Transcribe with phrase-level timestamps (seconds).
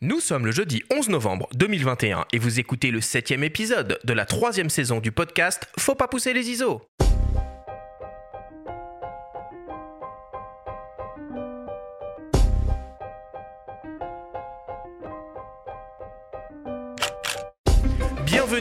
[0.00, 4.26] Nous sommes le jeudi 11 novembre 2021 et vous écoutez le septième épisode de la
[4.26, 6.82] troisième saison du podcast Faut pas pousser les ISO.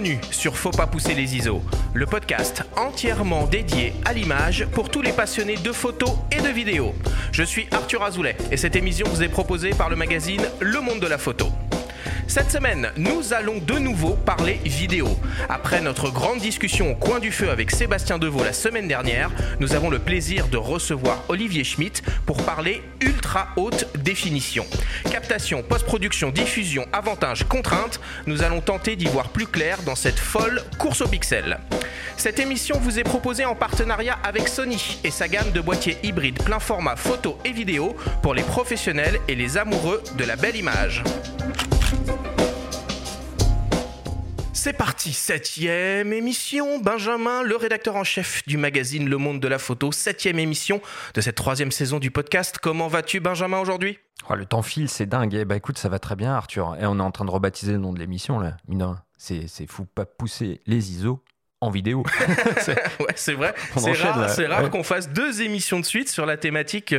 [0.08, 1.62] Bienvenue sur Faut pas pousser les ISO,
[1.94, 6.94] le podcast entièrement dédié à l'image pour tous les passionnés de photos et de vidéos.
[7.34, 11.02] Je suis Arthur Azoulay et cette émission vous est proposée par le magazine Le Monde
[11.02, 11.48] de la Photo.
[12.28, 15.08] Cette semaine, nous allons de nouveau parler vidéo.
[15.48, 19.32] Après notre grande discussion au coin du feu avec Sébastien Deveau la semaine dernière,
[19.62, 24.66] nous avons le plaisir de recevoir Olivier Schmitt pour parler ultra haute définition.
[25.10, 30.62] Captation, post-production, diffusion, avantages, contraintes, nous allons tenter d'y voir plus clair dans cette folle
[30.78, 31.60] course au pixel.
[32.18, 36.44] Cette émission vous est proposée en partenariat avec Sony et sa gamme de boîtiers hybrides
[36.44, 41.04] plein format photo et vidéo pour les professionnels et les amoureux de la belle image.
[44.58, 46.80] C'est parti, septième émission.
[46.80, 50.82] Benjamin, le rédacteur en chef du magazine Le Monde de la Photo, septième émission
[51.14, 52.58] de cette troisième saison du podcast.
[52.60, 54.00] Comment vas-tu, Benjamin, aujourd'hui?
[54.32, 55.36] Oh, le temps file, c'est dingue.
[55.36, 56.76] Eh bah écoute, ça va très bien, Arthur.
[56.82, 58.58] Et on est en train de rebaptiser le nom de l'émission, là.
[59.20, 61.24] C'est fou pas pousser les ISO
[61.60, 62.04] en vidéo.
[63.00, 63.54] ouais, c'est vrai.
[63.76, 64.70] On C'est rare, rare Ouais.
[64.70, 66.94] qu'on fasse deux émissions de suite sur la thématique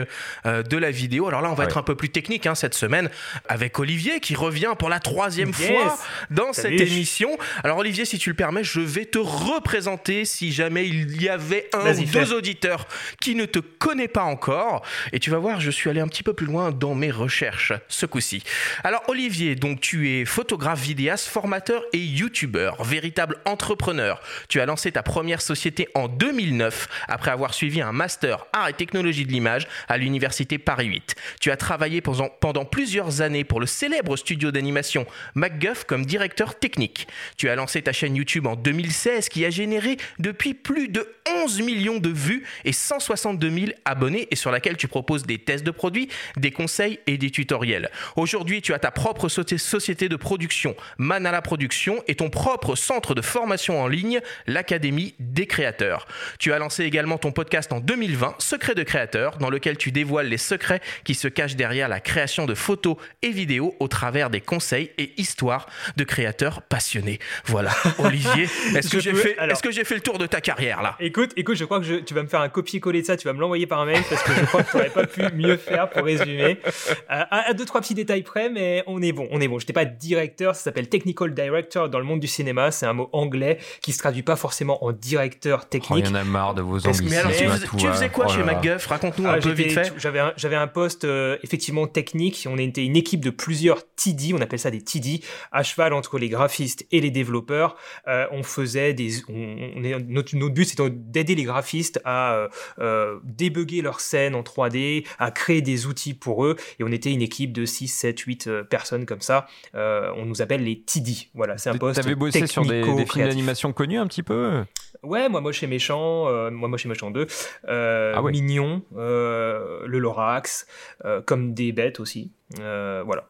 [0.47, 1.29] euh, de la vidéo.
[1.29, 1.71] Alors là, on va Ouais.
[1.71, 3.09] être un peu plus technique hein, cette semaine
[3.49, 5.69] avec Olivier qui revient pour la troisième Yes.
[5.69, 5.99] fois
[6.31, 6.77] dans Salut.
[6.79, 7.39] cette émission.
[7.63, 11.69] Alors Olivier, si tu le permets, je vais te représenter si jamais il y avait
[11.73, 12.89] un ou deux auditeurs
[13.21, 14.85] qui ne te connaissent pas encore.
[15.13, 17.73] Et tu vas voir, je suis allé un petit peu plus loin dans mes recherches
[17.87, 18.43] ce coup-ci.
[18.83, 24.21] Alors Olivier, donc tu es photographe, vidéaste, formateur et youtubeur, véritable entrepreneur.
[24.49, 28.73] Tu as lancé ta première société en 2009 après avoir suivi un master art et
[28.73, 31.17] technologie de l'image à l'université Paris 8.
[31.39, 37.09] Tu as travaillé pendant, plusieurs années pour le célèbre studio d'animation MacGuff comme directeur technique.
[37.37, 41.07] Tu as lancé ta chaîne YouTube en 2016 qui a généré depuis plus de
[41.45, 45.65] 11 millions de vues et 162 000 abonnés et sur laquelle tu proposes des tests
[45.65, 46.09] de produits,
[46.39, 47.91] des conseils et des tutoriels.
[48.17, 53.21] Aujourd'hui, tu as ta propre société de production, Manala Production, et ton propre centre de
[53.21, 56.07] formation en ligne, l'Académie des créateurs.
[56.39, 60.29] Tu as lancé également ton podcast en 2020, Secret de créateur, dans lequel tu dévoiles
[60.29, 64.41] les secrets qui se cachent derrière la création de photos et vidéos au travers des
[64.41, 65.67] conseils et histoires
[65.97, 67.19] de créateurs passionnés.
[67.47, 68.45] Voilà, Olivier,
[68.75, 70.83] est-ce que j'ai peux- fait, alors- est-ce que j'ai fait le tour de ta carrière
[70.83, 70.97] là?
[71.01, 73.27] Écoute, écoute, je crois que je- tu vas me faire un copier-coller de ça, tu
[73.27, 75.57] vas me l'envoyer par mail parce que je crois que tu n'aurais pas pu mieux
[75.57, 76.59] faire pour résumer.
[76.67, 79.59] Euh, à, à deux, trois petits détails près, mais on est bon, on est bon.
[79.59, 82.93] Je n'étais pas directeur, ça s'appelle Technical Director dans le monde du cinéma, c'est un
[82.93, 86.07] mot anglais qui se traduit pas forcément en directeur Oh, il technique.
[86.07, 87.07] y en a marre de vos ambitions.
[87.09, 87.93] Mais alors, tu, faisais- tu hein.
[87.95, 88.43] faisais quoi Oh chez.
[88.43, 89.93] MacGuff Raconte-nous Ah, un peu j'étais- vite fait.
[89.97, 92.47] J'avais un, j'avais un poste euh, effectivement technique.
[92.51, 96.19] On était une équipe de plusieurs TD, on appelle ça des TD, à cheval entre
[96.19, 97.77] les graphistes et les développeurs.
[98.07, 102.35] Euh, on faisait des, on, on est, notre, notre but c'était d'aider les graphistes à
[102.35, 102.49] euh,
[102.81, 106.57] euh, débugger leurs scènes en 3D, à créer des outils pour eux.
[106.79, 109.47] Et on était une équipe de 6, 7, 8 euh, personnes comme ça.
[109.75, 111.29] Euh, on nous appelle les TD.
[111.35, 112.01] Voilà, c'est un poste.
[112.03, 114.65] T'avais bossé sur des, des films d'animation connus un petit peu
[115.03, 117.27] Ouais, moi moche et méchant, euh, moi moche et méchant 2,
[117.69, 118.33] euh, Ah ouais.
[118.33, 120.67] Mignon, euh, le Lorax,
[121.05, 122.33] euh, comme des bêtes aussi.
[122.59, 123.29] Euh, voilà.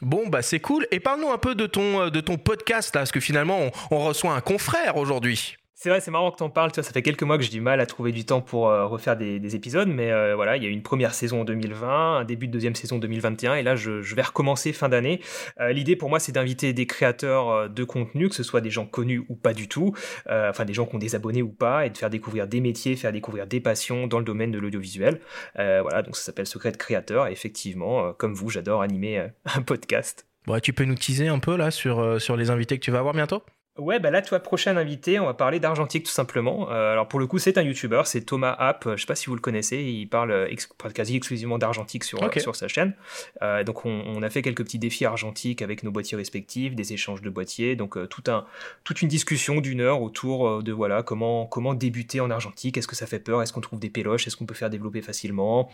[0.00, 0.86] Bon, bah c'est cool.
[0.90, 3.98] Et parle-nous un peu de ton, de ton podcast là, parce que finalement, on, on
[3.98, 5.57] reçoit un confrère aujourd'hui.
[5.80, 6.72] C'est vrai, c'est marrant que t'en parles.
[6.72, 8.68] Tu vois, ça fait quelques mois que j'ai du mal à trouver du temps pour
[8.68, 11.42] euh, refaire des, des épisodes, mais euh, voilà, il y a eu une première saison
[11.42, 14.88] en 2020, un début de deuxième saison en 2021, et là, je, vais recommencer fin
[14.88, 15.20] d'année.
[15.60, 18.86] Euh, L'idée pour moi, c'est d'inviter des créateurs de contenu, que ce soit des gens
[18.86, 19.94] connus ou pas du tout,
[20.28, 22.96] enfin des gens qui ont des abonnés ou pas, et de faire découvrir des métiers,
[22.96, 25.20] faire découvrir des passions dans le domaine de l'audiovisuel.
[25.54, 27.28] Voilà, donc ça s'appelle Secret de créateur.
[27.28, 30.26] Et effectivement, comme vous, j'adore animer un podcast.
[30.48, 33.14] Bon, tu peux nous teaser un peu là sur les invités que tu vas avoir
[33.14, 33.44] bientôt?
[33.78, 36.68] Ouais, bah là, tu vois, prochain invité, on va parler d'argentique tout simplement.
[36.72, 38.88] Euh, alors pour le coup, c'est un YouTuber, c'est Thomas App.
[38.96, 42.20] Je sais pas si vous le connaissez, il parle euh, ex- quasi exclusivement d'argentique sur,
[42.20, 42.94] euh, sur sa chaîne.
[43.40, 46.92] Euh, donc on, on a fait quelques petits défis argentiques avec nos boîtiers respectifs, des
[46.92, 48.46] échanges de boîtiers, donc euh, tout un,
[48.82, 52.76] toute une discussion d'une heure autour de voilà comment comment débuter en argentique.
[52.78, 53.42] Est-ce que ça fait peur?
[53.42, 54.26] Est-ce qu'on trouve des péloches?
[54.26, 55.70] Est-ce qu'on peut faire développer facilement?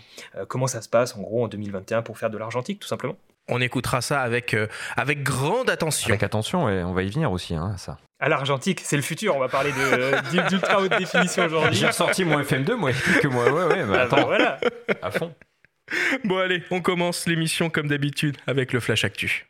[0.49, 3.17] Comment ça se passe en gros en 2021 pour faire de l'argentique tout simplement?
[3.49, 6.09] On écoutera ça avec, euh, avec grande attention.
[6.09, 7.99] Avec attention, et on va y venir aussi, hein, ça.
[8.21, 9.37] À l'argentique, c'est le futur.
[9.37, 11.75] On va parler de d'ultra haute définition aujourd'hui.
[11.75, 13.53] J'ai ressorti mon FM2, moi, quelques mois.
[13.53, 14.59] Ouais, ouais, mais Ah bah attends, voilà.
[15.03, 15.35] à fond.
[16.25, 19.47] Bon, allez, on commence l'émission comme d'habitude avec le Flash Actu.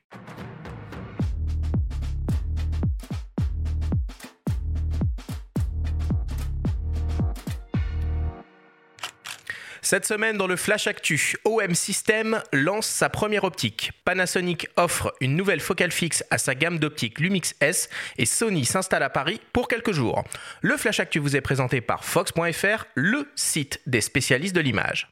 [9.85, 13.93] Cette semaine, dans le Flash Actu, OM System lance sa première optique.
[14.07, 19.03] Panasonic offre une nouvelle focale fixe à sa gamme d'optiques Lumix S et Sony s'installe
[19.03, 20.25] à Paris pour quelques jours.
[20.63, 25.11] Le Flash Actu vous est présenté par Fox.fr, le site des spécialistes de l'image.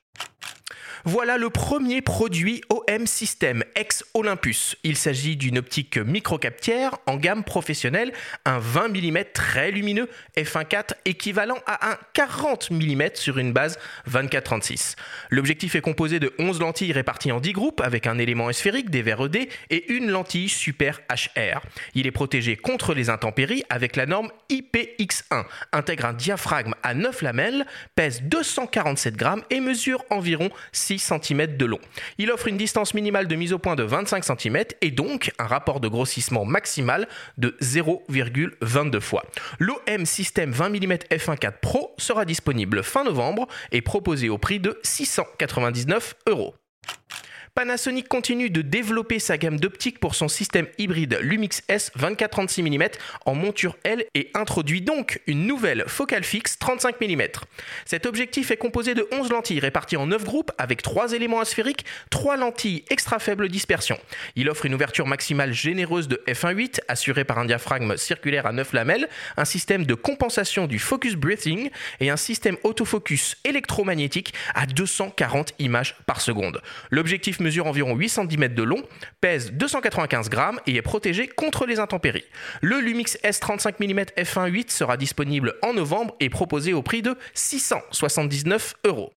[1.05, 4.77] Voilà le premier produit OM System ex Olympus.
[4.85, 8.13] Il s'agit d'une optique microcaptière en gamme professionnelle,
[8.45, 14.95] un 20 mm très lumineux f1.4 équivalent à un 40 mm sur une base 24-36.
[15.31, 19.03] L'objectif est composé de 11 lentilles réparties en 10 groupes avec un élément sphérique, des
[19.03, 21.63] verres ED et une lentille super HR.
[21.97, 27.23] Il est protégé contre les intempéries avec la norme IPX1, intègre un diaphragme à 9
[27.23, 27.67] lamelles,
[27.97, 31.81] pèse 247 grammes et mesure environ 6 cm de long.
[32.19, 35.47] Il offre une distance minimale de mise au point de 25 cm et donc un
[35.47, 37.09] rapport de grossissement maximal
[37.39, 39.25] de 0,22 fois.
[39.59, 44.79] L'OM System 20 mm f1.4 Pro sera disponible fin novembre et proposé au prix de
[44.83, 46.55] 699 euros.
[47.55, 52.89] Panasonic continue de développer sa gamme d'optiques pour son système hybride Lumix S 24-36 mm
[53.27, 57.23] en monture L et introduit donc une nouvelle focale fixe 35 mm.
[57.85, 61.85] Cet objectif est composé de 11 lentilles réparties en 9 groupes avec 3 éléments asphériques,
[62.09, 63.99] 3 lentilles extra faible dispersion.
[64.35, 68.73] Il offre une ouverture maximale généreuse de f1.8 assurée par un diaphragme circulaire à 9
[68.73, 71.69] lamelles, un système de compensation du focus breathing
[72.01, 76.63] et un système autofocus électromagnétique à 240 images par seconde.
[76.91, 78.83] L'objectif mesure environ 8 cm de long,
[79.21, 82.25] pèse 295 grammes et est protégé contre les intempéries.
[82.61, 88.75] Le Lumix S35 mm f1.8 sera disponible en novembre et proposé au prix de 679
[88.85, 89.13] euros.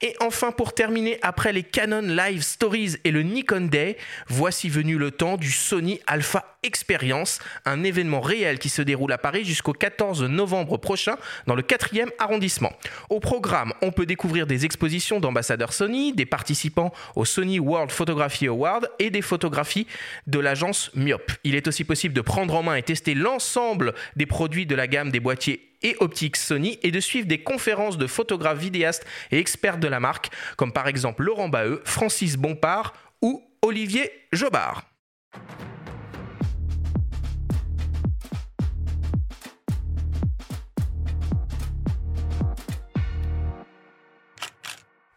[0.00, 3.96] Et enfin, pour terminer, après les Canon Live Stories et le Nikon Day,
[4.28, 9.18] voici venu le temps du Sony Alpha Experience, un événement réel qui se déroule à
[9.18, 11.16] Paris jusqu'au 14 novembre prochain
[11.48, 12.72] dans le 4e arrondissement.
[13.10, 18.46] Au programme, on peut découvrir des expositions d'ambassadeurs Sony, des participants au Sony World Photography
[18.46, 19.88] Award et des photographies
[20.28, 21.32] de l'agence Myop.
[21.42, 24.86] Il est aussi possible de prendre en main et tester l'ensemble des produits de la
[24.86, 29.38] gamme des boîtiers et optiques Sony et de suivre des conférences de photographes, vidéastes et
[29.38, 34.84] experts de la marque, comme par exemple Laurent Baheux, Francis Bompard ou Olivier Jobard.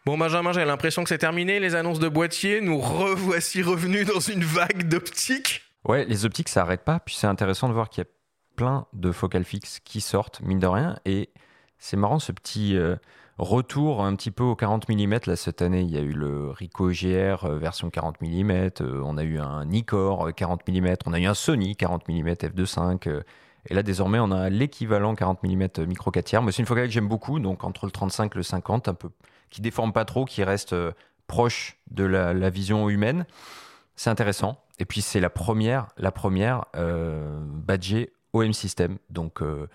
[0.06, 4.20] Bon Benjamin, j'ai l'impression que c'est terminé, les annonces de boîtiers, nous revoici revenus dans
[4.20, 5.62] une vague d'optiques.
[5.84, 8.10] Ouais, les optiques, ça arrête pas, puis c'est intéressant de voir qu'il y a
[8.54, 11.30] plein de focales fixes qui sortent, mine de rien, et
[11.78, 12.94] c'est marrant ce petit euh,
[13.38, 15.18] retour un petit peu au 40 mm.
[15.26, 18.50] Là, cette année, il y a eu le Ricoh GR euh, version 40 mm,
[18.82, 22.28] euh, on a eu un Nikkor 40 mm, on a eu un Sony 40 mm
[22.28, 23.22] f2.5.
[23.68, 26.42] et là, désormais, on a l'équivalent 40 mm micro 4 tiers.
[26.42, 28.94] Mais c'est une focale que j'aime beaucoup, donc entre le 35 et le 50, un
[28.94, 29.08] peu
[29.50, 30.92] qui déforme pas trop, qui reste euh,
[31.26, 33.26] proche de la, vision humaine.
[33.94, 34.60] C'est intéressant.
[34.78, 38.98] Et puis c'est la première, la première euh, badgée OM System.
[39.10, 39.68] Donc euh,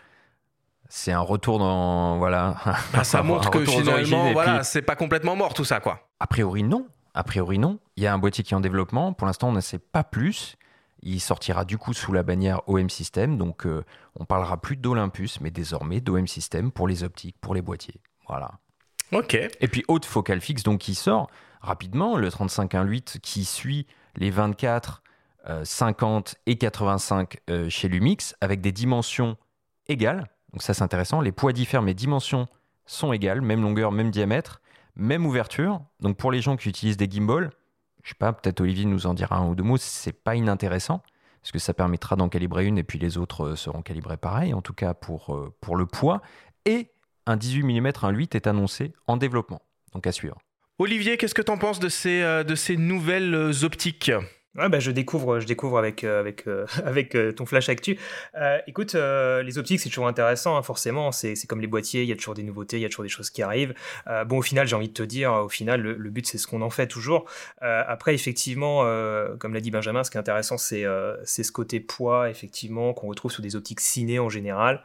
[0.89, 2.55] c'est un retour dans voilà.
[2.93, 6.07] Ah, ça montre que finalement, voilà, c'est pas complètement mort tout ça, quoi.
[6.19, 6.87] A priori non.
[7.13, 7.79] A priori non.
[7.95, 9.13] Il y a un boîtier qui est en développement.
[9.13, 10.55] Pour l'instant, on ne sait pas plus.
[11.03, 13.37] Il sortira du coup sous la bannière OM System.
[13.37, 13.65] Donc
[14.15, 17.99] on parlera plus d'Olympus, mais désormais d'OM System pour les optiques, pour les boîtiers.
[18.27, 18.51] Voilà.
[19.59, 21.29] Et puis haute focale fixe, donc qui sort
[21.61, 23.85] rapidement, le 35-1.8 qui suit
[24.15, 25.03] les 24,
[25.63, 29.37] 50 euh, et 85 euh, chez Lumix, avec des dimensions
[29.87, 30.29] égales.
[30.53, 32.47] Donc ça c'est intéressant, les poids diffèrent, mais dimensions
[32.85, 34.61] sont égales, même longueur, même diamètre,
[34.95, 35.81] même ouverture.
[35.99, 37.51] Donc pour les gens qui utilisent des gimbals,
[38.03, 41.01] je sais pas, peut-être Olivier nous en dira un ou deux mots, c'est pas inintéressant,
[41.41, 44.53] parce que ça permettra d'en calibrer une et puis les autres euh, seront calibrés pareil,
[44.53, 46.21] en tout cas pour, pour le poids.
[46.65, 46.91] Et
[47.25, 49.61] un 18 mm 1.8 est annoncé en développement.
[49.93, 50.37] Donc à suivre.
[50.79, 54.11] Olivier, qu'est-ce que tu en penses de ces, euh, de ces nouvelles euh, optiques?
[54.57, 56.65] Ouais, bah, je découvre, je découvre avec euh, avec euh,
[57.15, 57.97] euh, ton flash actu.
[58.67, 61.13] écoute, les optiques c'est toujours intéressant, hein, forcément.
[61.13, 63.09] C'est comme les boîtiers, il y a toujours des nouveautés, il y a toujours des
[63.09, 63.73] choses qui arrivent.
[64.25, 66.61] bon, au final, j'ai envie de te dire, au final, le, but c'est ce qu'on
[66.61, 67.29] en fait toujours.
[67.61, 68.83] après, effectivement,
[69.39, 70.83] comme l'a dit Benjamin, ce qui est intéressant, c'est
[71.23, 74.83] c'est ce côté poids, effectivement, qu'on retrouve sur des optiques ciné en général.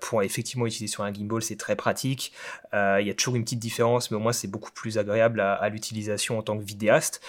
[0.00, 2.32] pour effectivement utiliser sur un gimbal, c'est très pratique.
[2.72, 5.54] Il y a toujours une petite différence, mais au moins c'est beaucoup plus agréable à,
[5.54, 7.20] à l'utilisation en tant que vidéaste.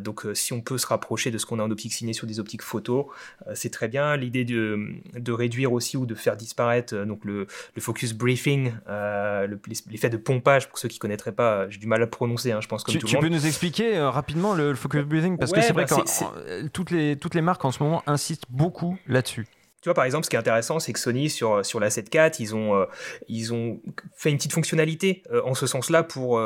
[0.00, 2.40] donc, si on peut se rapprocher de ce qu'on a en optique ciné sur des
[2.40, 3.10] optiques photo.
[3.46, 4.16] Euh, c'est très bien.
[4.16, 8.72] L'idée de, de, réduire aussi ou de faire disparaître euh, donc le, le focus briefing,
[8.88, 9.48] euh,
[9.90, 12.60] l'effet de pompage, pour ceux qui ne connaîtraient pas, j'ai du mal à prononcer, hein,
[12.60, 15.52] je pense comme tu, tout tu le peux nous expliquer rapidement le, focus briefing Parce
[15.52, 18.96] que c'est vrai bah, que toutes les, toutes les marques en ce moment insistent beaucoup
[19.06, 19.46] là-dessus.
[19.82, 22.36] Tu vois, par exemple, ce qui est intéressant, c'est que Sony, sur, sur la 7.4,
[22.38, 22.86] ils ont,
[23.28, 23.80] ils ont
[24.14, 26.38] fait une petite fonctionnalité en ce sens-là pour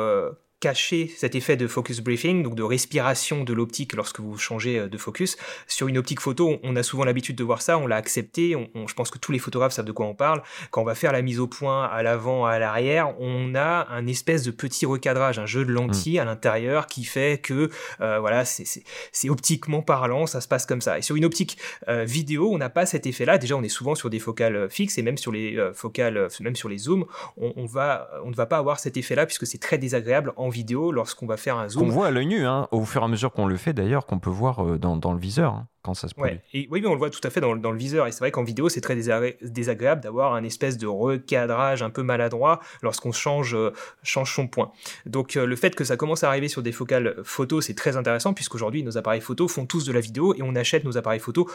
[0.59, 4.87] cacher cet effet de focus briefing, donc de respiration de l'optique lorsque vous changez euh,
[4.87, 5.37] de focus.
[5.67, 8.87] Sur une optique photo, on a souvent l'habitude de voir ça, on l'a accepté, on,
[8.87, 10.41] je pense que tous les photographes savent de quoi on parle.
[10.71, 14.07] Quand on va faire la mise au point à l'avant, à l'arrière, on a un
[14.07, 16.21] espèce de petit recadrage, un jeu de lentilles mm.
[16.21, 17.69] à l'intérieur qui fait que
[18.01, 20.97] euh, voilà, c'est optiquement parlant, ça se passe comme ça.
[20.97, 21.57] Et sur une optique
[21.89, 23.37] euh, vidéo, on n'a pas cet effet-là.
[23.37, 26.69] Déjà, on est souvent sur des focales fixes et même sur les focales, même sur
[26.69, 27.05] les zooms,
[27.37, 30.44] on, on, va, on ne va pas avoir cet effet-là puisque c'est très désagréable en
[30.49, 31.87] vidéo lorsqu'on va faire un zoom.
[31.87, 34.05] On voit à l'œil nu, hein, au fur et à mesure qu'on le fait d'ailleurs,
[34.05, 35.53] qu'on peut voir euh, dans, dans le viseur.
[35.53, 36.39] Hein quand ça se produit.
[36.53, 38.07] Et, oui, on le voit tout à fait dans, le viseur.
[38.07, 42.01] Et c'est vrai qu'en vidéo, c'est très désagréable d'avoir un espèce de recadrage un peu
[42.01, 43.71] maladroit lorsqu'on change, euh,
[44.03, 44.71] change son point.
[45.05, 47.97] Donc euh, le fait que ça commence à arriver sur des focales photo, c'est très
[47.97, 51.19] intéressant puisqu'aujourd'hui, nos appareils photo font tous de la vidéo et on achète nos appareils
[51.19, 51.47] photo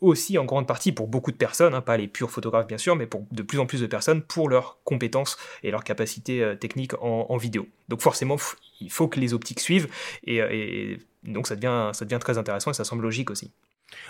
[0.00, 2.96] aussi en grande partie pour beaucoup de personnes, hein, pas les purs photographes bien sûr,
[2.96, 6.54] mais pour de plus en plus de personnes pour leurs compétences et leurs capacités euh,
[6.54, 7.66] techniques en, vidéo.
[7.88, 8.36] Donc forcément,
[8.80, 9.88] il faut que les optiques suivent
[10.24, 13.50] et, et donc ça devient, ça devient très intéressant et ça semble logique aussi.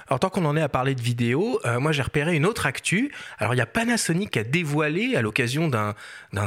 [0.08, 2.66] Alors tant qu'on en est à parler de vidéo, euh, moi j'ai repéré une autre
[2.66, 3.12] actu.
[3.38, 5.94] Alors il y a Panasonic qui a dévoilé à l'occasion d'un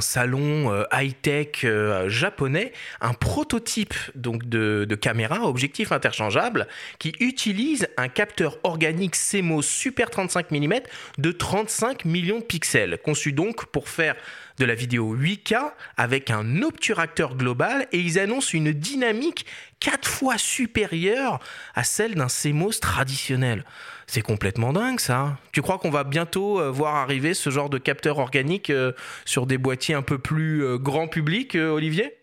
[0.01, 2.71] salon euh, high-tech euh, japonais
[3.01, 6.67] un prototype donc de, caméra objectif interchangeable
[6.99, 10.73] qui utilise un capteur organique CMOS Super 35 mm
[11.17, 14.15] de 35 millions de pixels, conçu donc pour faire
[14.57, 19.45] de la vidéo 8K avec un obturateur global et ils annoncent une dynamique
[19.79, 21.39] 4 fois supérieure
[21.75, 23.63] à celle d'un CMOS traditionnel.
[24.07, 25.37] C'est complètement dingue ça.
[25.51, 28.91] Tu crois qu'on va bientôt euh, voir arriver ce genre de capteur organique euh,
[29.25, 32.18] sur des boîtiers un peu plus euh, grand public, Olivier?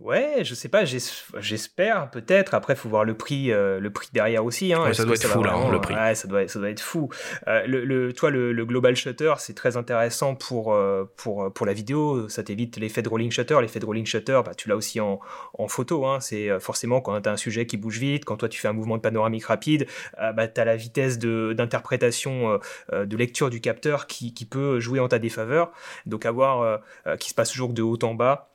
[0.00, 2.54] Ouais, je sais pas, j'espère peut-être.
[2.54, 4.72] Après, faut voir le prix, euh, le prix derrière aussi.
[4.72, 4.92] Hein.
[4.92, 5.94] ça doit être fou là, le prix.
[5.94, 7.08] Ouais, ça doit, ça doit être fou.
[7.48, 12.28] Euh, le, toi, le, global shutter, c'est très intéressant pour euh, pour pour la vidéo.
[12.28, 13.58] Ça t'évite l'effet de rolling shutter.
[13.60, 15.20] L'effet de rolling shutter, bah, tu l'as aussi en,
[15.58, 16.06] en photo.
[16.06, 16.20] Hein.
[16.20, 18.72] C'est forcément quand tu as un sujet qui bouge vite, quand toi tu fais un
[18.72, 19.86] mouvement de panoramique rapide,
[20.18, 22.60] bah, tu as la vitesse d'interprétation,
[22.92, 25.72] de, lecture du capteur qui, qui peut jouer en ta défaveur.
[26.06, 26.80] Donc avoir
[27.18, 28.53] qui se passe toujours de haut en bas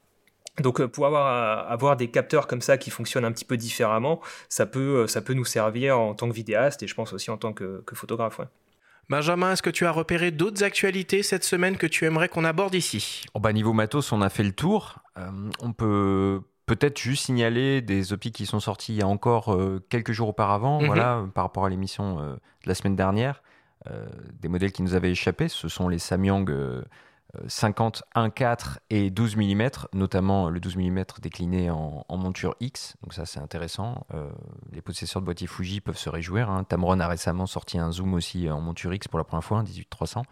[0.60, 3.58] donc euh, pour avoir, euh, avoir des capteurs comme ça qui fonctionnent un petit peu
[3.58, 7.13] différemment, ça peut, euh, ça peut nous servir en tant que vidéaste et je pense
[7.13, 8.42] aussi en tant que, photographe.
[9.10, 12.75] Benjamin, est-ce que tu as repéré d'autres actualités cette semaine que tu aimerais qu'on aborde
[12.75, 13.25] ici?
[13.34, 15.00] Oh bah Niveau matos, on a fait le tour.
[15.62, 19.58] on peut peut-être juste signaler des optiques qui sont sortis il y a encore
[19.89, 20.86] quelques jours auparavant, mhm.
[20.86, 23.42] voilà, par rapport à l'émission de la semaine dernière.
[24.39, 26.46] des modèles qui nous avaient échappé, ce sont les Samyang
[27.48, 32.95] 50 1.4 et 12 mm, notamment le 12 mm décliné en, monture X.
[33.03, 34.05] Donc ça c'est intéressant.
[34.13, 34.29] Euh,
[34.71, 36.50] les possesseurs de boîtiers Fuji peuvent se réjouir.
[36.50, 36.63] Hein.
[36.63, 39.63] Tamron a récemment sorti un zoom aussi en monture X pour la première fois, un
[39.63, 40.24] 18-300.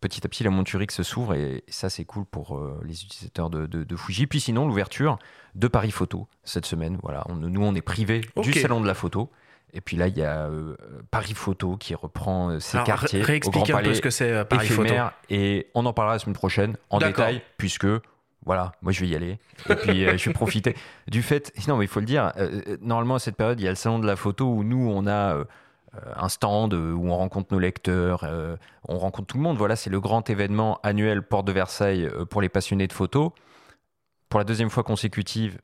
[0.00, 3.50] Petit à petit la monture X s'ouvre et, ça c'est cool pour euh, les utilisateurs
[3.50, 4.26] de, Fuji.
[4.26, 5.18] Puis sinon l'ouverture
[5.54, 6.98] de Paris Photo cette semaine.
[7.02, 9.30] Voilà, nous on est privé du salon de la photo.
[9.74, 10.76] Et puis là, il y a euh,
[11.10, 13.22] Paris Photo qui reprend euh, ses quartiers.
[13.22, 14.94] Réexplique un peu ce que c'est euh, Paris Photo.
[15.30, 17.86] Et on en parlera la semaine prochaine en détail, puisque
[18.44, 19.38] voilà, moi je vais y aller.
[19.70, 20.74] Et puis je vais profiter
[21.08, 21.52] du fait.
[21.68, 22.32] Non, mais il faut le dire,
[22.80, 25.06] normalement à cette période, il y a le salon de la photo où nous, on
[25.06, 25.42] a
[26.16, 28.28] un stand où on rencontre nos lecteurs,
[28.88, 29.56] on rencontre tout le monde.
[29.56, 33.32] Voilà, c'est le grand événement annuel Porte de Versailles pour les passionnés de photo.
[34.28, 35.58] Pour la deuxième fois consécutive,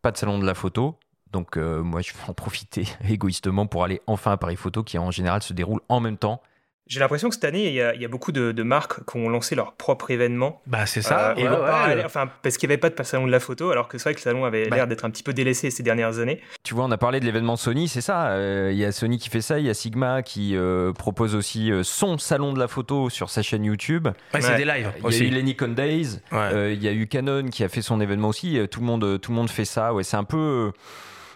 [0.00, 0.98] pas de salon de la photo.
[1.32, 4.98] Donc euh, moi, je vais en profiter égoïstement pour aller enfin à Paris Photo, qui
[4.98, 6.42] en général se déroule en même temps
[6.90, 9.74] j'ai l'impression que cette année, il y a, beaucoup de, marques qui ont lancé leur
[9.74, 10.60] propre événement.
[10.66, 11.36] Bah, c'est ça.
[11.38, 14.04] Euh, enfin, parce qu'il n'y avait pas de salon de la photo, alors que c'est
[14.04, 14.74] vrai que le salon avait bah.
[14.74, 16.40] l'air d'être un petit peu délaissé ces dernières années.
[16.64, 18.30] Tu vois, on a parlé de l'événement Sony, c'est ça.
[18.30, 21.36] Euh, il y a Sony qui fait ça, il y a Sigma qui euh, propose
[21.36, 24.08] aussi son salon de la photo sur sa chaîne YouTube.
[24.34, 24.90] Ouais, c'est des lives.
[25.08, 26.18] Il y a eu les Nikon Days.
[26.32, 28.58] Il y a eu Canon qui a fait son événement aussi.
[28.68, 29.94] Tout le monde, tout le monde fait ça.
[29.94, 30.72] Ouais, c'est un peu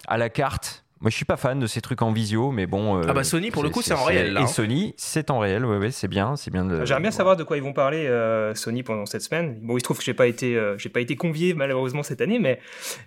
[0.07, 3.03] à la carte moi, je suis pas fan de ces trucs en visio, mais bon.
[3.07, 4.39] ah bah Sony, pour le coup, c'est en réel.
[4.39, 4.47] et hein.
[4.47, 6.67] Sony, c'est en réel, ouais, ouais c'est bien, c'est bien.
[6.87, 9.59] J'aimerais bien savoir de quoi ils vont parler euh, Sony pendant cette semaine.
[9.61, 12.23] Bon, il se trouve que j'ai pas été, euh, j'ai pas été convié malheureusement cette
[12.23, 12.59] année, mais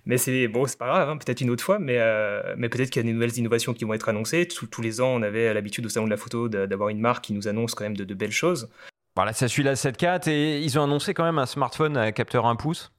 [0.06, 2.92] mais c'est bon, c'est pas grave, hein, peut-être une autre fois, mais euh, mais peut-être
[2.92, 4.48] qu'il y a des nouvelles innovations qui vont être annoncées.
[4.48, 7.34] Tous, les ans, on avait l'habitude au salon de la photo d'avoir une marque qui
[7.34, 8.70] nous annonce quand même de, belles choses.
[9.16, 12.46] Voilà, ça suit la 7.4 et ils ont annoncé quand même un smartphone à capteur
[12.46, 12.92] 1 pouce,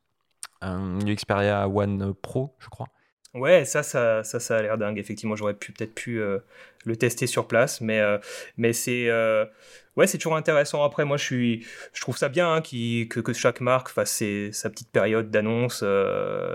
[0.61, 2.89] un Xperia One Pro, je crois.
[3.35, 4.99] Ouais, ça, ça, ça, ça a l'air dingue.
[4.99, 6.39] Effectivement, j'aurais pu peut-être pu euh,
[6.87, 8.17] le tester sur place, mais, euh,
[8.57, 9.45] mais c'est euh,
[9.97, 10.83] ouais, c'est toujours intéressant.
[10.83, 14.71] Après, moi, je suis, je trouve ça bien hein, que, que, chaque marque fasse sa
[14.71, 15.83] petite période d'annonce.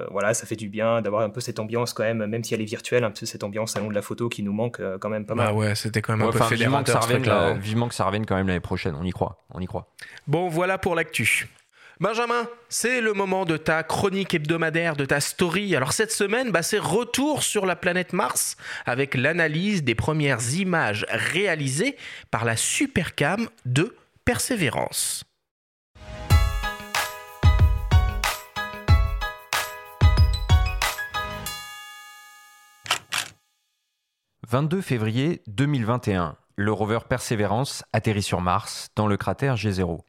[0.09, 2.61] voilà, ça fait du bien d'avoir un peu cette ambiance quand même, même si elle
[2.61, 5.27] est virtuelle, un peu cette ambiance salon de la photo qui nous manque quand même
[5.27, 5.47] pas mal.
[5.47, 7.55] Bah ouais, c'était quand même un peu fédérateur.
[7.55, 8.95] vivement que ça revienne quand même l'année prochaine.
[8.99, 9.93] On y croit, on y croit.
[10.25, 11.47] Bon, voilà pour l'actu.
[12.03, 15.73] Benjamin, c'est le moment de ta chronique hebdomadaire, de ta story.
[15.73, 21.05] Alors cette semaine, bah, c'est retour sur la planète Mars avec l'analyse des premières images
[21.07, 21.95] réalisées
[22.29, 23.95] par la Supercam de
[24.25, 25.23] Persévérance.
[34.49, 40.01] «22 février 2021, le rover Persévérance atterrit sur Mars, dans le cratère G0.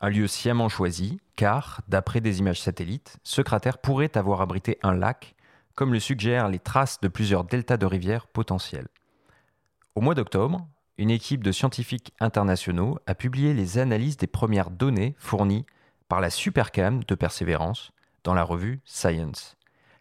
[0.00, 4.94] Un lieu sciemment choisi, car, d'après des images satellites, ce cratère pourrait avoir abrité un
[4.94, 5.34] lac,
[5.74, 8.88] comme le suggèrent les traces de plusieurs deltas de rivières potentiels.
[9.96, 15.16] Au mois d'octobre, une équipe de scientifiques internationaux a publié les analyses des premières données
[15.18, 15.66] fournies
[16.08, 17.90] par la Supercam de Persévérance
[18.22, 19.56] dans la revue Science.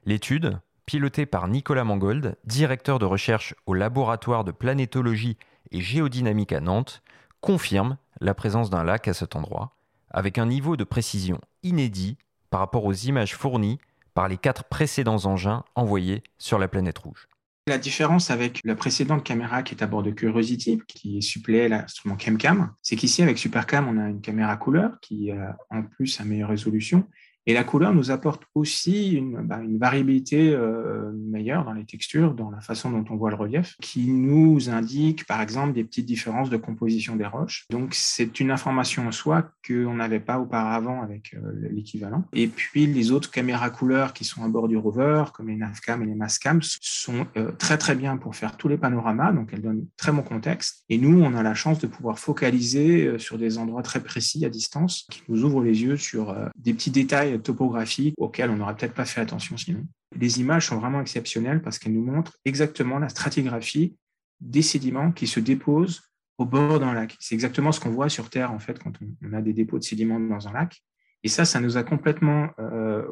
[0.05, 5.37] L'étude, pilotée par Nicolas Mangold, directeur de recherche au laboratoire de planétologie
[5.71, 7.01] et géodynamique à Nantes,
[7.41, 9.76] confirme la présence d'un lac à cet endroit
[10.11, 12.17] avec un niveau de précision inédit
[12.49, 13.79] par rapport aux images fournies
[14.13, 17.27] par les quatre précédents engins envoyés sur la planète rouge.
[17.67, 22.17] La différence avec la précédente caméra qui est à bord de Curiosity, qui suppléait l'instrument
[22.17, 26.27] ChemCam, c'est qu'ici, avec Supercam, on a une caméra couleur qui a en plus une
[26.27, 27.05] meilleure résolution
[27.47, 32.51] et la couleur nous apporte aussi une, bah, variabilité euh, meilleure dans les textures, dans
[32.51, 36.49] la façon dont on voit le relief, qui nous indique par exemple des petites différences
[36.49, 37.65] de composition des roches.
[37.69, 42.25] Donc c'est une information en soi qu'on n'avait pas auparavant avec euh, l'équivalent.
[42.33, 46.03] Et puis les autres caméras couleurs qui sont à bord du rover, comme les Navcam
[46.03, 49.61] et les Mascam, sont euh, très très bien pour faire tous les panoramas, donc elles
[49.61, 50.83] donnent très bon contexte.
[50.89, 54.49] Et nous, on a la chance de pouvoir focaliser sur des endroits très précis à
[54.49, 58.93] distance, qui nous ouvrent les yeux sur des petits détails topographiques auxquelles on n'aurait peut-être
[58.93, 59.85] pas fait attention sinon.
[60.15, 63.97] Les images sont vraiment exceptionnelles parce qu'elles nous montrent exactement la stratigraphie
[64.39, 66.01] des sédiments qui se déposent
[66.37, 67.15] au bord d'un lac.
[67.19, 69.83] C'est exactement ce qu'on voit sur Terre en fait quand on a des dépôts de
[69.83, 70.81] sédiments dans un lac.
[71.23, 73.05] Et ça, ça nous a complètement euh,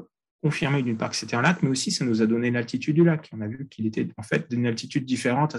[0.44, 3.03] confirmé d'une part que c'était un lac, mais aussi ça nous a donné l'altitude du
[3.03, 3.29] lac.
[3.34, 5.55] On a vu qu'il était en fait d'une altitude différente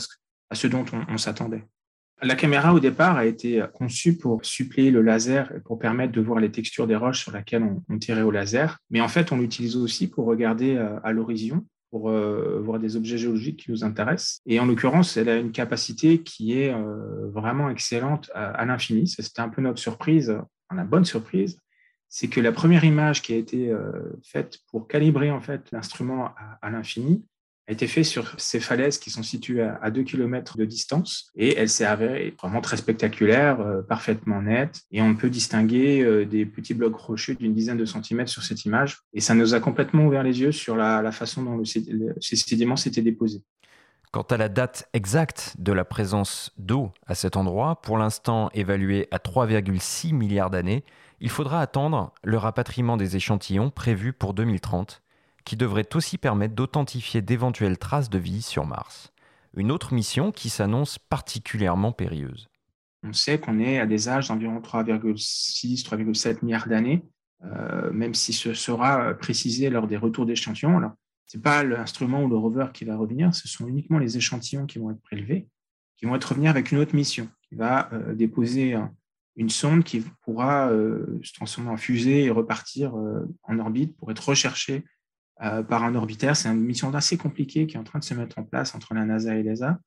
[0.50, 1.64] à ce, dont on s'attendait.
[2.23, 6.21] La caméra, au départ, a été conçue pour suppléer le laser et pour permettre de
[6.23, 8.78] voir les textures des roches sur lesquelles on, tirait au laser.
[8.88, 12.97] Mais en fait, on l'utilise aussi pour regarder euh, à l'horizon, pour euh, voir des
[12.97, 14.41] objets géologiques qui nous intéressent.
[14.47, 19.06] Et en l'occurrence, elle a une capacité qui est euh, vraiment excellente à, l'infini.
[19.06, 20.38] C'était un peu notre surprise,
[20.75, 21.58] la bonne surprise,
[22.08, 23.73] c'est que la première image qui a été
[24.25, 26.30] faite pour calibrer en fait l'instrument
[26.62, 27.25] à l'infini,
[27.69, 31.31] a été fait sur ces falaises qui sont situées à 2 km de distance.
[31.35, 34.83] Et elle s'est avérée vraiment très spectaculaire, euh, parfaitement nette.
[34.93, 38.65] Et on peut distinguer euh, des petits blocs rocheux d'une dizaine de centimètres sur cette
[38.65, 39.00] image.
[39.15, 43.02] Et ça nous a complètement ouvert les yeux sur la, façon dont ces sédiments s'étaient
[43.02, 43.43] déposés.
[44.13, 49.09] Quant à la date exacte de la présence d'eau à cet endroit, pour l'instant évaluée
[49.11, 50.85] à 3,6 milliards d'années,
[51.21, 55.02] il faudra attendre le rapatriement des échantillons prévu pour 2030
[55.47, 59.13] qui devrait aussi permettre d'authentifier d'éventuelles traces de vie sur Mars.
[59.56, 62.49] Une autre mission qui s'annonce particulièrement périlleuse.
[63.04, 67.04] On sait qu'on est à des âges d'environ 3,6-3,7 milliards d'années,
[67.45, 70.80] euh, même si ce sera précisé lors des retours d'échantillons.
[71.26, 74.67] Ce n'est pas l'instrument ou le rover qui va revenir, ce sont uniquement les échantillons
[74.67, 75.49] qui vont être prélevés,
[75.97, 78.76] qui vont être revenir avec une autre mission, qui va euh, déposer
[79.37, 82.95] une sonde qui pourra euh, se transformer en fusée et repartir
[83.45, 84.85] en orbite pour être recherchée
[85.42, 86.36] euh, par un orbitaire.
[86.36, 88.94] C'est une mission assez compliquée qui est en train de se mettre en place entre
[88.94, 89.78] la NASA et l'ESA.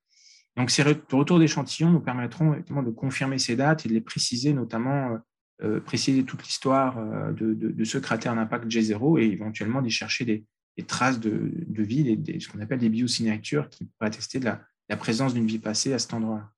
[0.55, 5.11] Donc, ces retours d'échantillons nous permettront de confirmer ces dates et de les préciser, notamment
[5.11, 5.17] euh,
[5.63, 6.97] euh, préciser toute l'histoire
[7.33, 10.45] de, ce cratère d'impact G0 et éventuellement d'y chercher des,
[10.85, 14.97] traces de, vie, des, ce qu'on appelle des biosignatures qui pourraient attester de la, la
[14.97, 16.49] présence d'une vie passée à cet endroit-là.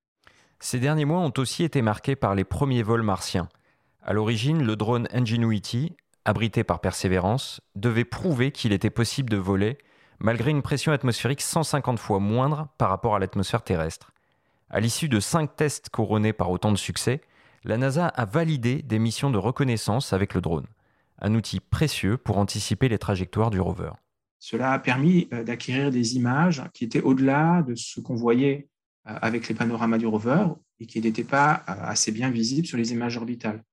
[0.59, 3.49] Ces derniers mois ont aussi été marqués par les premiers vols martiens.
[4.03, 5.95] À l'origine, le drone Ingenuity
[6.25, 9.77] abrité par Persévérance, devait prouver qu'il était possible de voler
[10.19, 14.11] malgré une pression atmosphérique 150 fois moindre par rapport à l'atmosphère terrestre.
[14.69, 17.21] À l'issue de cinq tests couronnés par autant de succès,
[17.63, 20.67] la NASA a validé des missions de reconnaissance avec le drone,
[21.19, 23.91] un outil précieux pour anticiper les trajectoires du rover.
[24.39, 28.69] Cela a permis euh, d'acquérir des images qui étaient au-delà de ce qu'on voyait
[29.07, 30.45] euh, avec les panoramas du rover
[30.79, 33.63] et qui n'étaient pas euh, assez bien visibles sur les images orbitales.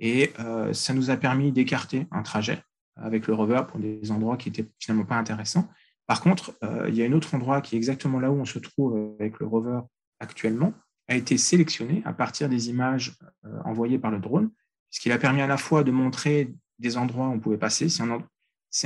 [0.00, 2.62] Et euh, ça nous a permis d'écarter un trajet
[2.96, 5.68] avec le rover pour des endroits qui n'étaient finalement pas intéressants.
[6.06, 6.56] Par contre,
[6.88, 9.40] il y a un autre endroit qui est exactement là où on se trouve avec
[9.40, 9.80] le rover
[10.20, 10.72] actuellement,
[11.08, 13.18] a été sélectionné à partir des images
[13.64, 14.50] envoyées par le drone,
[14.90, 17.88] ce qui a permis à la fois de montrer des endroits où on pouvait passer.
[17.88, 18.02] C'est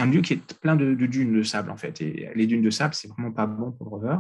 [0.01, 2.01] un, lieu qui est plein de, dunes de sable, en fait.
[2.01, 4.19] Et les dunes de sable, c'est vraiment pas bon pour le rover.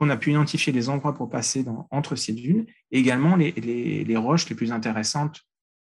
[0.00, 4.48] On a pu identifier des endroits pour passer entre ces dunes, et également les, roches
[4.48, 5.47] les plus intéressantes euh,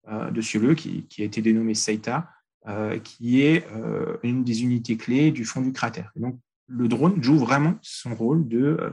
[0.07, 2.29] de ce lieu, qui, a été dénommé Seita,
[2.67, 6.11] euh, qui est euh, une des unités clés du fond du cratère.
[6.15, 8.91] donc, le drone joue vraiment son rôle de,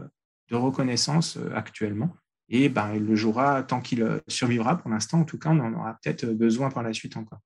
[0.51, 2.15] de reconnaissance actuellement.
[2.51, 4.77] Et ben, il le jouera tant qu'il survivra.
[4.77, 7.41] Pour l'instant, en tout cas, on en aura peut-être besoin par la suite encore.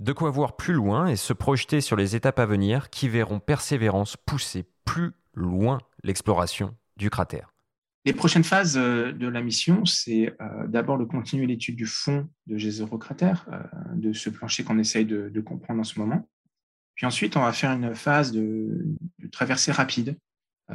[0.00, 3.38] De quoi voir plus loin et se projeter sur les étapes à venir qui verront
[3.38, 7.52] Persévérance pousser plus loin l'exploration du cratère.
[8.06, 12.28] Les prochaines phases euh, de la mission, c'est euh, d'abord de continuer l'étude du fond
[12.46, 13.58] de G0 cratère, euh,
[13.96, 16.28] de ce plancher qu'on essaye de, comprendre en ce moment.
[16.94, 18.94] Puis ensuite, on va faire une phase de,
[19.32, 20.16] traversée rapide.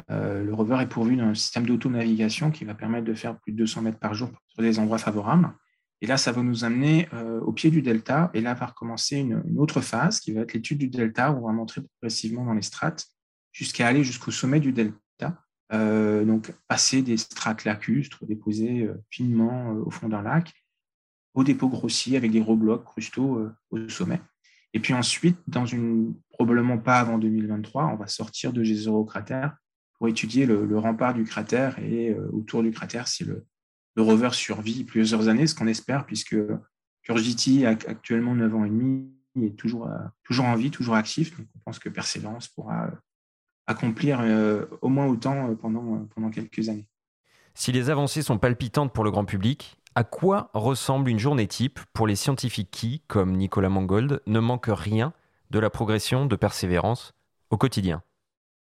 [0.08, 3.82] le rover est pourvu d'un système d'auto-navigation qui va permettre de faire plus de 200
[3.82, 5.50] mètres par jour sur des endroits favorables.
[6.02, 7.08] Et là, ça va nous amener
[7.42, 8.30] au pied du delta.
[8.34, 11.46] Et là va recommencer une, autre phase qui va être l'étude du delta, où on
[11.46, 13.06] va montrer progressivement dans les strates
[13.52, 15.42] jusqu'à aller jusqu'au sommet du delta.
[15.72, 20.52] Euh, donc, passer des strates lacustres déposées euh, finement au fond d'un lac,
[21.34, 24.20] au dépôt grossi avec des gros blocs crustaux au sommet.
[24.74, 29.56] Et puis ensuite, dans une probablement pas avant 2023, on va sortir de G0 cratère
[29.94, 33.46] pour étudier le, rempart du cratère et autour du cratère si le,
[33.96, 36.36] rover survit plusieurs années, ce qu'on espère, puisque
[37.02, 41.36] Curiosity a actuellement 9 ans et demi, est toujours, euh, toujours en vie, toujours actif.
[41.36, 42.90] Donc on pense que Persévérance pourra euh,
[43.66, 46.88] accomplir euh, au moins autant pendant, pendant quelques années.
[47.54, 51.78] Si les avancées sont palpitantes pour le grand public, à quoi ressemble une journée type
[51.92, 55.12] pour les scientifiques qui, comme Nicolas Mangold, ne manquent rien
[55.50, 57.12] de la progression de Persévérance
[57.50, 58.02] au quotidien?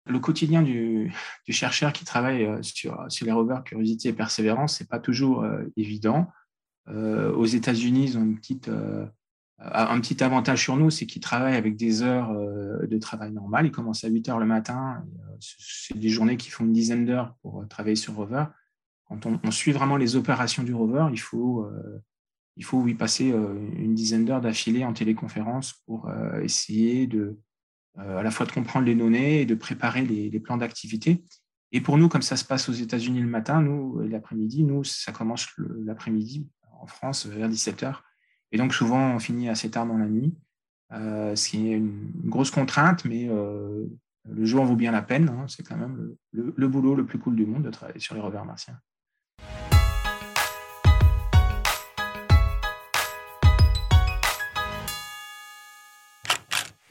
[0.07, 1.11] Le quotidien du,
[1.49, 5.63] chercheur qui travaille euh, sur, sur les rovers Curiosity et Persévérance, n'est pas toujours euh,
[5.79, 6.31] évident.
[6.89, 8.71] Euh, aux États-Unis, ils ont une petite,
[9.59, 13.67] un petit avantage sur nous, c'est qu'ils travaillent avec des heures de travail normal.
[13.67, 15.05] Ils commencent à 8 heures le matin.
[15.41, 18.47] C'est des journées qui font une dizaine d'heures pour travailler sur rover.
[19.05, 21.69] Quand on, suit vraiment les opérations du rover, il faut,
[22.57, 26.11] y passer une dizaine d'heures d'affilée en téléconférence pour
[26.43, 27.39] essayer de,
[27.99, 31.25] euh, à la fois de comprendre les données et de préparer les, plans d'activité.
[31.71, 35.13] Et pour nous, comme ça se passe aux États-Unis le matin, nous, l'après-midi, nous, ça
[35.13, 36.49] commence l'après-midi
[36.81, 38.01] en France vers 17h.
[38.55, 40.33] Et donc, souvent, on finit assez tard dans la nuit,
[40.93, 43.85] euh, ce qui est une, grosse contrainte, mais euh,
[44.31, 45.29] le jour en vaut bien la peine.
[45.29, 45.47] Hein.
[45.49, 48.45] C'est quand même le, boulot le plus cool du monde de travailler sur les revers
[48.45, 48.79] martiens.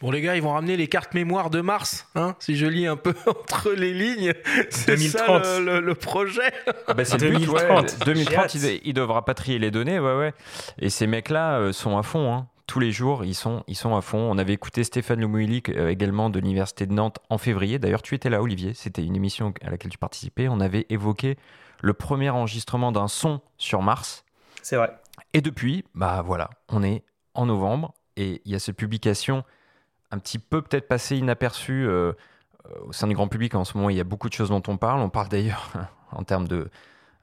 [0.03, 2.87] Bon, les gars, ils vont ramener les cartes mémoire de Mars, hein, si je lis
[2.87, 4.33] un peu entre les lignes.
[4.69, 6.51] C'est ça le, projet.
[6.89, 7.99] Ah bah, c'est 2030.
[8.05, 10.33] 2030, il, devra patrier les données, ouais, ouais.
[10.77, 12.47] Et ces mecs-là euh, sont à fond, hein.
[12.67, 14.17] Tous les jours, ils sont, ils sont à fond.
[14.17, 17.79] On avait écouté Stéphane Lemouilic euh, également de l'Université de Nantes en février.
[17.79, 18.73] D'ailleurs, tu étais là, Olivier.
[18.73, 20.49] C'était une émission à laquelle tu participais.
[20.49, 21.37] On avait évoqué
[21.81, 24.25] le premier enregistrement d'un son sur Mars.
[24.63, 24.91] C'est vrai.
[25.31, 29.45] Et depuis, bah voilà, on est en novembre et il y a cette publication
[30.13, 32.13] un petit peu peut-être passé inaperçu euh,
[32.67, 33.55] euh, au sein du grand public.
[33.55, 35.01] En ce moment, il y a beaucoup de choses dont on parle.
[35.01, 35.71] On parle d'ailleurs
[36.11, 36.69] en termes de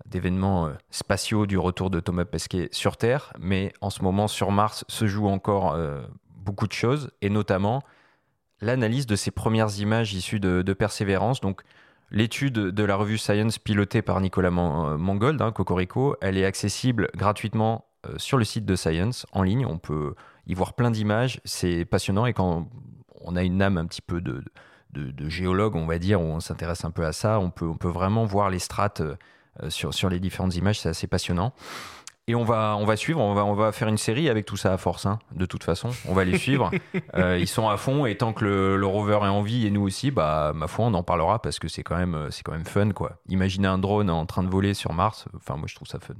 [0.07, 4.50] d'événements euh, spatiaux du retour de Thomas Pesquet sur Terre, mais en ce moment sur
[4.50, 5.76] Mars se joue encore
[6.35, 7.83] beaucoup de choses, et notamment
[8.61, 11.40] l'analyse de ces premières images issues de, Persévérance.
[11.40, 11.62] Donc
[12.11, 17.85] l'étude de la revue Science pilotée par Nicolas Mangold, hein, Cocorico, elle est accessible gratuitement
[18.16, 19.66] sur le site de Science en ligne.
[19.66, 20.14] On peut
[20.50, 21.40] y voir plein d'images.
[21.44, 22.68] C'est passionnant et quand
[23.22, 24.42] on a une âme un petit peu de,
[24.92, 27.76] de, géologue, on va dire, où on s'intéresse un peu à ça, on peut, on
[27.76, 29.16] peut vraiment voir les strates euh,
[29.68, 30.80] sur, sur les différentes images.
[30.80, 31.52] C'est assez passionnant.
[32.26, 34.56] Et on va, on va suivre, on va, on va faire une série avec tout
[34.56, 35.90] ça à force, hein, de toute façon.
[36.06, 36.70] On va les suivre.
[37.14, 39.82] Euh, ils sont à fond et tant que le, rover est en vie et nous
[39.82, 42.64] aussi, bah, ma foi, on en parlera parce que c'est quand, même, c'est quand même
[42.64, 42.90] fun.
[42.90, 43.18] quoi.
[43.28, 46.14] Imaginez un drone en train de voler sur Mars, enfin, moi je trouve ça fun.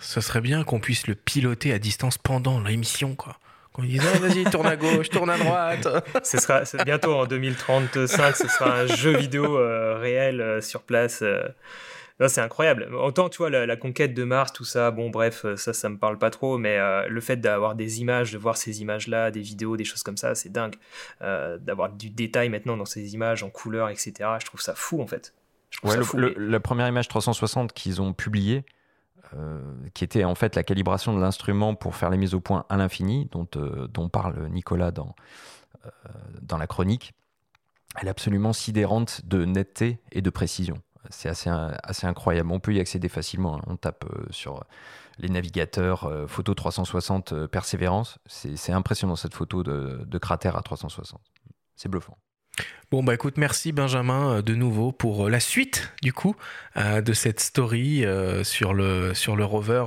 [0.00, 3.36] Ce serait bien qu'on puisse le piloter à distance pendant l'émission, quoi.
[3.72, 5.86] Qu'on dise, ah, vas-y, tourne à gauche, tourne à droite.
[6.24, 11.20] ce sera bientôt en 2035, ce sera un jeu vidéo euh, réel euh, sur place.
[11.22, 11.46] Euh.
[12.26, 12.88] c'est incroyable.
[12.94, 16.18] Autant, tu vois, la, conquête de Mars, tout ça, bon, bref, ça, ça me parle
[16.18, 19.84] pas trop, mais le fait d'avoir des images, de voir ces images-là, des vidéos, des
[19.84, 20.74] choses comme ça, c'est dingue.
[21.20, 25.06] d'avoir du détail maintenant dans ces images en couleur, etc., je trouve ça fou, en
[25.06, 25.32] fait.
[25.84, 25.96] Ouais,
[26.36, 28.79] la première image 360 qu'ils ont publiée, euh,
[29.94, 32.76] qui était en fait la calibration de l'instrument pour faire les mises au point à
[32.76, 35.14] l'infini, dont, euh, parle Nicolas dans,
[35.86, 35.90] euh,
[36.42, 37.14] dans la chronique.
[37.96, 40.76] elle est absolument sidérante de netteté et de précision.
[41.08, 42.52] C'est assez, assez incroyable.
[42.52, 43.56] On peut y accéder facilement.
[43.56, 43.62] Hein.
[43.66, 44.62] On tape sur
[45.18, 48.18] les navigateurs photo 360 persévérance.
[48.26, 51.20] C'est impressionnant cette photo de cratère à 360.
[51.74, 52.16] C'est bluffant.
[52.90, 56.34] Bon bah écoute, merci Benjamin euh, de nouveau pour euh, la suite du coup
[56.76, 58.04] euh, de cette story
[58.42, 59.12] sur, le,
[59.44, 59.84] rover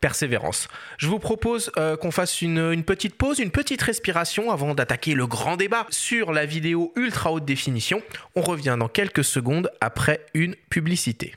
[0.00, 0.68] Persévérance.
[0.98, 5.26] Je vous propose qu'on fasse une, une, petite pause, une petite respiration avant d'attaquer le
[5.26, 8.02] grand débat sur la vidéo ultra haute définition.
[8.34, 11.34] On revient dans quelques secondes après une publicité.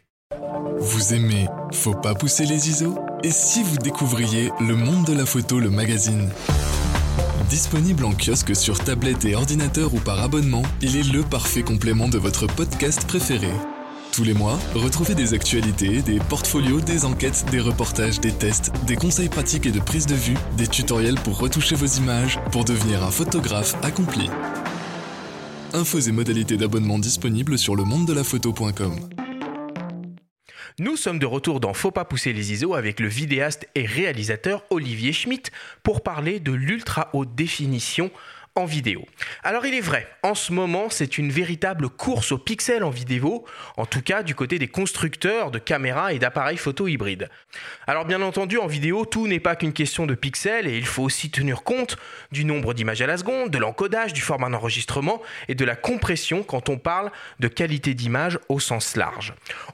[0.80, 2.98] Vous aimez Faut pas pousser les ISO?
[3.24, 6.30] Et si vous découvriez Le monde de la photo, le magazine?
[7.50, 12.08] Disponible en kiosque sur tablette et ordinateur ou par abonnement, il est le parfait complément
[12.08, 13.50] de votre podcast préféré.
[14.12, 18.96] Tous les mois, retrouvez des actualités, des portfolios, des enquêtes, des reportages, des tests, des
[18.96, 23.04] conseils pratiques et de prise de vue, des tutoriels pour retoucher vos images, pour devenir
[23.04, 24.30] un photographe accompli.
[25.74, 27.84] Infos et modalités d'abonnement disponibles sur le.
[30.80, 34.64] Nous sommes de retour dans Faut pas pousser les ISO avec le vidéaste et réalisateur
[34.72, 35.52] Olivier Schmitt
[35.84, 38.10] pour parler de l'ultra haute définition
[38.56, 39.06] en vidéo.
[39.44, 43.46] Alors il est vrai, en ce moment c'est une véritable course aux pixels en vidéo,
[43.78, 47.30] en tout cas du côté des constructeurs de caméras et d'appareils photo hybrides.
[47.88, 51.02] Alors bien entendu en vidéo tout n'est pas qu'une question de pixels et il faut
[51.02, 51.98] aussi tenir compte
[52.32, 56.44] du nombre d'images à la seconde, de l'encodage, du format d'enregistrement et de la compression
[56.44, 59.34] quand on parle de qualité d'image au sens large.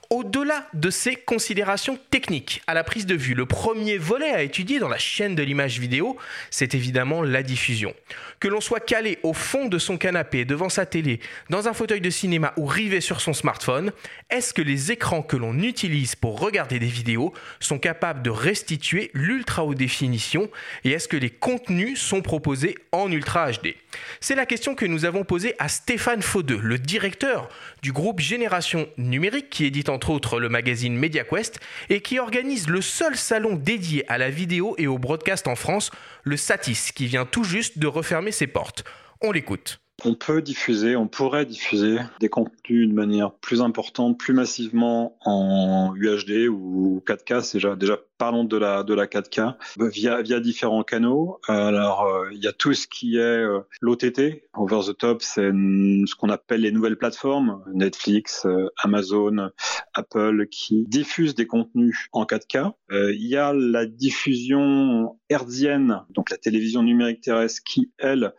[0.09, 4.79] Au-delà de ces considérations techniques à la prise de vue, le premier volet à étudier
[4.79, 6.17] dans la chaîne de l'image vidéo,
[6.49, 7.93] c'est évidemment la diffusion.
[8.39, 12.01] Que l'on soit calé au fond de son canapé, devant sa télé, dans un fauteuil
[12.01, 13.91] de cinéma ou rivé sur son smartphone,
[14.29, 19.09] est-ce que les écrans que l'on utilise pour regarder des vidéos sont capables de restituer
[19.15, 20.51] l'ultra haute définition
[20.83, 23.73] et est-ce que les contenus sont proposés en ultra HD
[24.19, 27.49] C'est la question que nous avons posée à Stéphane Faudeux, le directeur
[27.81, 32.81] du groupe Génération Numérique qui édite entre autres le magazine MediaQuest et qui organise le
[32.81, 35.91] seul salon dédié à la vidéo et au broadcast en France,
[36.23, 38.83] le Satis, qui vient tout juste de refermer ses portes.
[39.21, 39.79] On l'écoute.
[40.05, 45.93] On peut diffuser, on pourrait diffuser des contenus de manière plus importante, plus massivement en
[45.95, 47.41] UHD ou 4K.
[47.41, 51.39] C'est déjà, déjà parlons de la de la 4K via via différents canaux.
[51.47, 55.49] Alors euh, il y a tout ce qui est euh, l'OTT, over the top, c'est
[55.51, 59.49] ce qu'on appelle les nouvelles plateformes, Netflix, euh, Amazon,
[59.93, 62.73] Apple, qui diffusent des contenus en 4K.
[62.91, 68.33] Il y a la diffusion hertzienne, donc la télévision numérique terrestre, qui elle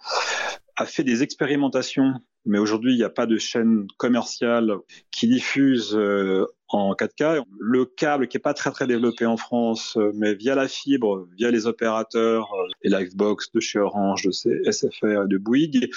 [0.80, 2.14] a fait des expérimentations,
[2.46, 4.72] mais aujourd'hui, il n'y a pas de chaîne commerciale
[5.10, 7.44] qui diffuse euh, en 4K.
[7.58, 11.28] Le câble qui est pas très très développé en France, euh, mais via la fibre,
[11.36, 15.90] via les opérateurs, euh, les Livebox de chez Orange, de SFR, de Bouygues,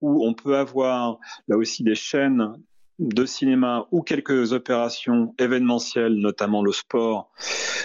[0.00, 2.52] où on peut avoir là aussi des chaînes
[2.98, 7.30] de cinéma ou quelques opérations événementielles, notamment le sport,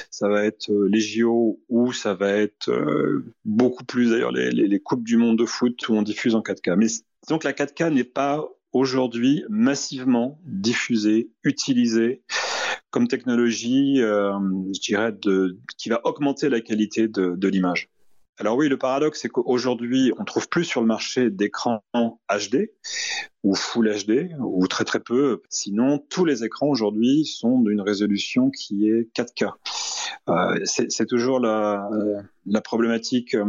[0.10, 4.52] ça va être euh, les JO ou ça va être euh, beaucoup plus d'ailleurs les,
[4.52, 6.76] les, coupes du monde de foot où on diffuse en 4K.
[6.76, 6.88] Mais
[7.30, 12.24] donc la 4K n'est pas aujourd'hui massivement diffusée, utilisée
[12.90, 14.34] comme technologie, euh,
[14.74, 15.16] je dirais,
[15.78, 17.90] qui va augmenter la qualité de l'image.
[18.40, 22.72] Alors oui, le paradoxe, c'est qu'aujourd'hui, on trouve plus sur le marché d'écrans HD
[23.44, 25.44] ou Full HD ou très très peu.
[25.50, 29.52] Sinon, tous les écrans aujourd'hui sont d'une résolution qui est 4K.
[30.30, 31.90] Euh, c'est toujours la,
[32.46, 33.44] la problématique euh,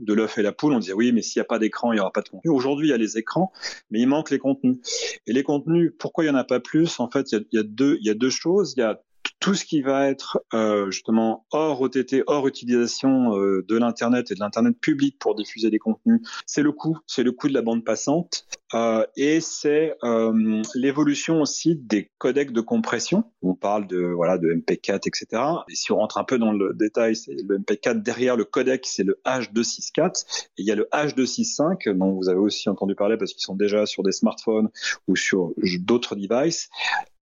[0.00, 0.74] de l'œuf et la poule.
[0.74, 2.50] On dit oui, mais s'il n'y a pas d'écran, il n'y aura pas de contenu.
[2.50, 3.50] Aujourd'hui, il y a les écrans,
[3.90, 4.78] mais il manque les contenus.
[5.26, 7.00] Et les contenus, pourquoi il n'y en a pas plus?
[7.00, 8.74] En fait, il y a, il y a deux, il y a deux choses.
[8.76, 9.00] Il y a
[9.40, 14.34] tout ce qui va être euh, justement hors OTT, hors utilisation euh, de l'internet et
[14.34, 17.62] de l'internet public pour diffuser des contenus, c'est le coût, c'est le coût de la
[17.62, 23.24] bande passante euh, et c'est euh, l'évolution aussi des codecs de compression.
[23.42, 25.42] On parle de voilà de MP4, etc.
[25.70, 28.84] Et si on rentre un peu dans le détail, c'est le MP4 derrière le codec,
[28.86, 30.24] c'est le H264
[30.58, 33.56] et il y a le H265 dont vous avez aussi entendu parler parce qu'ils sont
[33.56, 34.68] déjà sur des smartphones
[35.06, 36.68] ou sur d'autres devices.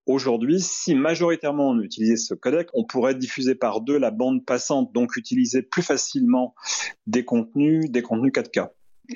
[0.07, 4.93] Aujourd'hui, si majoritairement on utilisait ce codec, on pourrait diffuser par deux la bande passante,
[4.93, 6.55] donc utiliser plus facilement
[7.09, 8.69] des contenus, des contenus 4K.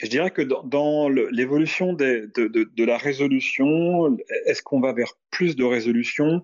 [0.03, 5.65] Je dirais que dans, l'évolution de, de, la résolution, est-ce qu'on va vers plus de
[5.65, 6.43] résolution?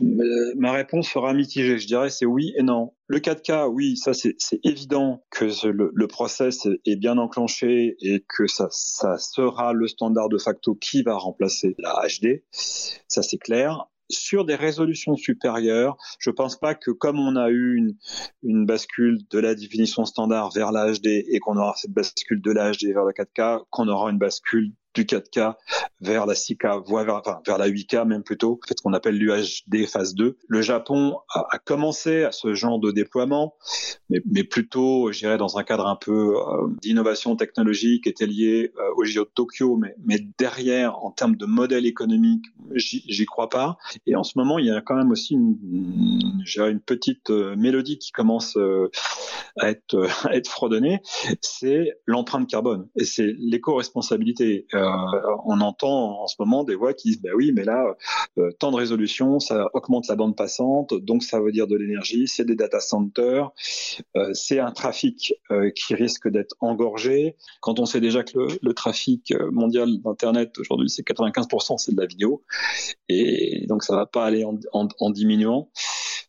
[0.00, 1.78] Ma réponse sera mitigée.
[1.78, 2.92] Je dirais c'est oui et non.
[3.08, 8.46] Le 4K, oui, ça c'est évident que le, le, process est bien enclenché et que
[8.46, 12.42] ça, ça sera le standard de facto qui va remplacer la HD.
[12.50, 17.76] Ça c'est clair sur des résolutions supérieures, je pense pas que comme on a eu
[17.76, 17.96] une,
[18.42, 22.50] une bascule de la définition standard vers la HD et qu'on aura cette bascule de
[22.50, 25.54] la HD vers la 4K, qu'on aura une bascule du 4K
[26.00, 29.16] vers la 6K, voire vers, enfin, vers la 8K même plutôt, fait ce qu'on appelle
[29.16, 30.38] l'UHD phase 2.
[30.48, 33.54] Le Japon a, commencé à ce genre de déploiement,
[34.10, 38.72] mais, mais plutôt, je dirais, dans un cadre un peu euh, d'innovation technologique était lié
[38.78, 43.48] euh, au JO de Tokyo, mais, mais derrière, en termes de modèle économique, j'y crois
[43.48, 43.78] pas.
[44.06, 45.56] Et en ce moment, il y a quand même aussi une,
[46.56, 48.90] une, petite euh, mélodie qui commence euh,
[49.58, 51.00] à être, à être fredonnée,
[51.40, 54.66] c'est l'empreinte carbone et c'est l'éco-responsabilité.
[54.74, 54.86] Euh,
[55.44, 57.96] on entend en ce moment des voix qui disent bah oui, mais là,
[58.38, 62.28] euh, tant de résolution, ça augmente la bande passante, donc ça veut dire de l'énergie,
[62.28, 63.50] c'est des data centers,
[63.95, 63.95] euh,
[64.32, 67.36] c'est un trafic euh, qui risque d'être engorgé.
[67.60, 72.06] Quand on sait déjà que le, trafic mondial d'Internet aujourd'hui, c'est 95%, c'est de la
[72.06, 72.42] vidéo,
[73.08, 75.70] et donc ça va pas aller en, diminuant.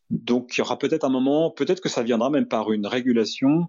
[0.09, 3.67] Donc il y aura peut-être un moment, peut-être que ça viendra même par une régulation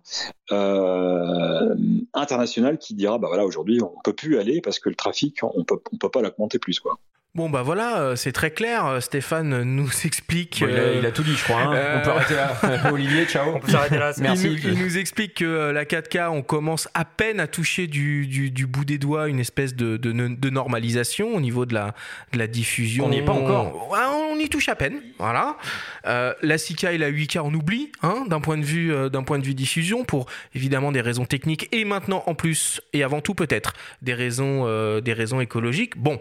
[0.53, 1.75] euh,
[2.15, 5.65] internationale qui dira bah voilà aujourd'hui on peut plus aller parce que le trafic on
[5.65, 6.99] peut peut pas l'augmenter plus quoi.
[7.35, 8.87] Bon bah voilà, euh, c'est très clair.
[8.87, 10.61] Euh, Stéphane nous explique.
[10.61, 11.61] Bon, il, a, il, a, tout dit, je crois.
[11.61, 11.75] Hein.
[11.75, 11.99] Euh...
[11.99, 12.91] On peut arrêter là.
[12.93, 13.55] Olivier, ciao.
[13.55, 14.13] On peut s'arrêter là.
[14.19, 14.49] Merci.
[14.51, 18.51] Il, il, nous explique que la 4K, on commence à peine à toucher du, du,
[18.51, 21.95] du bout des doigts une espèce de, de, de, normalisation au niveau de la,
[22.33, 23.07] de la diffusion.
[23.07, 23.89] On n'y est pas encore.
[23.93, 25.01] On, on, y touche à peine.
[25.19, 25.59] Voilà.
[26.07, 29.39] Euh, la 6K et la 8K, on oublie hein, d'un point de vue d'un point
[29.39, 33.35] de vue diffusion pour évidemment des raisons techniques et maintenant en plus et avant tout
[33.35, 35.97] peut-être des raisons euh, des raisons écologiques.
[35.99, 36.19] Bon.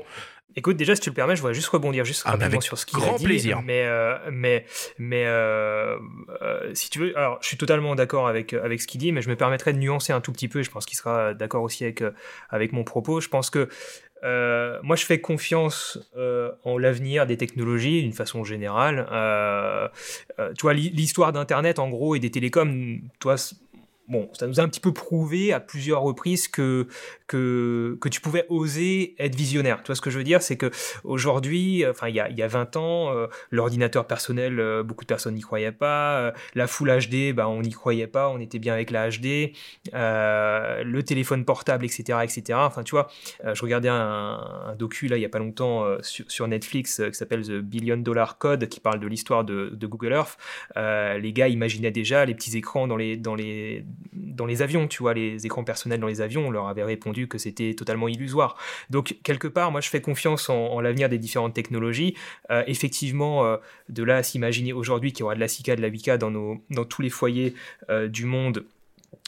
[0.57, 2.87] Écoute, déjà, si tu le permets, je voudrais juste rebondir juste ah, rapidement sur ce
[2.87, 3.23] qu'il a dit.
[3.23, 3.61] plaisir.
[3.61, 4.65] Mais, euh, mais,
[4.97, 5.99] mais euh,
[6.41, 9.21] euh, si tu veux, alors, je suis totalement d'accord avec, avec ce qu'il dit, mais
[9.21, 10.63] je me permettrai de nuancer un tout petit peu.
[10.63, 12.03] Je pense qu'il sera d'accord aussi avec,
[12.49, 13.21] avec mon propos.
[13.21, 13.69] Je pense que
[14.23, 19.07] euh, moi, je fais confiance euh, en l'avenir des technologies d'une façon générale.
[19.11, 19.87] Euh,
[20.57, 23.35] tu vois, l'histoire d'Internet, en gros, et des télécoms, toi,
[24.07, 26.87] bon, ça nous a un petit peu prouvé à plusieurs reprises que
[27.27, 29.83] que, que tu pouvais oser être visionnaire.
[29.83, 30.41] Tu vois ce que je veux dire?
[30.41, 30.71] C'est que
[31.03, 35.03] aujourd'hui, enfin il y a, il y a 20 ans, euh, l'ordinateur personnel, euh, beaucoup
[35.03, 36.19] de personnes n'y croyaient pas.
[36.19, 39.51] Euh, la Full HD, bah, on n'y croyait pas, on était bien avec la HD.
[39.93, 42.19] le téléphone portable, etc.
[42.23, 42.59] etc.
[42.61, 43.09] Enfin tu vois,
[43.43, 47.13] je regardais un, un, docu là il y a pas longtemps sur, sur, Netflix qui
[47.13, 50.37] s'appelle The Billion Dollar Code qui parle de l'histoire de, de, Google Earth.
[50.75, 54.99] les gars imaginaient déjà les petits écrans dans les, dans les, dans les avions, tu
[54.99, 58.57] vois, les écrans personnels dans les avions, on leur avait répondu que c'était totalement illusoire.
[58.89, 62.15] Donc quelque part, moi je fais confiance en, en l'avenir des différentes technologies.
[62.51, 63.57] Euh, effectivement, euh,
[63.89, 66.31] de là à s'imaginer aujourd'hui qu'il y aura de la 6K, de la 8K dans,
[66.31, 67.53] nos, dans tous les foyers
[67.89, 68.65] euh, du monde,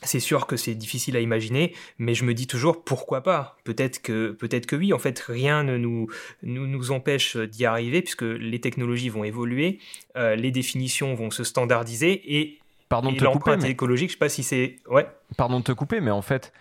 [0.04, 3.58] c'est sûr que c'est difficile à imaginer, mais je me dis toujours pourquoi pas?
[3.64, 4.94] Peut-être que, peut-être que oui.
[4.94, 6.08] En fait, rien ne nous,
[6.44, 9.80] nous, nous empêche d'y arriver puisque les technologies vont évoluer,
[10.16, 12.59] les définitions vont se standardiser et,
[12.90, 13.70] Pardon de te couper, mais...
[13.70, 14.10] écologique.
[14.10, 15.08] Je sais pas si c'est ouais.
[15.38, 16.52] Pardon de te couper, mais en fait,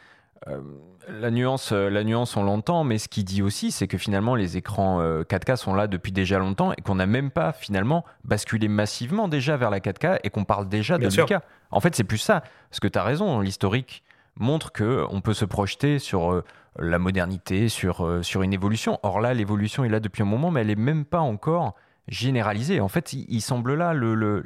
[0.47, 0.61] euh,
[1.09, 4.57] la nuance, la nuance, on l'entend, mais ce qu'il dit aussi, c'est que finalement les
[4.57, 8.69] écrans euh, 4K sont là depuis déjà longtemps et qu'on n'a même pas finalement basculé
[8.69, 11.27] massivement déjà vers la 4K et qu'on parle déjà Bien de sûr.
[11.27, 11.41] 8K.
[11.71, 12.43] En fait, c'est plus ça.
[12.71, 14.03] Parce que tu as raison, l'historique
[14.37, 16.45] montre que on peut se projeter sur euh,
[16.79, 18.99] la modernité, sur, euh, sur une évolution.
[19.03, 21.75] Or là, l'évolution est là depuis un moment, mais elle est même pas encore
[22.07, 22.81] généralisée.
[22.81, 23.95] En fait, il, il semble là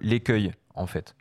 [0.01, 1.14] l'écueil, le, le, en fait.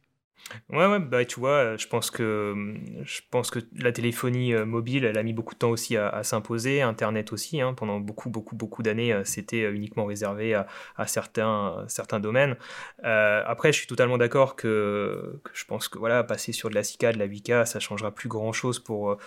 [0.70, 5.06] Ouais, ouais, bah tu vois, je pense que je pense que la téléphonie euh, mobile,
[5.06, 8.56] elle a mis beaucoup de temps aussi à, s'imposer, Internet aussi, hein, pendant beaucoup, beaucoup,
[8.56, 10.68] beaucoup d'années, c'était uniquement réservé à,
[11.08, 12.58] certains, certains domaines.
[13.04, 16.82] Euh, après, je suis totalement d'accord que, je pense que voilà, passer sur de la
[16.82, 19.18] 6K, de la 8K, ça changera plus grand chose pour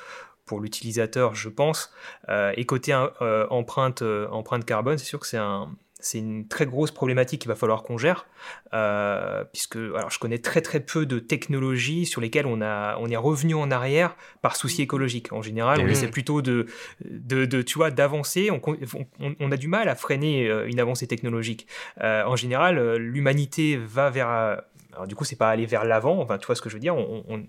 [0.47, 1.91] pour l'utilisateur, je pense.
[2.29, 5.75] Euh, et côté euh, empreinte, empreinte carbone, c'est sûr que c'est un
[6.05, 8.27] c'est une très grosse problématique qu'il va falloir qu'on gère,
[8.75, 13.09] euh, puisque alors je connais très très peu de technologies sur lesquelles on a on
[13.09, 15.33] est revenu en arrière par souci écologique.
[15.33, 15.91] En général, on mmh.
[15.91, 16.67] essaie plutôt de,
[17.05, 18.51] de, de tu vois d'avancer.
[18.51, 18.61] On,
[19.21, 21.67] on, on, a du mal à freiner une avancée technologique.
[22.03, 24.61] Euh, en général, l'humanité va vers
[24.95, 26.81] alors du coup, c'est pas aller vers l'avant, enfin, tu vois ce que je veux
[26.81, 27.45] dire, on,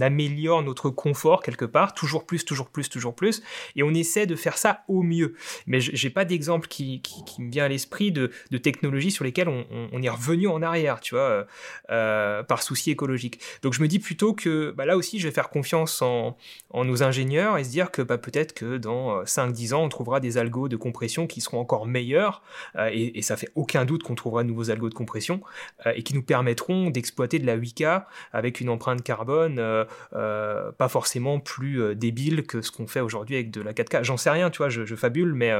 [0.00, 3.42] améliore notre confort quelque part, toujours plus, toujours plus, toujours plus,
[3.76, 5.34] et on essaie de faire ça au mieux.
[5.66, 7.02] Mais j'ai pas d'exemple qui,
[7.38, 11.14] me vient à l'esprit de, de technologies sur lesquelles on, est revenu en arrière, tu
[11.14, 11.46] vois,
[11.90, 13.40] euh, par souci écologique.
[13.62, 16.36] Donc je me dis plutôt que bah, là aussi, je vais faire confiance en,
[16.70, 20.20] en nos ingénieurs et se dire que bah, peut-être que dans 5-10 ans, on trouvera
[20.20, 22.42] des algos de compression qui seront encore meilleurs,
[22.76, 25.40] euh, et, et, ça fait aucun doute qu'on trouvera de nouveaux algos de compression,
[25.86, 30.72] euh, et qui nous permettront d'exploiter de la 8K avec une empreinte carbone euh, euh,
[30.72, 34.02] pas forcément plus euh, débile que ce qu'on fait aujourd'hui avec de la 4K.
[34.02, 35.52] J'en sais rien, tu vois, je, fabule, mais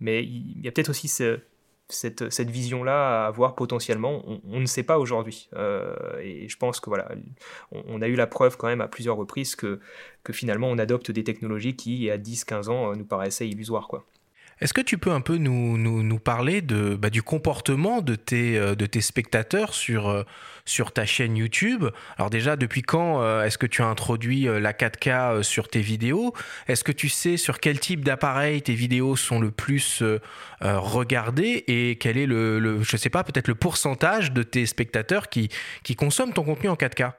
[0.00, 1.40] mais il y a peut-être aussi ce,
[1.88, 5.48] cette, cette vision-là à avoir potentiellement, on, ne sait pas aujourd'hui.
[6.20, 7.08] et je pense que voilà,
[7.72, 9.80] on, a eu la preuve quand même à plusieurs reprises que,
[10.24, 13.88] que finalement on adopte des technologies qui, à 10-15 ans, nous paraissaient illusoires.
[13.88, 14.04] Quoi.
[14.60, 19.74] Est-ce que tu peux un peu nous, parler bah, du comportement de tes, euh, spectateurs
[19.74, 20.22] sur, euh,
[20.64, 21.84] sur ta chaîne YouTube?
[22.16, 26.32] Alors déjà, depuis quand euh, est-ce que tu as introduit la 4K sur tes vidéos?
[26.68, 30.02] Est-ce que tu sais sur quel type d'appareil tes vidéos sont le plus
[30.62, 31.64] regardées?
[31.66, 35.50] Et quel est le, le je sais pas, peut-être le pourcentage de tes spectateurs qui,
[35.82, 37.12] qui consomment ton contenu en 4K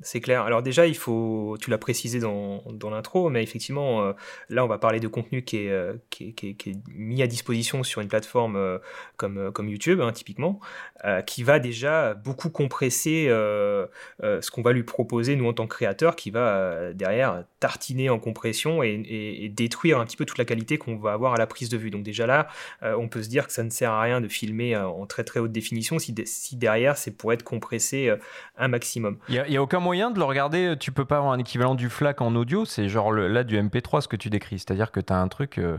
[0.00, 0.42] c'est clair.
[0.42, 4.12] Alors déjà, il faut, tu l'as précisé dans, dans l'intro, mais effectivement, euh,
[4.48, 7.26] là, on va parler de contenu qui est, euh, qui, est, qui, est, mis à
[7.28, 8.78] disposition sur une plateforme euh,
[9.16, 10.60] comme, comme YouTube, hein, typiquement,
[11.26, 16.16] qui va déjà beaucoup compresser ce qu'on va lui proposer, nous, en tant que créateur,
[16.16, 19.02] qui va derrière tartiner en compression et,
[19.42, 21.76] et, détruire un petit peu toute la qualité qu'on va avoir à la prise de
[21.76, 21.90] vue.
[21.90, 22.48] Donc déjà là,
[22.80, 25.40] on peut se dire que ça ne sert à rien de filmer en très très
[25.40, 28.10] haute définition si, si derrière, c'est pour être compressé
[28.56, 29.18] un maximum.
[29.28, 32.20] Il n'y a, moyen de le regarder Tu peux pas avoir un équivalent du FLAC
[32.22, 34.58] en audio C'est genre là du MP3 ce que tu décris.
[34.58, 35.58] C'est-à-dire que tu as un truc.
[35.58, 35.78] Euh,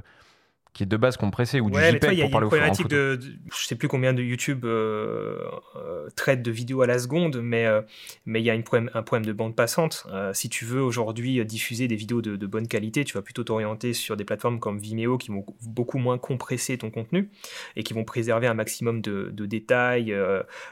[0.76, 3.18] qui est de base compressé ou du JPEG pour parler au problématique de,
[3.50, 5.40] je sais plus combien de YouTube euh,
[5.78, 7.82] euh, traite de vidéos à la seconde, mais euh,
[8.26, 10.06] mais il y a une problème, un problème de bande passante.
[10.34, 14.18] si tu veux aujourd'hui diffuser des vidéos de, bonne qualité, tu vas plutôt t'orienter sur
[14.18, 17.30] des plateformes comme Vimeo qui vont beaucoup moins compresser ton contenu
[17.78, 20.14] et qui vont préserver un maximum de, de détails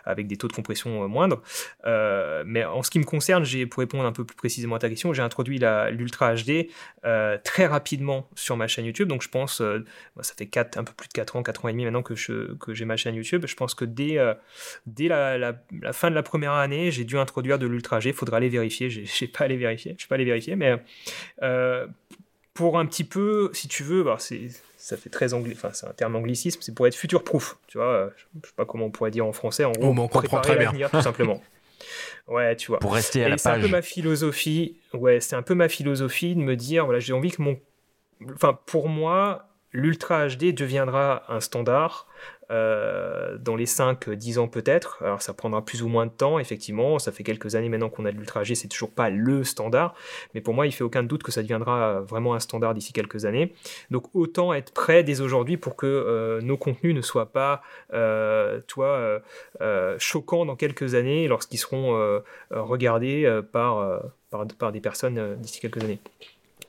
[0.04, 1.42] avec des taux de compression moindres.
[2.46, 4.90] mais en ce qui me concerne, j'ai pour répondre un peu plus précisément à ta
[4.90, 5.60] question, j'ai introduit
[5.92, 6.68] l'Ultra HD
[7.44, 9.62] très rapidement sur ma chaîne YouTube, donc je pense
[10.22, 12.16] ça fait 4, un peu plus de 4 ans, 4 ans et demi maintenant que,
[12.16, 13.46] je, que j'ai ma chaîne YouTube.
[13.48, 14.34] Je pense que dès, euh,
[14.86, 15.54] dès la, la,
[15.94, 18.10] fin de la première année, j'ai dû introduire de l'Ultra G.
[18.10, 18.90] Il faudra aller vérifier.
[18.90, 19.96] Je n'ai pas allé vérifier.
[19.98, 20.56] Je pas allé vérifier.
[20.56, 20.76] Mais
[21.42, 21.88] euh,
[22.54, 25.88] pour un petit peu, si tu veux, bah, c'est ça fait très anglais, enfin c'est
[25.88, 28.92] un terme anglicisme, c'est pour être future proof, tu vois, je sais pas comment on
[28.92, 31.42] pourrait dire en français, en gros, oh, on comprend très bien, tout simplement.
[32.28, 32.80] Ouais, tu vois.
[32.80, 33.42] Pour rester à la page.
[33.42, 34.78] C'est un peu ma philosophie.
[34.94, 37.60] Ouais, c'est un peu ma philosophie de me dire, voilà, j'ai envie que mon,
[38.34, 42.08] enfin, pour moi, l'Ultra HD deviendra un standard
[42.52, 45.02] euh, dans les 5-10 ans peut-être.
[45.02, 47.00] Alors ça prendra plus ou moins de temps, effectivement.
[47.00, 49.96] Ça fait quelques années maintenant qu'on a de l'Ultra HD, c'est toujours pas le standard.
[50.34, 53.26] Mais pour moi, il fait aucun doute que ça deviendra vraiment un standard d'ici quelques
[53.26, 53.54] années.
[53.90, 57.64] Donc autant être prêt dès aujourd'hui pour que euh, nos contenus ne soient pas,
[57.94, 59.22] euh, toi,
[59.98, 62.22] choquants dans quelques années lorsqu'ils seront
[62.52, 64.02] regardés par
[64.72, 66.00] des personnes d'ici quelques années.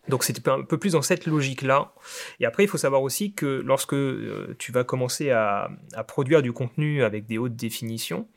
[0.09, 1.93] Donc c'était un peu plus dans cette logique-là.
[2.41, 5.71] Et après, il faut savoir aussi que lorsque euh, tu vas commencer à,
[6.07, 8.29] produire du contenu avec des hautes définitions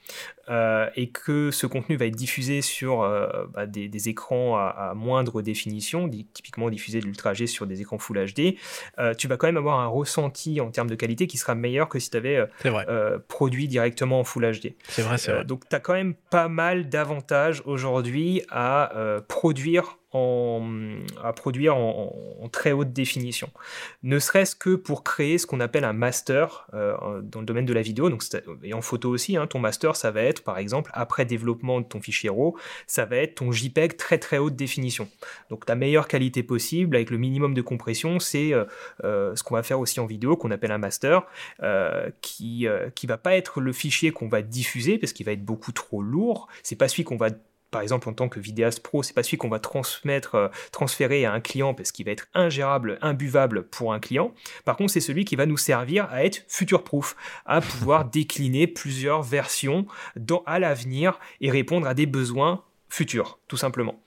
[0.49, 5.41] euh, et que ce contenu va être diffusé sur euh, bah, des, écrans à, moindre
[5.41, 8.55] définition, typiquement diffusé de l'Ultra G sur des écrans Full HD,
[9.17, 11.99] tu vas quand même avoir un ressenti en termes de qualité qui sera meilleur que
[11.99, 12.45] si tu avais
[13.27, 14.73] produit directement en Full HD.
[14.87, 15.45] C'est vrai, c'est vrai.
[15.45, 18.91] donc tu as quand même pas mal d'avantages aujourd'hui à
[19.27, 19.96] produire
[21.23, 22.13] à produire en,
[22.51, 23.49] très haute définition.
[24.03, 27.73] Ne serait-ce que pour créer ce qu'on appelle un master euh, dans le domaine de
[27.73, 28.23] la vidéo, donc,
[28.63, 31.85] et en photo aussi, hein, ton master, ça va être par exemple, après développement de
[31.85, 35.09] ton fichier RAW, ça va être ton JPEG très très haute définition.
[35.49, 38.63] Donc la meilleure qualité possible, avec le minimum de compression, c'est euh,
[39.03, 41.23] euh, ce qu'on va faire aussi en vidéo, qu'on appelle un master,
[42.21, 45.71] qui, qui va pas être le fichier qu'on va diffuser, parce qu'il va être beaucoup
[45.71, 47.29] trop lourd, c'est pas celui qu'on va
[47.71, 51.25] par exemple en tant que vidéaste pro, c'est pas celui qu'on va transmettre, euh, transférer
[51.25, 54.33] à un client parce qu'il va être ingérable, imbuvable pour un client.
[54.65, 57.15] Par contre, c'est celui qui va nous servir à être future proof,
[57.45, 63.57] à pouvoir décliner plusieurs versions dans, à l'avenir et répondre à des besoins futurs, tout
[63.57, 64.01] simplement.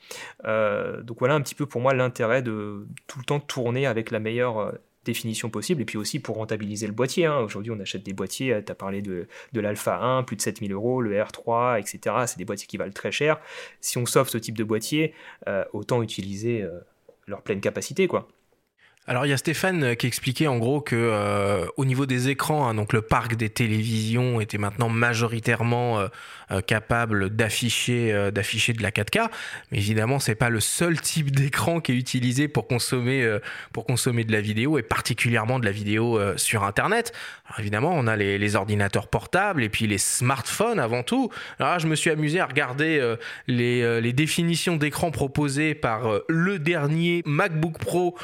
[0.44, 4.10] Euh, donc voilà un petit peu pour moi l'intérêt de tout le temps tourner avec
[4.10, 4.72] la meilleure euh,
[5.04, 7.26] définition possible, et puis aussi pour rentabiliser le boîtier.
[7.26, 7.38] Hein.
[7.38, 10.72] Aujourd'hui, on achète des boîtiers, tu as parlé de, de l'Alpha 1, plus de 7000
[10.72, 12.16] euros, le R3, etc.
[12.26, 13.40] C'est des boîtiers qui valent très cher.
[13.80, 15.14] Si on s'offre ce type de boîtier,
[15.48, 16.80] euh, autant utiliser euh,
[17.26, 18.28] leur pleine capacité, quoi.
[19.10, 22.28] Alors il y a Stéphane euh, qui expliquait en gros que euh, au niveau des
[22.28, 25.98] écrans, hein, donc le parc des télévisions était maintenant majoritairement
[26.52, 29.28] euh, capable d'afficher de la 4K,
[29.72, 33.38] mais évidemment c'est pas le seul type d'écran qui est utilisé pour consommer
[33.72, 37.12] pour consommer de la vidéo et particulièrement de la vidéo sur Internet.
[37.46, 41.30] Alors évidemment on a les, les, ordinateurs portables et puis les smartphones avant tout.
[41.60, 43.14] Alors là, je me suis amusé à regarder
[43.46, 48.18] les, les définitions d'écran proposées par le dernier MacBook Pro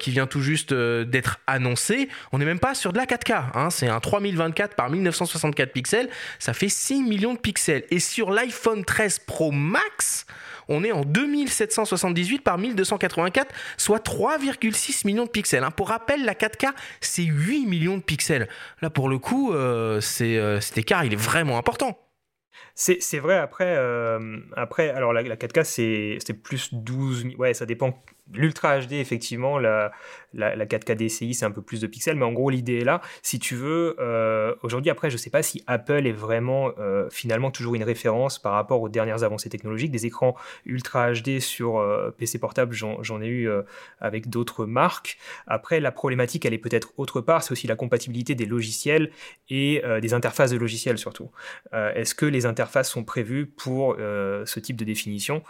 [0.00, 3.44] qui vient tout juste d'être annoncé, on n'est même pas sur de la 4K.
[3.54, 3.70] Hein.
[3.70, 6.08] c'est un 3024 par 1964 pixels,
[6.38, 7.84] ça fait 6 millions de pixels.
[7.90, 10.26] Et sur l'iPhone 13 Pro Max,
[10.68, 15.64] on est en 2778 par 1284, soit 3,6 millions de pixels.
[15.64, 15.70] Hein.
[15.70, 18.48] Pour rappel, la 4K, c'est 8 millions de pixels.
[18.80, 21.98] Là, pour le coup, euh, euh, cet écart, il est vraiment important.
[22.74, 27.26] C'est vrai, après, euh, après alors la, la 4K, c'est plus 12...
[27.38, 28.02] Ouais, ça dépend
[28.34, 29.92] L'Ultra HD, effectivement, la,
[30.32, 33.02] la, 4K DCI, c'est un peu plus de pixels, mais en gros, l'idée est là.
[33.20, 37.10] Si tu veux, euh, aujourd'hui, après, je ne sais pas si Apple est vraiment euh,
[37.10, 39.90] finalement toujours une référence par rapport aux dernières avancées technologiques.
[39.90, 41.84] Des écrans Ultra HD sur
[42.16, 43.50] PC portable, j'en ai eu
[44.00, 45.18] avec d'autres marques.
[45.46, 49.10] Après, la problématique, elle est peut-être autre part, c'est aussi la compatibilité des logiciels
[49.50, 51.30] et des interfaces de logiciels surtout.
[51.72, 55.42] Est-ce que les interfaces sont prévues pour ce type de définition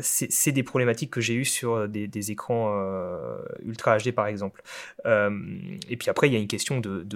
[0.00, 4.62] C'est des problématiques que j'ai eues sur des des, écrans euh, Ultra HD par exemple.
[5.06, 5.30] Euh,
[5.88, 7.06] et puis après, il y a une question de,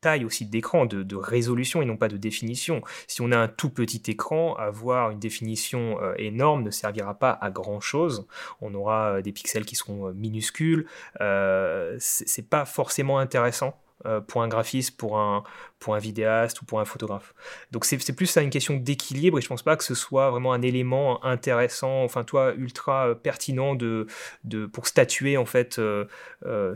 [0.00, 2.82] taille aussi d'écran, de, de, résolution et non pas de définition.
[3.06, 7.30] Si on a un tout petit écran, avoir une définition euh, énorme ne servira pas
[7.40, 8.26] à grand chose.
[8.60, 10.86] On aura des pixels qui seront minuscules.
[11.98, 13.85] c'est pas forcément intéressant euh,
[14.28, 15.42] pour un graphiste, pour un,
[15.78, 17.34] pour un vidéaste ou pour un photographe.
[17.70, 20.52] Donc c'est plus ça une question d'équilibre et je pense pas que ce soit vraiment
[20.52, 24.06] un élément intéressant, enfin toi, ultra euh, pertinent de,
[24.44, 26.06] de, pour statuer en fait euh,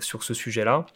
[0.01, 0.87] sur ce sujet-là.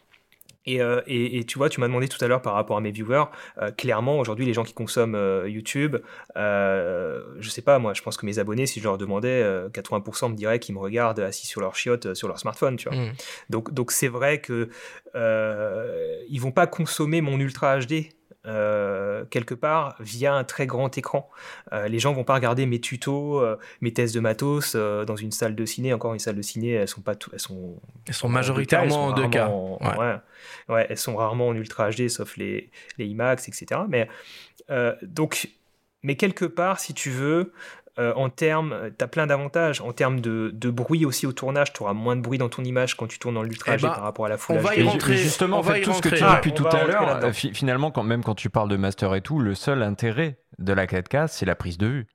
[0.68, 2.90] Euh, et, et, tu vois, tu m'as demandé tout à l'heure par rapport à mes
[2.90, 3.24] viewers,
[3.60, 5.96] euh, clairement aujourd'hui les gens qui consomment euh, YouTube,
[6.36, 9.42] je sais pas moi, je pense que mes abonnés, si je leur demandais,
[9.72, 12.98] 80% me diraient qu'ils me regardent assis sur leur chiotte sur leur smartphone, tu vois.
[12.98, 13.12] Mmh.
[13.50, 14.68] Donc donc c'est vrai que
[15.14, 18.08] ils vont pas consommer mon Ultra HD
[18.46, 21.30] euh, quelque part via un très grand écran.
[21.72, 25.32] Euh, les gens vont pas regarder mes tutos, euh, mes tests de matos dans une
[25.32, 25.92] salle de ciné.
[25.94, 29.14] Encore une salle de ciné, elles sont pas tout, elles sont, elles sont majoritairement en
[29.14, 29.98] 2K.
[29.98, 30.18] ouais.
[30.68, 30.86] ouais.
[30.90, 33.82] elles sont rarement en Ultra HD, sauf les, les IMAX, etc.
[33.88, 34.08] Mais
[35.02, 35.48] donc,
[36.02, 37.52] mais quelque part, si tu veux,
[37.98, 39.80] euh, en termes, euh, tu as plein d'avantages.
[39.80, 42.96] En termes de, bruit aussi au tournage, tu auras moins de bruit dans ton image
[42.96, 44.82] quand tu tournes dans l'Ultra eh bah, par rapport à la Full on va y
[44.82, 48.02] rentrer, Justement, en fait, tout ce que tu dis depuis tout à l'heure, finalement, quand,
[48.02, 51.46] même quand tu parles de master et tout, le seul intérêt de la 4K, c'est
[51.46, 52.06] la prise de vue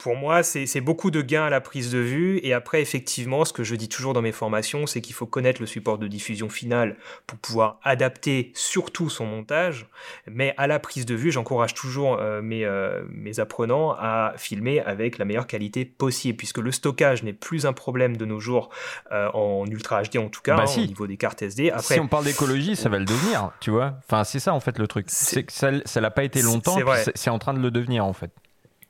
[0.00, 2.40] pour moi, c'est beaucoup de gains à la prise de vue.
[2.42, 5.60] Et après, effectivement, ce que je dis toujours dans mes formations, c'est qu'il faut connaître
[5.60, 6.96] le support de diffusion final
[7.26, 9.86] pour pouvoir adapter surtout son montage.
[10.26, 14.80] Mais à la prise de vue, j'encourage toujours euh, mes, euh, mes, apprenants à filmer
[14.80, 18.70] avec la meilleure qualité possible, puisque le stockage n'est plus un problème de nos jours
[19.12, 21.70] euh, en Ultra HD, en tout cas, bah hein, au niveau des cartes SD.
[21.70, 23.98] Après, si on parle d'écologie, ça va le devenir, tu vois.
[24.08, 25.06] Enfin, c'est ça, en fait, le truc.
[25.08, 26.78] C'est que ça l'a pas été longtemps,
[27.14, 28.30] c'est en train de le devenir, en fait.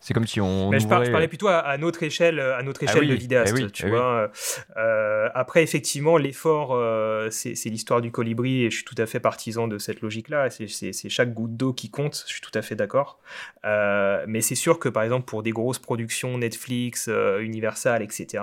[0.01, 0.71] C'est comme si on.
[0.71, 3.87] Mais je, parlais plutôt à, notre échelle, à notre ah échelle de vidéaste, eh tu
[3.87, 4.31] eh vois.
[4.79, 9.21] Euh, après, effectivement, l'effort, euh, c'est l'histoire du colibri et je suis tout à fait
[9.21, 10.49] partisan de cette logique-là.
[10.49, 13.21] C'est chaque goutte d'eau qui compte, je suis tout à fait d'accord.
[13.67, 18.43] Euh, mais c'est sûr que, par exemple, pour des grosses productions, Netflix, Universal, etc.,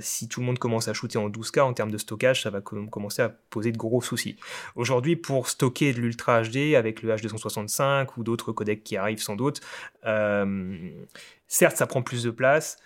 [0.00, 2.62] si tout le monde commence à shooter en 12K en termes de stockage, ça va
[2.62, 4.36] commencer à poser de gros soucis.
[4.74, 9.36] Aujourd'hui, pour stocker de l'Ultra HD avec le H265 ou d'autres codecs qui arrivent sans
[9.36, 9.60] doute,
[11.48, 12.76] certes, ça prend plus de place,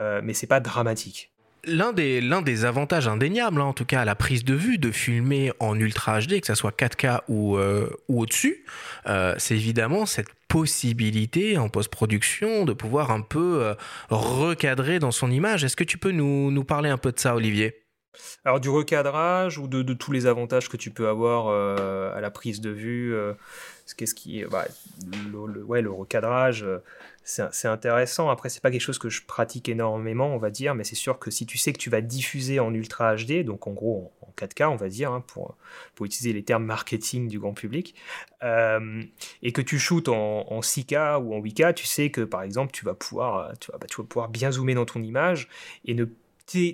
[0.00, 1.30] euh, mais c'est pas dramatique.
[1.64, 4.78] L'un des, l'un des avantages indéniables, hein, en tout cas à la prise de vue,
[4.78, 8.64] de filmer en Ultra HD, que ce soit 4K ou, euh, ou au-dessus,
[9.06, 13.74] euh, c'est évidemment cette possibilité en post-production de pouvoir un peu
[14.10, 15.64] recadrer dans son image.
[15.64, 17.78] Est-ce que tu peux nous, nous parler un peu de ça, Olivier?
[18.44, 21.48] Alors du recadrage ou de, tous les avantages que tu peux avoir
[22.14, 23.14] à la prise de vue,
[23.96, 24.66] qu'est-ce qui, bah,
[25.32, 26.66] le, ouais, le recadrage,
[27.24, 28.30] c'est intéressant.
[28.30, 31.18] Après, c'est pas quelque chose que je pratique énormément, on va dire, mais c'est sûr
[31.18, 34.32] que si tu sais que tu vas diffuser en Ultra HD, donc en gros en
[34.36, 35.56] 4K, on va dire, hein, pour,
[35.94, 37.94] pour utiliser les termes marketing du grand public,
[38.42, 39.02] euh,
[39.42, 42.72] et que tu shootes en, en, 6K ou en 8K, tu sais que par exemple,
[42.72, 45.48] tu vas pouvoir, tu vas, bah, tu vas pouvoir bien zoomer dans ton image
[45.84, 46.06] et ne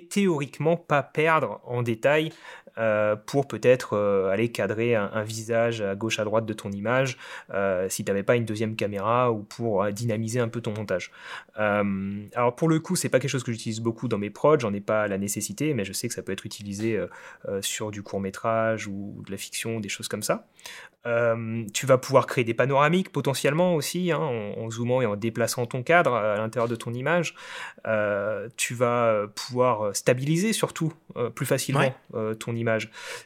[0.09, 2.31] théoriquement pas perdre en détail
[2.79, 7.17] euh, pour peut-être euh, aller cadrer un, visage à gauche à droite de ton image
[7.53, 11.11] euh, si tu n'avais pas une deuxième caméra ou pour dynamiser un peu ton montage.
[11.55, 14.73] alors pour le coup, c'est pas quelque chose que j'utilise beaucoup dans mes prods, j'en
[14.73, 16.99] ai pas la nécessité, mais je sais que ça peut être utilisé
[17.61, 20.47] sur du court métrage ou de la fiction, des choses comme ça.
[21.73, 25.83] tu vas pouvoir créer des panoramiques potentiellement aussi, hein, en, zoomant et en déplaçant ton
[25.83, 27.35] cadre à l'intérieur de ton image.
[28.55, 30.93] tu vas pouvoir stabiliser surtout
[31.35, 31.93] plus facilement
[32.39, 32.68] ton image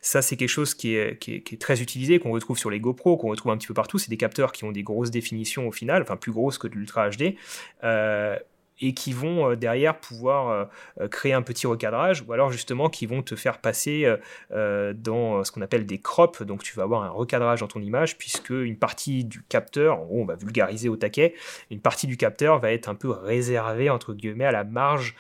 [0.02, 3.52] ça, c'est quelque chose qui est, très utilisé, qu'on retrouve sur les GoPro, qu'on retrouve
[3.52, 3.98] un petit peu partout.
[3.98, 6.76] C'est des capteurs qui ont des grosses définitions au final, enfin plus grosses que de
[6.76, 7.36] l'Ultra HD.
[7.84, 8.38] Euh,
[8.82, 10.68] et qui vont derrière pouvoir
[11.12, 14.12] créer un petit recadrage ou alors justement qui vont te faire passer
[14.50, 16.42] dans ce qu'on appelle des crops.
[16.42, 20.26] Donc tu vas avoir un recadrage dans ton image puisque une partie du capteur, on
[20.26, 21.36] va vulgariser au taquet,
[21.70, 25.16] une partie du capteur va être un peu réservée entre guillemets à la marge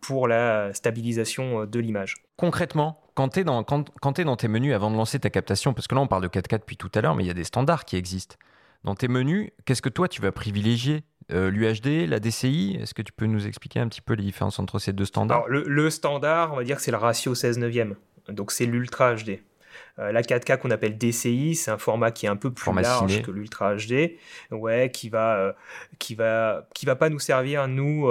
[0.00, 2.25] pour la stabilisation de l'image.
[2.36, 5.94] Concrètement, quand tu es, dans, dans tes menus avant de lancer ta captation, parce que
[5.94, 7.86] là on parle de 4K depuis tout à l'heure, mais il y a des standards
[7.86, 8.36] qui existent.
[8.84, 11.02] Dans tes menus, qu'est-ce que toi tu vas privilégier?
[11.32, 14.60] Euh, L'UHD, la DCI Est-ce que tu peux nous expliquer un petit peu les différences
[14.60, 15.44] entre ces deux standards?
[15.46, 17.96] Alors, le, standard, on va dire que c'est le ratio 16 neuvième.
[18.28, 19.40] Donc c'est l'Ultra HD.
[19.98, 23.22] Euh, la 4K qu'on appelle DCI, c'est un format qui est un peu plus large
[23.22, 24.18] que l'Ultra HD,
[24.50, 25.52] ouais, qui va, euh,
[25.98, 28.06] qui va, qui va pas nous servir nous.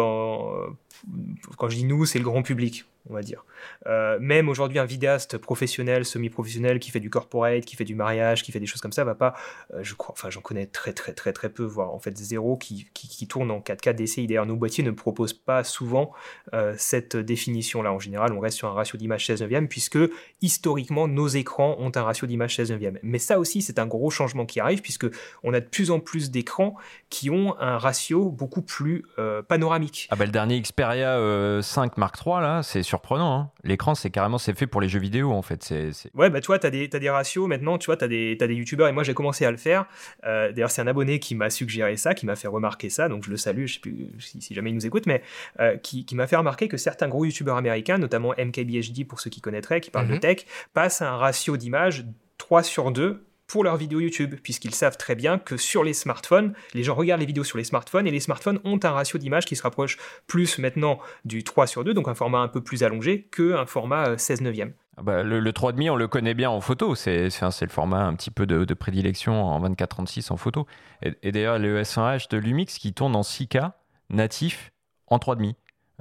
[1.57, 3.45] quand je dis nous, c'est le grand public on va dire.
[3.87, 8.43] Euh, même aujourd'hui, un vidéaste professionnel, semi-professionnel, qui fait du corporate, qui fait du mariage,
[8.43, 9.35] qui fait des choses comme ça, va pas,
[9.73, 12.57] euh, je crois, enfin j'en connais très très très très peu, voire en fait zéro,
[12.57, 14.27] qui, qui, tourne en 4K DCI.
[14.27, 16.13] D'ailleurs, nos boîtiers ne proposent pas souvent
[16.53, 17.91] euh, cette définition-là.
[17.91, 19.99] En général, on reste sur un ratio d'image 16 neuvième, puisque
[20.41, 22.99] historiquement, nos écrans ont un ratio d'image 16 neuvième.
[23.03, 25.07] Mais ça aussi, c'est un gros changement qui arrive, puisque
[25.43, 26.75] on a de plus en plus d'écrans
[27.09, 29.05] qui ont un ratio beaucoup plus
[29.47, 30.07] panoramique.
[30.11, 33.39] Ah bah le dernier Xperia 5 Mark III, là, c'est sur surprenant.
[33.39, 33.51] Hein.
[33.63, 35.63] L'écran, c'est carrément c'est fait pour les jeux vidéo en fait.
[35.63, 38.07] C'est, Ouais, bah tu vois, tu as des, des ratios maintenant, tu vois, tu as
[38.07, 39.85] des, des youtubeurs et moi j'ai commencé à le faire.
[40.25, 43.25] Euh, d'ailleurs, c'est un abonné qui m'a suggéré ça, qui m'a fait remarquer ça, donc
[43.25, 45.21] je le salue, je sais plus si, jamais il nous écoute, mais
[45.59, 49.29] euh, qui, qui m'a fait remarquer que certains gros youtubeurs américains, notamment MKBHD pour ceux
[49.29, 50.19] qui connaîtraient, qui parlent de mhm.
[50.19, 52.05] tech, passent à un ratio d'image
[52.37, 56.53] 3 sur 2 pour leurs vidéos YouTube, puisqu'ils savent très bien que sur les smartphones,
[56.73, 59.45] les gens regardent les vidéos sur les smartphones, et les smartphones ont un ratio d'image
[59.45, 62.83] qui se rapproche plus maintenant du 3 sur 2, donc un format un peu plus
[62.83, 64.73] allongé, qu'un format 16 euh, neuvième.
[64.97, 68.15] Ah bah, le, le 3,5, on le connaît bien en photo, c'est le format un
[68.15, 70.65] petit peu de, prédilection en 24-36 en photo.
[71.01, 73.71] Et, d'ailleurs, le S1H de Lumix qui tourne en 6K
[74.09, 74.71] natif
[75.07, 75.55] en 3,5.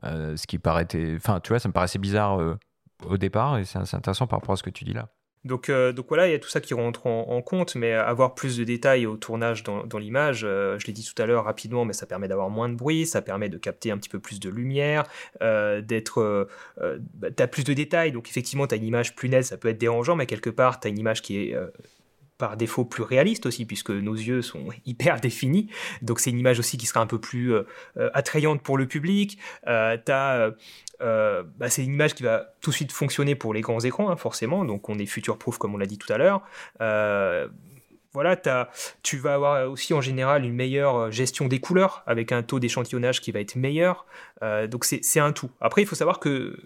[0.04, 0.86] Euh, ce qui paraît.
[1.16, 2.58] Enfin, tu vois, ça me paraissait bizarre euh,
[3.06, 5.08] au départ, et c'est intéressant par rapport à ce que tu dis là.
[5.44, 8.34] Donc, euh, donc voilà, il y a tout ça qui rentre en, compte, mais avoir
[8.34, 11.84] plus de détails au tournage dans, l'image, euh, je l'ai dit tout à l'heure rapidement,
[11.84, 14.40] mais ça permet d'avoir moins de bruit, ça permet de capter un petit peu plus
[14.40, 15.04] de lumière,
[15.42, 16.48] euh, d'être...
[16.78, 19.56] Bah, tu as plus de détails, donc effectivement, tu as une image plus nette, ça
[19.56, 21.56] peut être dérangeant, mais quelque part, tu as une image qui est
[22.38, 25.68] par défaut plus réaliste aussi, puisque nos yeux sont hyper définis.
[26.02, 27.54] Donc c'est une image aussi qui sera un peu plus
[28.12, 29.38] attrayante pour le public.
[29.66, 29.96] Euh,
[31.00, 34.10] euh, bah, c'est une image qui va tout de suite fonctionner pour les grands écrans,
[34.10, 34.64] hein, forcément.
[34.64, 36.42] Donc on est future-proof, comme on l'a dit tout à l'heure.
[36.80, 37.48] Euh,
[38.12, 38.40] voilà,
[39.02, 43.20] tu vas avoir aussi en général une meilleure gestion des couleurs avec un taux d'échantillonnage
[43.20, 44.06] qui va être meilleur.
[44.42, 45.50] Euh, donc c'est un tout.
[45.60, 46.56] Après, il faut savoir que,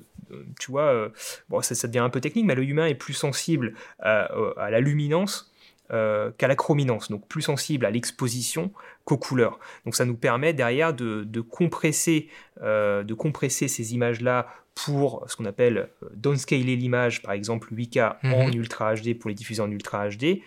[0.60, 1.08] tu vois,
[1.48, 5.50] bon, ça, devient un peu technique, mais l'œil humain est plus sensible à la luminance
[5.90, 8.72] euh, qu'à la chrominance, donc plus sensible à l'exposition
[9.04, 9.58] qu'aux couleurs.
[9.84, 12.28] Donc ça nous permet derrière de, compresser,
[12.62, 14.46] euh, de compresser ces images-là
[14.84, 18.54] pour ce qu'on appelle euh, downscaler l'image, par exemple 8K en mhm.
[18.54, 20.40] Ultra HD pour les diffuser en Ultra HD.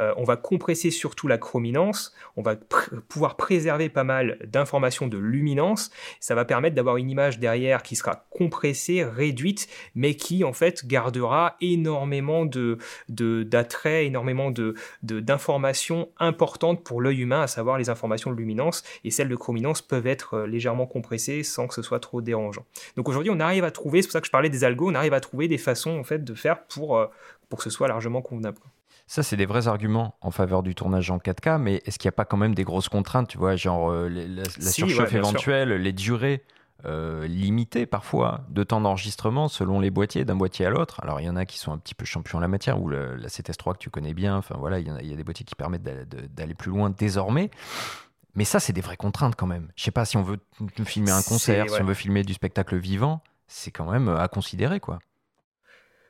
[0.00, 2.56] Euh, on va compresser surtout la chrominance, on va
[3.08, 5.90] pouvoir préserver pas mal d'informations de luminance.
[6.20, 10.86] Ça va permettre d'avoir une image derrière qui sera compressée, réduite, mais qui en fait
[10.86, 12.78] gardera énormément de
[13.08, 19.10] d'attraits, énormément de d'informations importantes pour l'œil humain, à savoir les informations de luminance et
[19.10, 22.64] celles de chrominance peuvent être euh, légèrement compressées sans que ce soit trop dérangeant.
[22.96, 25.14] Donc aujourd'hui, on arrive à c'est pour ça que je parlais des algos, on arrive
[25.14, 27.06] à trouver des façons en fait de faire pour, euh,
[27.48, 28.58] pour que ce soit largement convenable.
[29.06, 32.12] Ça, c'est des vrais arguments en faveur du tournage en 4K, mais est-ce qu'il n'y
[32.12, 35.92] a pas quand même des grosses contraintes, tu vois, genre euh, la, surchauffe éventuelle, les
[35.94, 36.44] durées
[36.84, 41.00] euh, limitées parfois de temps d'enregistrement selon les boîtiers, d'un boîtier à l'autre.
[41.02, 42.88] Alors, il y en a qui sont un petit peu champions en la matière, ou
[42.90, 45.82] la CTS3 que tu connais bien, enfin voilà, il y, a, des boîtiers qui permettent
[45.82, 47.50] d'aller plus loin désormais.
[48.34, 49.68] Mais ça, c'est des vraies contraintes quand même.
[49.74, 50.38] Je sais pas si on veut
[50.84, 54.28] filmer un concert, si on veut filmer du spectacle vivant, c'est quand même euh, à
[54.28, 55.00] considérer, quoi.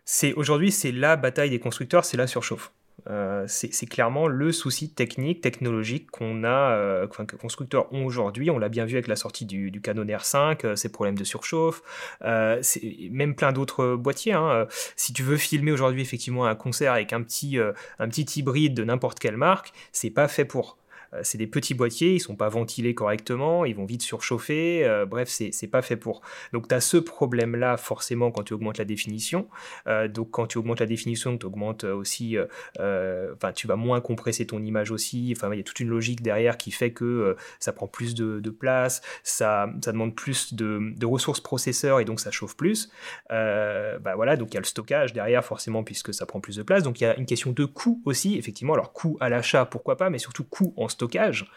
[0.05, 2.72] C'est aujourd'hui, c'est la bataille des constructeurs, c'est la surchauffe.
[3.09, 8.51] Euh, c'est clairement le souci technique, technologique qu'on a, euh, que les constructeurs ont aujourd'hui.
[8.51, 11.82] On l'a bien vu avec la sortie du, Canon R5, ces problèmes de surchauffe,
[12.22, 14.32] même plein d'autres boîtiers.
[14.32, 14.66] Hein.
[14.97, 18.82] Si tu veux filmer aujourd'hui effectivement un concert avec un petit, un petit hybride de
[18.82, 20.78] n'importe quelle marque, c'est pas fait pour.
[21.14, 25.06] Euh, c'est des petits boîtiers, ils sont pas ventilés correctement, ils vont vite surchauffer, euh,
[25.06, 26.22] bref, c'est pas fait pour.
[26.52, 29.48] Donc tu as ce problème-là forcément quand tu augmentes la définition.
[29.86, 32.36] Euh, donc quand tu augmentes la définition, tu augmentes aussi,
[32.78, 36.22] enfin tu vas moins compresser ton image aussi, enfin il y a toute une logique
[36.22, 41.40] derrière qui fait que ça prend plus de, place, ça, ça, demande plus de, ressources
[41.40, 42.90] processeurs et donc ça chauffe plus.
[43.30, 46.62] bah voilà, donc il y a le stockage derrière forcément puisque ça prend plus de
[46.62, 49.64] place, donc il y a une question de coût aussi, effectivement, alors coût à l'achat
[49.64, 51.51] pourquoi pas, mais surtout coût en stockage stockage,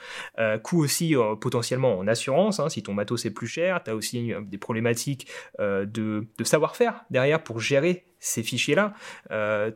[0.64, 4.34] coût aussi potentiellement en assurance, hein, si ton matos est plus cher, tu as aussi
[4.44, 5.28] des problématiques
[5.60, 8.94] de savoir-faire derrière pour gérer ces fichiers-là.
[9.32, 9.72] Euh,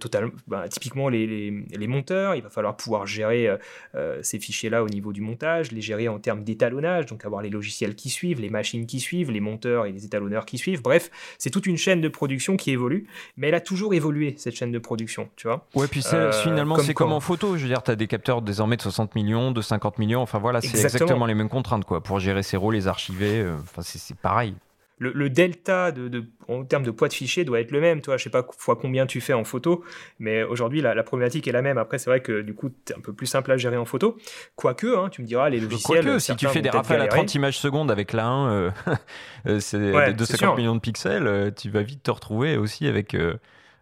[0.47, 3.57] bah, typiquement, les, les, monteurs, il va falloir pouvoir gérer euh,
[3.95, 7.49] euh, ces fichiers-là au niveau du montage, les gérer en termes d'étalonnage, donc avoir les
[7.49, 10.83] logiciels qui suivent, les machines qui suivent, les monteurs et les étalonneurs qui suivent.
[10.83, 14.55] Bref, c'est toute une chaîne de production qui évolue, mais elle a toujours évolué, cette
[14.55, 15.65] chaîne de production, tu vois.
[15.73, 16.03] Ouais, puis
[16.43, 17.57] finalement, c'est comme en photo.
[17.57, 20.37] Je veux dire, tu as des capteurs désormais de 60 millions, de 50 millions, enfin
[20.37, 21.25] voilà, c'est exactement.
[21.25, 22.01] les mêmes contraintes, quoi.
[22.01, 24.53] Pour gérer ces rôles, les archiver, enfin, c'est pareil
[24.97, 28.01] le, delta de, en termes de poids de fichier doit être le même.
[28.01, 29.83] Toi, je sais pas fois combien tu fais en photo,
[30.19, 31.77] mais aujourd'hui, la, problématique est la même.
[31.77, 34.17] Après, c'est vrai que du coup, c'est un peu plus simple à gérer en photo.
[34.55, 36.03] Quoique, hein, tu me diras, les logiciels.
[36.03, 38.71] Quoique, si tu fais des rafales à 30 images secondes avec la 1, euh,
[39.47, 43.17] euh, c'est de 250 millions de pixels, euh, tu vas vite te retrouver aussi avec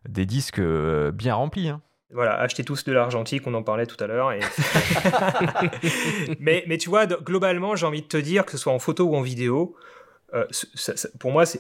[0.08, 0.62] des disques
[1.14, 1.70] bien remplis.
[1.70, 1.82] Hein.
[2.12, 4.32] Voilà, achetez tous de l'argentique, on en parlait tout à l'heure.
[6.40, 9.06] mais, mais tu vois, globalement, j'ai envie de te dire, que ce soit en photo
[9.06, 9.76] ou en vidéo,
[10.34, 10.46] euh,
[11.20, 11.60] pour moi, c'est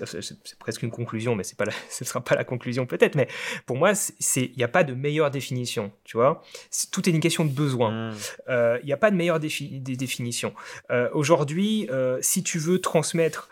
[0.59, 3.28] presque une conclusion, mais pas ce ne sera pas la conclusion peut-être, mais
[3.65, 3.93] pour moi,
[4.36, 6.43] il n'y a pas de meilleure définition, tu vois.
[6.91, 8.11] tout est une question de besoin.
[8.11, 8.15] Hmm.
[8.49, 10.53] Euh, il n'y a pas de meilleure définition.
[10.91, 11.88] Euh, aujourd'hui,
[12.21, 13.49] si tu veux transmettre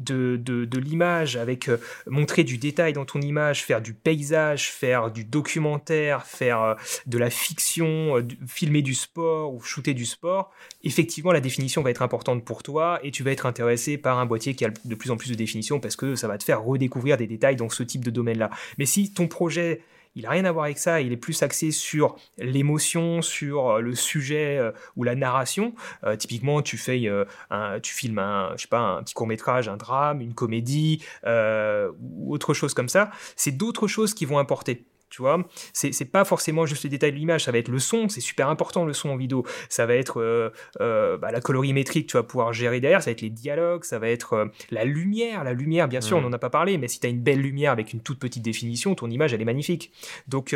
[0.00, 5.10] de, de, l'image, avec euh, montrer du détail dans ton image, faire du paysage, faire
[5.10, 6.74] du documentaire, faire euh,
[7.06, 10.50] de la fiction, euh, filmer du sport ou shooter du sport,
[10.82, 14.26] effectivement la définition va être importante pour toi et tu vas être intéressé par un
[14.26, 16.62] boîtier qui a de plus en plus de définition parce que ça va te faire
[16.62, 18.50] redécouvrir des détails dans ce type de domaine-là.
[18.78, 19.82] Mais si ton projet
[20.14, 23.80] il n'a rien à voir avec ça, il est plus axé sur l'émotion, sur euh,
[23.80, 25.74] le sujet euh, ou la narration.
[26.04, 27.08] Euh, typiquement, tu fais,
[27.50, 31.04] un, tu filmes un, je sais pas, un petit court métrage, un drame, une comédie
[31.24, 33.10] ou autre chose comme ça.
[33.36, 35.44] C'est d'autres choses qui vont importer tu vois.
[35.72, 38.48] C'est pas forcément juste les détails de l'image, ça va être le son, c'est super
[38.48, 39.44] important le son en vidéo.
[39.68, 40.50] Ça va être euh,
[40.80, 43.84] euh, bah, la colorimétrie que tu vas pouvoir gérer derrière, ça va être les dialogues,
[43.84, 45.44] ça va être euh, la lumière.
[45.44, 47.40] La lumière, bien sûr, on n'en a pas parlé, mais si tu as une belle
[47.40, 49.92] lumière avec une toute petite définition, ton image, elle est magnifique.
[50.28, 50.54] Donc,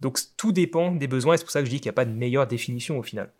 [0.00, 1.94] donc tout dépend des besoins, et c'est pour ça que je dis qu'il n'y a
[1.94, 3.30] pas de meilleure définition au final.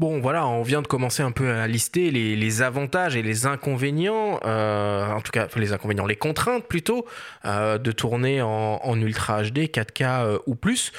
[0.00, 4.40] Bon, voilà, on vient de commencer un peu à lister les, avantages et les inconvénients,
[4.46, 7.04] euh, en tout cas les inconvénients, les contraintes plutôt,
[7.44, 10.92] euh, de tourner en, Ultra HD, 4K euh, ou plus.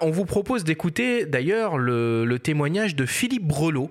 [0.00, 3.90] on vous propose d'écouter d'ailleurs le, témoignage de Philippe Brelot,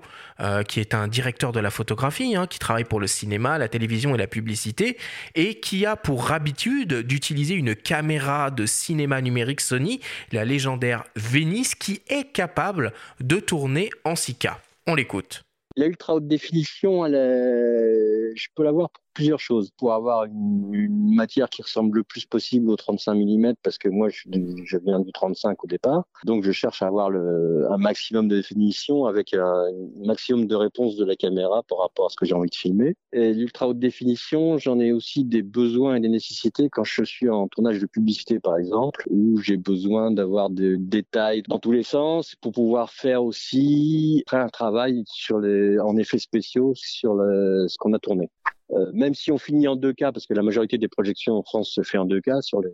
[0.68, 4.14] qui est un directeur de la photographie, hein, qui travaille pour le cinéma, la télévision
[4.14, 4.96] et la publicité,
[5.34, 10.00] et qui a pour habitude d'utiliser une caméra de cinéma numérique Sony,
[10.32, 14.54] la légendaire Venice, qui est capable de tourner en 6K.
[14.86, 15.42] On l'écoute.
[15.76, 19.72] La ultra haute définition, je peux l'avoir pour plusieurs choses.
[19.76, 24.08] Pour avoir une, matière qui ressemble le plus possible au 35 mm, parce que moi,
[24.08, 26.04] je, viens du 35 au départ.
[26.24, 29.64] Donc, je cherche à avoir un maximum de définition avec un,
[30.04, 32.94] maximum de réponse de la caméra par rapport à ce que j'ai envie de filmer.
[33.12, 37.28] Et l'ultra haute définition, j'en ai aussi des besoins et des nécessités quand je suis
[37.28, 41.82] en tournage de publicité, par exemple, où j'ai besoin d'avoir des détails dans tous les
[41.82, 45.02] sens pour pouvoir faire aussi un travail
[45.32, 48.30] en effets spéciaux sur ce qu'on a tourné.
[48.72, 51.70] Euh, même si on finit en 2K, parce que la majorité des projections en France
[51.70, 52.70] se fait en 2K sur les,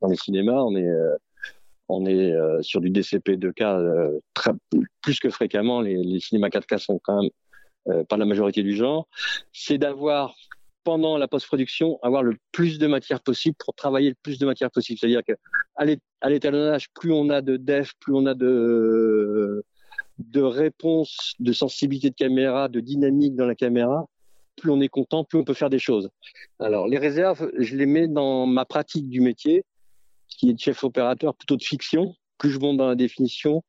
[0.00, 1.16] dans les cinémas, on est, euh,
[1.88, 4.52] on est euh, sur du DCP 2K très,
[5.02, 5.80] plus que fréquemment.
[5.80, 9.08] Les, les cinémas 4K sont quand même pas la majorité du genre.
[9.52, 10.34] C'est d'avoir
[10.84, 14.70] pendant la post-production, avoir le plus de matière possible pour travailler le plus de matière
[14.70, 14.98] possible.
[14.98, 19.64] C'est-à-dire qu'à l'étalonnage, plus on a de def, plus on a de,
[20.18, 24.06] de réponses, de sensibilité de caméra, de dynamique dans la caméra,
[24.56, 26.10] plus on est content, plus on peut faire des choses.
[26.58, 29.64] Alors, les réserves, je les mets dans ma pratique du métier,
[30.28, 32.14] qui est de chef opérateur plutôt de fiction.
[32.38, 33.62] Plus je monte dans la définition,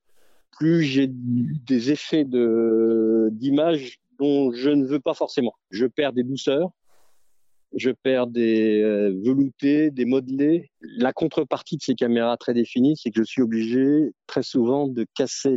[0.51, 5.53] plus j'ai des effets de, d'image dont je ne veux pas forcément.
[5.69, 6.71] Je perds des douceurs,
[7.75, 10.71] je perds des euh, veloutés, des modelés.
[10.81, 15.05] La contrepartie de ces caméras très définies, c'est que je suis obligé très souvent de
[15.13, 15.55] casser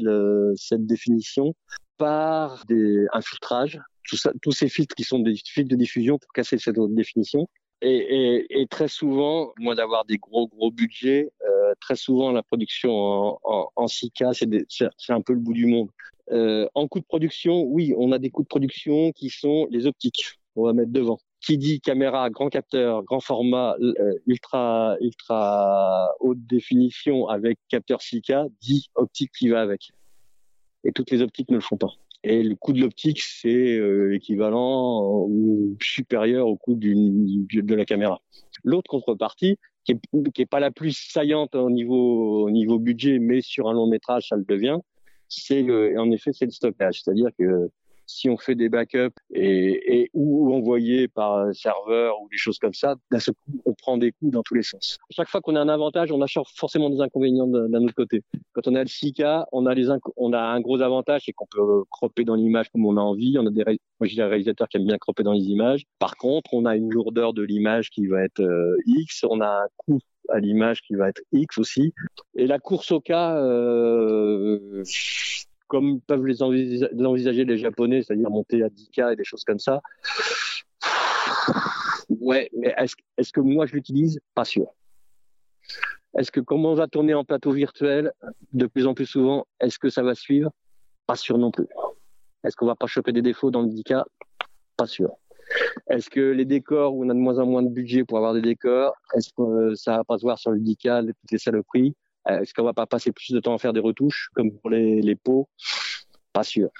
[0.56, 1.54] cette définition
[1.98, 3.80] par un filtrage
[4.42, 7.48] tous ces filtres qui sont des filtres de diffusion pour casser cette définition.
[7.80, 13.40] Et, très souvent, moi d'avoir des gros gros budgets, euh, très souvent la production en,
[13.44, 15.88] en, en 6K, c'est un peu le bout du monde.
[16.32, 19.86] Euh, en coût de production, oui, on a des coûts de production qui sont les
[19.86, 20.38] optiques.
[20.56, 21.20] On va mettre devant.
[21.40, 28.50] Qui dit caméra, grand capteur, grand format, euh, ultra ultra haute définition avec capteur 6K,
[28.60, 29.92] dit optique qui va avec.
[30.84, 31.90] Et toutes les optiques ne le font pas.
[32.24, 38.20] Et le coût de l'optique, c'est euh, équivalent ou supérieur au coût de la caméra.
[38.64, 43.18] L'autre contrepartie, qui est, qui est pas la plus saillante au niveau, au niveau budget,
[43.18, 44.78] mais sur un long métrage, ça le devient,
[45.28, 45.62] c'est
[45.96, 47.70] en effet c'est le stockage, c'est-à-dire que
[48.08, 52.74] si on fait des backups et, et ou envoyer par serveur ou des choses comme
[52.74, 54.98] ça, d'un seul coup, on prend des coups dans tous les sens.
[55.10, 58.22] chaque fois qu'on a un avantage, on a forcément des inconvénients d'un autre côté.
[58.52, 61.46] Quand on a le 6K, on a les on a un gros avantage, c'est qu'on
[61.46, 63.36] peut cropper dans l'image comme on a envie.
[63.38, 65.84] On a des, moi j'ai des réalisateurs qui aiment bien cropper dans les images.
[65.98, 69.64] Par contre, on a une lourdeur de l'image qui va être euh, X, on a
[69.64, 71.94] un coût à l'image qui va être X aussi.
[72.36, 74.82] Et la course au cas, euh,
[75.68, 79.80] comme peuvent les envisager les Japonais, c'est-à-dire monter à 10K et des choses comme ça.
[82.08, 82.74] Ouais, mais
[83.16, 84.18] est-ce que moi je l'utilise?
[84.34, 84.66] Pas sûr.
[86.16, 88.12] Est-ce que comme on va tourner en plateau virtuel
[88.52, 90.50] de plus en plus souvent, est-ce que ça va suivre?
[91.06, 91.68] Pas sûr non plus.
[92.44, 94.04] Est-ce qu'on va pas choper des défauts dans le 10K
[94.76, 95.10] Pas sûr.
[95.90, 98.34] Est-ce que les décors, où on a de moins en moins de budget pour avoir
[98.34, 101.94] des décors, est-ce que ça va pas se voir sur le 10K, toutes les saloperies?
[102.28, 105.00] Est-ce qu'on va pas passer plus de temps à faire des retouches comme pour les,
[105.00, 105.48] les pots?
[106.32, 106.70] Pas sûr.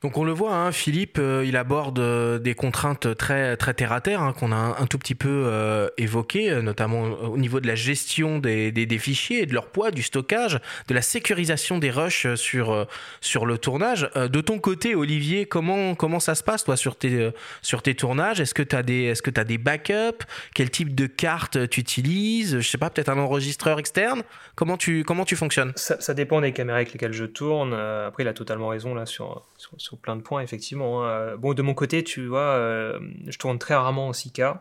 [0.00, 3.90] Donc on le voit, hein, Philippe, euh, il aborde euh, des contraintes très très terre
[3.90, 7.66] à terre hein, qu'on a un, tout petit peu euh, évoquées, notamment au niveau de
[7.66, 12.86] la gestion des, fichiers, de leur poids, du stockage, de la sécurisation des rushs sur
[13.20, 14.08] sur le tournage.
[14.14, 18.40] de ton côté, Olivier, comment ça se passe toi sur tes sur tes tournages?
[18.40, 20.24] Est-ce que tu as des est-ce que tu as des backups?
[20.54, 24.22] Quel type de carte tu utilises Je sais pas, peut-être un enregistreur externe?
[24.54, 25.72] Comment tu comment tu fonctionnes?
[25.74, 27.74] Ça, ça, dépend des caméras avec lesquelles je tourne.
[27.74, 29.44] après, il a totalement raison là sur,
[29.76, 31.04] sur plein de points, effectivement.
[31.04, 31.36] Hein.
[31.36, 34.58] Bon, de mon côté, tu vois, euh, je tourne très rarement en 6K.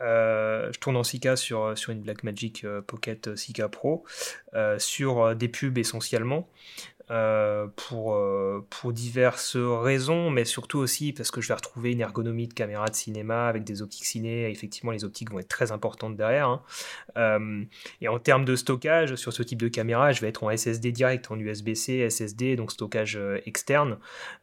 [0.00, 4.04] Euh, je tourne en 6K sur, sur une Blackmagic euh, Pocket 6K Pro,
[4.78, 6.48] sur des pubs essentiellement.
[7.10, 12.02] Euh, pour, euh, pour diverses raisons, mais surtout aussi parce que je vais retrouver une
[12.02, 14.50] ergonomie de caméra de cinéma avec des optiques ciné.
[14.50, 16.48] Effectivement, les optiques vont être très importantes derrière.
[16.48, 16.62] Hein.
[17.16, 17.64] Euh,
[18.02, 20.92] et en termes de stockage, sur ce type de caméra, je vais être en SSD
[20.92, 23.96] direct, en USB-C, SSD, donc stockage externe.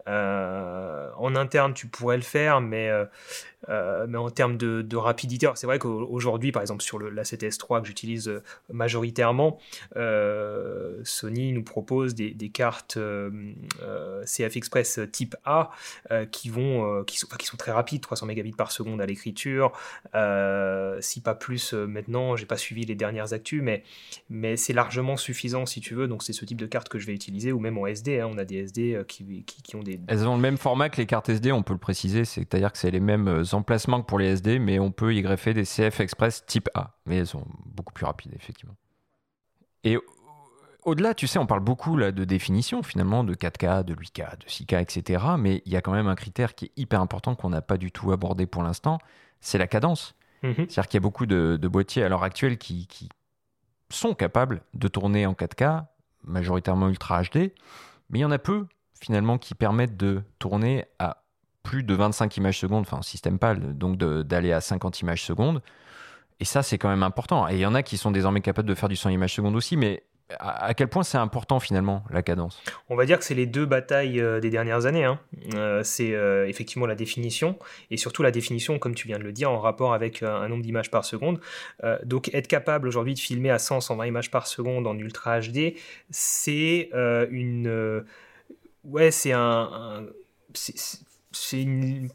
[0.07, 2.89] en interne, tu pourrais le faire, mais
[3.69, 7.87] euh, mais en termes de, rapidité, c'est vrai qu'aujourd'hui, par exemple, sur la 7S3 que
[7.87, 8.41] j'utilise euh,
[8.71, 9.59] majoritairement,
[9.97, 12.97] euh, Sony nous propose des, cartes
[14.25, 15.71] CF Express type A
[16.31, 19.71] qui, vont, qui, sont, qui sont très rapides, 300 mégabits par seconde à l'écriture,
[20.99, 23.83] si pas plus maintenant, j'ai pas suivi les dernières actus, mais,
[24.29, 27.07] mais c'est largement suffisant si tu veux, donc c'est ce type de carte que je
[27.07, 29.99] vais utiliser, ou même en SD, hein, on a des SD qui, ont des...
[30.07, 32.77] Elles ont le même format que les cartes SD, on peut le préciser, c'est-à-dire que
[32.77, 35.99] c'est les mêmes emplacement que pour les SD, mais on peut y greffer des CF
[35.99, 36.95] Express type A.
[37.05, 38.75] Mais elles sont beaucoup plus rapides, effectivement.
[39.83, 39.97] Et
[40.83, 44.45] au-delà, tu sais, on parle beaucoup là, de définition, finalement, de 4K, de 8K, de
[44.45, 45.23] 6K, etc.
[45.39, 47.77] Mais il y a quand même un critère qui est hyper important qu'on n'a pas
[47.77, 48.99] du tout abordé pour l'instant,
[49.41, 50.15] c'est la cadence.
[50.43, 50.53] Mhm.
[50.55, 53.09] C'est-à-dire qu'il y a beaucoup de, boîtiers à l'heure actuelle qui, qui
[53.89, 55.85] sont capables de tourner en 4K,
[56.23, 57.51] majoritairement Ultra HD,
[58.09, 58.67] mais il y en a peu
[58.99, 61.24] finalement qui permettent de tourner à
[61.65, 65.61] plus de 25 images secondes, enfin système PAL, donc d'aller à 50 images secondes.
[66.39, 67.49] Et ça, c'est quand même important.
[67.49, 69.55] Et il y en a qui sont désormais capables de faire du 100 images secondes
[69.55, 70.03] aussi, mais
[70.39, 72.61] à, quel point c'est important finalement la cadence?
[72.89, 75.03] On va dire que c'est les deux batailles euh, des dernières années.
[75.03, 75.19] Hein.
[75.53, 77.57] Euh, c'est euh, effectivement la définition
[77.91, 80.63] et surtout la définition, comme tu viens de le dire, en rapport avec un nombre
[80.63, 81.39] d'images par seconde.
[82.03, 85.75] donc être capable aujourd'hui de filmer à 100-120 images par seconde en Ultra HD,
[86.09, 86.89] c'est
[87.29, 88.03] une...
[88.83, 90.05] ouais, c'est un
[90.57, 91.04] c'est
[91.51, 92.09] une,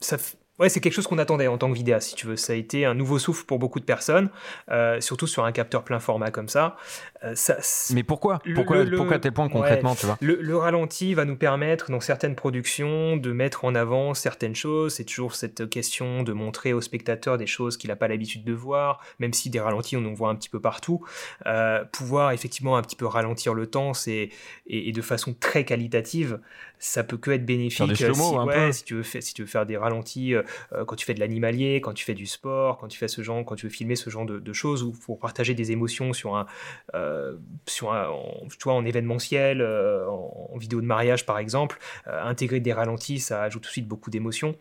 [0.00, 0.16] ça,
[0.60, 2.36] Ouais, c'est quelque chose qu'on attendait en tant que vidéaste, si tu veux.
[2.36, 4.28] Ça a été un nouveau souffle pour beaucoup de personnes,
[4.70, 6.76] euh, surtout sur un capteur plein format comme ça.
[7.24, 7.56] Euh, ça
[7.94, 8.42] Mais pourquoi?
[8.54, 10.18] Pourquoi, pourquoi tel point concrètement, tu vois?
[10.20, 14.96] le, ralenti va nous permettre, dans certaines productions, de mettre en avant certaines choses.
[14.96, 18.52] C'est toujours cette question de montrer au spectateur des choses qu'il n'a pas l'habitude de
[18.52, 21.02] voir, même si des ralentis, on en voit un petit peu partout.
[21.46, 24.28] Euh, pouvoir effectivement un petit peu ralentir le temps, c'est
[24.66, 26.38] et, de façon très qualitative,
[26.80, 27.96] ça peut que être bénéfique.
[27.96, 30.42] si, ouais, si, tu veux, si tu veux faire des ralentis euh,
[30.86, 33.44] quand tu fais de l'animalier, quand tu fais du sport, quand tu fais ce genre,
[33.44, 36.46] quand tu veux filmer ce genre de, choses ou pour partager des émotions sur un,
[36.94, 41.78] euh, sur un, en, tu vois, en événementiel, euh, en, vidéo de mariage par exemple,
[42.06, 44.56] intégrer des ralentis, ça ajoute tout de suite beaucoup d'émotions.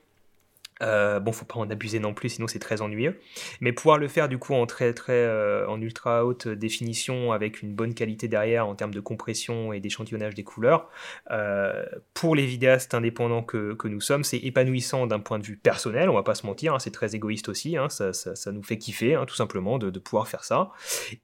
[0.82, 3.20] Euh, bon, faut pas en abuser non plus, sinon c'est très ennuyeux.
[3.62, 7.62] Mais pouvoir le faire du coup en très très euh, en ultra haute définition avec
[7.62, 10.90] une bonne qualité derrière en termes de compression et d'échantillonnage des couleurs,
[11.32, 15.58] euh, pour les vidéastes indépendants que, que nous sommes, c'est épanouissant d'un point de vue
[15.58, 16.10] personnel.
[16.10, 17.78] On va pas se mentir, hein, c'est très égoïste aussi.
[17.78, 20.72] Hein, ça, ça, nous fait kiffer, hein, tout simplement, de, pouvoir faire ça.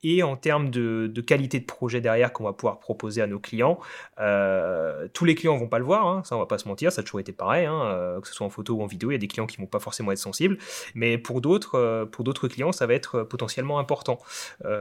[0.04, 3.40] Et en termes de, de qualité de projet derrière qu'on va pouvoir proposer à nos
[3.40, 3.80] clients,
[5.14, 6.26] tous les clients vont pas le voir.
[6.26, 7.68] Ça on va pas se mentir, ça a toujours été pareil.
[7.68, 9.58] Que ce soit en photo ou en vidéo, il y a des clients clients qui
[9.58, 10.58] vont pas forcément être sensibles,
[10.94, 14.20] mais pour d'autres, pour d'autres clients, ça va être potentiellement important.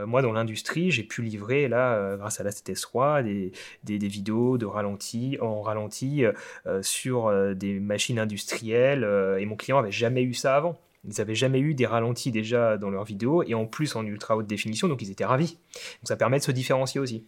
[0.05, 3.51] moi, dans l'industrie, j'ai pu livrer là, grâce à la CTS3, des,
[3.83, 6.23] des, des, vidéos de ralenti en ralenti
[6.81, 9.07] sur des machines industrielles,
[9.39, 10.79] et mon client avait jamais eu ça avant.
[11.07, 14.35] Ils n'avaient jamais eu des ralentis déjà dans leurs vidéos et en plus en ultra
[14.35, 15.57] haute définition, donc ils étaient ravis.
[16.01, 17.25] Donc ça permet de se différencier aussi.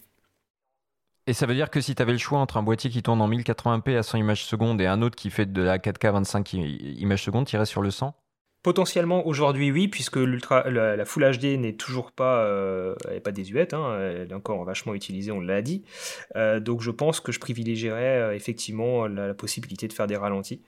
[1.28, 3.22] Et ça veut dire que si tu avais le choix entre un boîtier qui tourne
[3.22, 6.54] en 1080p à 100 images secondes et un autre qui fait de la 4K 25
[6.54, 8.16] images secondes, tu irais sur le 100
[8.64, 13.98] Potentiellement aujourd'hui oui, puisque la, Full HD n'est toujours pas, euh, elle pas désuète, hein,
[14.00, 15.84] elle est encore vachement utilisée, on l'a dit.
[16.36, 20.62] Euh, donc je pense que je privilégierais euh, effectivement la, possibilité de faire des ralentis.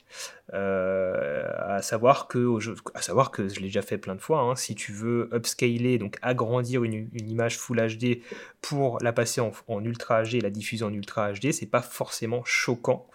[0.53, 4.41] à savoir que, je l'ai déjà fait plein de fois.
[4.41, 8.21] Hein, si tu veux upscaler, donc agrandir une, image Full HD
[8.61, 12.43] pour la passer en, en Ultra HD la diffuser en Ultra HD, c'est pas forcément
[12.45, 13.07] choquant.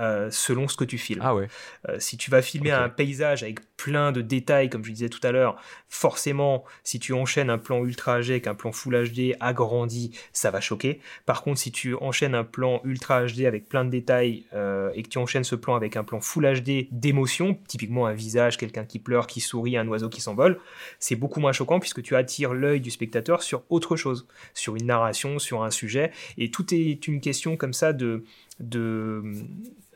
[0.00, 1.20] Euh, selon ce que tu filmes.
[1.22, 1.46] Ah ouais.
[1.88, 5.24] Euh, si tu vas filmer un paysage avec plein de détails, comme je disais tout
[5.24, 5.54] à l'heure,
[5.88, 10.50] forcément, si tu enchaînes un plan Ultra HD avec un plan Full HD agrandi, ça
[10.50, 11.00] va choquer.
[11.26, 15.04] Par contre, si tu enchaînes un plan Ultra HD avec plein de détails euh, et
[15.04, 18.84] que tu enchaînes ce plan avec un plan Full HD d'émotion, typiquement un visage, quelqu'un
[18.84, 20.58] qui pleure, qui sourit, un oiseau qui s'envole,
[20.98, 24.86] c'est beaucoup moins choquant puisque tu attires l'œil du spectateur sur autre chose, sur une
[24.86, 26.10] narration, sur un sujet.
[26.36, 28.24] Et tout est une question comme ça de
[28.60, 29.22] de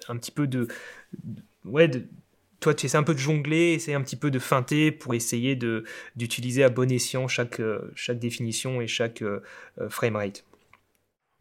[0.09, 0.69] un petit peu de,
[1.65, 1.91] ouais
[2.61, 5.57] toi tu essaies un peu de jongler essaies un petit peu de feinter pour essayer
[5.57, 5.85] de
[6.17, 9.43] d'utiliser à bon escient chaque euh, chaque définition et chaque euh,
[9.81, 10.45] euh, framerate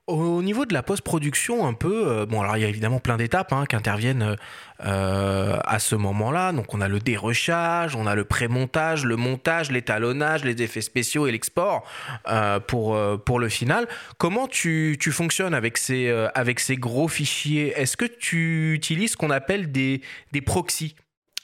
[0.07, 3.17] au niveau de la post-production, un peu, euh, bon, alors il y a évidemment plein
[3.17, 4.37] d'étapes hein, qui interviennent
[4.85, 6.53] euh, à ce moment-là.
[6.53, 11.27] Donc, on a le dérochage, on a le pré-montage, le montage, l'étalonnage, les effets spéciaux
[11.27, 11.85] et l'export
[12.29, 13.87] euh, pour, pour le final.
[14.17, 17.73] Comment tu, tu fonctionnes avec ces, avec ces gros fichiers?
[17.75, 20.01] Est-ce que tu utilises ce qu'on appelle des,
[20.31, 20.95] des proxys?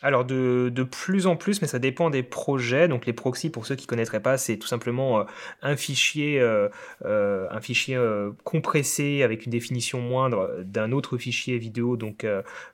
[0.03, 2.89] Alors de, de, plus en plus, mais ça dépend des projets.
[2.89, 5.23] Donc les proxys, pour ceux qui connaîtraient pas, c'est tout simplement euh,
[5.61, 6.67] un fichier, euh,
[7.05, 7.97] euh, un fichier
[8.43, 12.27] compressé avec une définition moindre d'un autre fichier vidéo, donc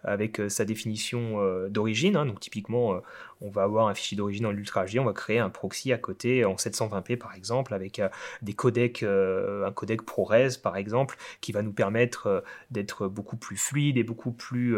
[0.04, 1.38] avec sa définition
[1.70, 2.16] d'origine.
[2.16, 2.26] Hein.
[2.26, 3.00] donc typiquement,
[3.42, 5.98] on va avoir un fichier d'origine en Ultra HD, on va créer un proxy à
[5.98, 8.10] côté en 720p par exemple, avec euh,
[8.42, 13.38] des codecs, euh, un codec ProRes par exemple, qui va nous permettre euh, d'être beaucoup
[13.38, 14.76] plus fluide et beaucoup plus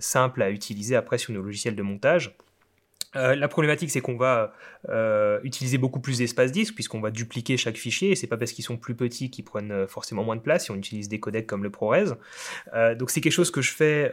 [0.00, 2.36] simple à utiliser après sur nos logiciels de montage.
[3.14, 4.52] la problématique, c'est qu'on va
[5.42, 8.10] utiliser beaucoup plus d'espace disque puisqu'on va dupliquer chaque fichier.
[8.10, 10.70] Et c'est pas parce qu'ils sont plus petits qu'ils prennent forcément moins de place si
[10.70, 12.16] on utilise des codecs comme le ProRes.
[12.96, 14.12] donc c'est quelque chose que je fais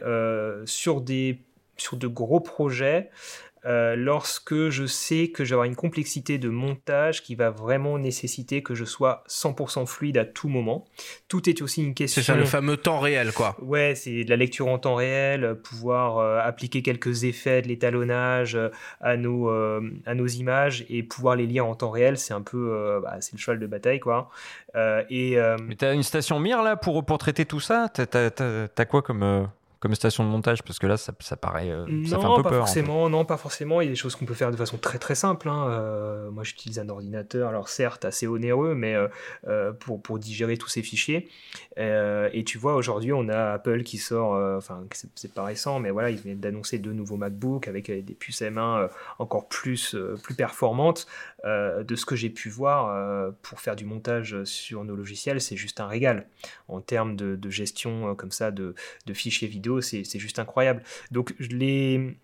[0.64, 3.10] sur de gros projets.
[3.64, 8.74] Euh, lorsque je sais que j'aurai une complexité de montage qui va vraiment nécessiter que
[8.74, 10.84] je sois 100% fluide à tout moment.
[11.28, 12.22] Tout est aussi une question.
[12.22, 13.56] C'est ça, le fameux temps réel, quoi.
[13.60, 18.54] Ouais, c'est de la lecture en temps réel, pouvoir euh, appliquer quelques effets de l'étalonnage
[18.54, 18.68] euh,
[19.00, 22.18] à, nos, à nos images et pouvoir les lire en temps réel.
[22.18, 24.30] C'est un peu, bah, c'est le cheval de bataille, quoi.
[25.10, 25.36] et,
[25.66, 27.88] Mais t'as une station mire là pour, pour traiter tout ça?
[27.88, 29.48] T'as quoi comme
[29.80, 31.70] comme station de montage Parce que là, ça, paraît.
[31.70, 32.58] Euh, non, ça fait un peu pas peur.
[32.66, 33.80] Forcément, non, pas forcément.
[33.80, 35.48] Il y a des choses qu'on peut faire de façon très très simple.
[35.48, 35.68] Hein.
[35.70, 38.96] Euh, moi, j'utilise un ordinateur, alors certes assez onéreux, mais
[39.46, 41.28] euh, pour, pour digérer tous ces fichiers.
[41.76, 46.10] et tu vois, aujourd'hui, on a Apple qui sort, enfin, c'est pas récent, mais voilà,
[46.10, 51.06] ils viennent d'annoncer deux nouveaux MacBooks avec des puces M1 encore plus, plus performantes.
[51.44, 55.80] de ce que j'ai pu voir pour faire du montage sur nos logiciels, c'est juste
[55.80, 56.26] un régal
[56.68, 58.74] en termes de, de gestion comme ça de,
[59.06, 60.82] de fichiers vidéo c'est juste incroyable.
[61.10, 62.16] Donc les,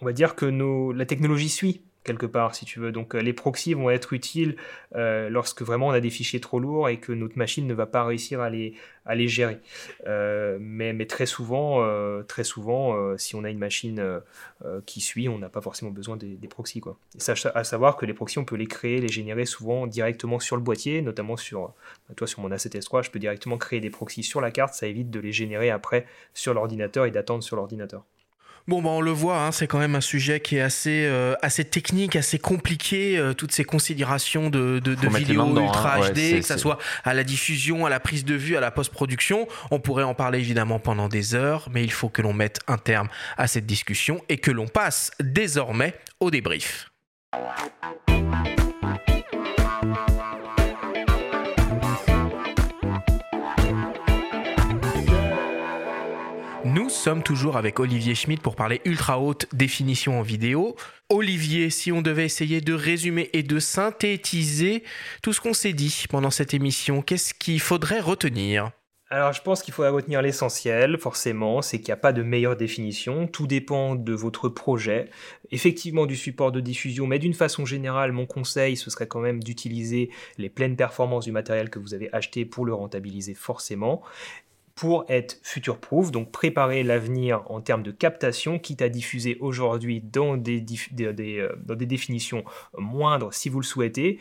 [0.00, 0.46] on va dire que
[0.92, 2.90] la technologie suit quelque part, si tu veux.
[2.90, 4.56] Donc euh, les proxys vont être utiles
[4.96, 7.86] euh, lorsque vraiment on a des fichiers trop lourds et que notre machine ne va
[7.86, 9.58] pas réussir à les, à les gérer.
[10.06, 11.86] Euh, mais, mais, très souvent,
[12.26, 14.02] très souvent si on a une machine
[14.86, 16.80] qui suit, on n'a pas forcément besoin des, des proxys.
[16.80, 16.96] Quoi.
[17.54, 20.62] À savoir que les proxys, on peut les créer, les générer souvent directement sur le
[20.62, 21.74] boîtier, notamment sur,
[22.16, 25.10] toi, sur mon A7S3, je peux directement créer des proxys sur la carte, ça évite
[25.10, 28.04] de les générer après sur l'ordinateur et d'attendre sur l'ordinateur.
[28.68, 31.34] Bon, bah, on le voit, hein, c'est quand même un sujet qui est assez, euh,
[31.40, 36.40] assez technique, assez compliqué, euh, toutes ces considérations de, de, de vidéo ultra HD, hein.
[36.40, 39.48] que ce soit à la diffusion, à la prise de vue, à la post-production.
[39.70, 42.76] On pourrait en parler évidemment pendant des heures, mais il faut que l'on mette un
[42.76, 43.08] terme
[43.38, 46.90] à cette discussion et que l'on passe désormais au débrief.
[57.16, 60.76] Toujours avec Olivier Schmidt pour parler ultra haute définition en vidéo.
[61.08, 64.84] Olivier, si on devait essayer de résumer et de synthétiser
[65.22, 68.72] tout ce qu'on s'est dit pendant cette émission, qu'est-ce qu'il faudrait retenir?
[69.10, 72.56] Alors, je pense qu'il faudra retenir l'essentiel, forcément, c'est qu'il n'y a pas de meilleure
[72.56, 73.26] définition.
[73.26, 75.08] Tout dépend de votre projet,
[75.50, 79.42] effectivement du support de diffusion, mais d'une façon générale, mon conseil, ce serait quand même
[79.42, 84.02] d'utiliser les pleines performances du matériel que vous avez acheté pour le rentabiliser forcément
[84.78, 90.36] pour être future-proof, donc préparer l'avenir en termes de captation, quitte à diffuser aujourd'hui dans
[90.36, 90.64] des,
[91.00, 92.44] euh, définitions
[92.76, 94.20] moindres si vous le souhaitez.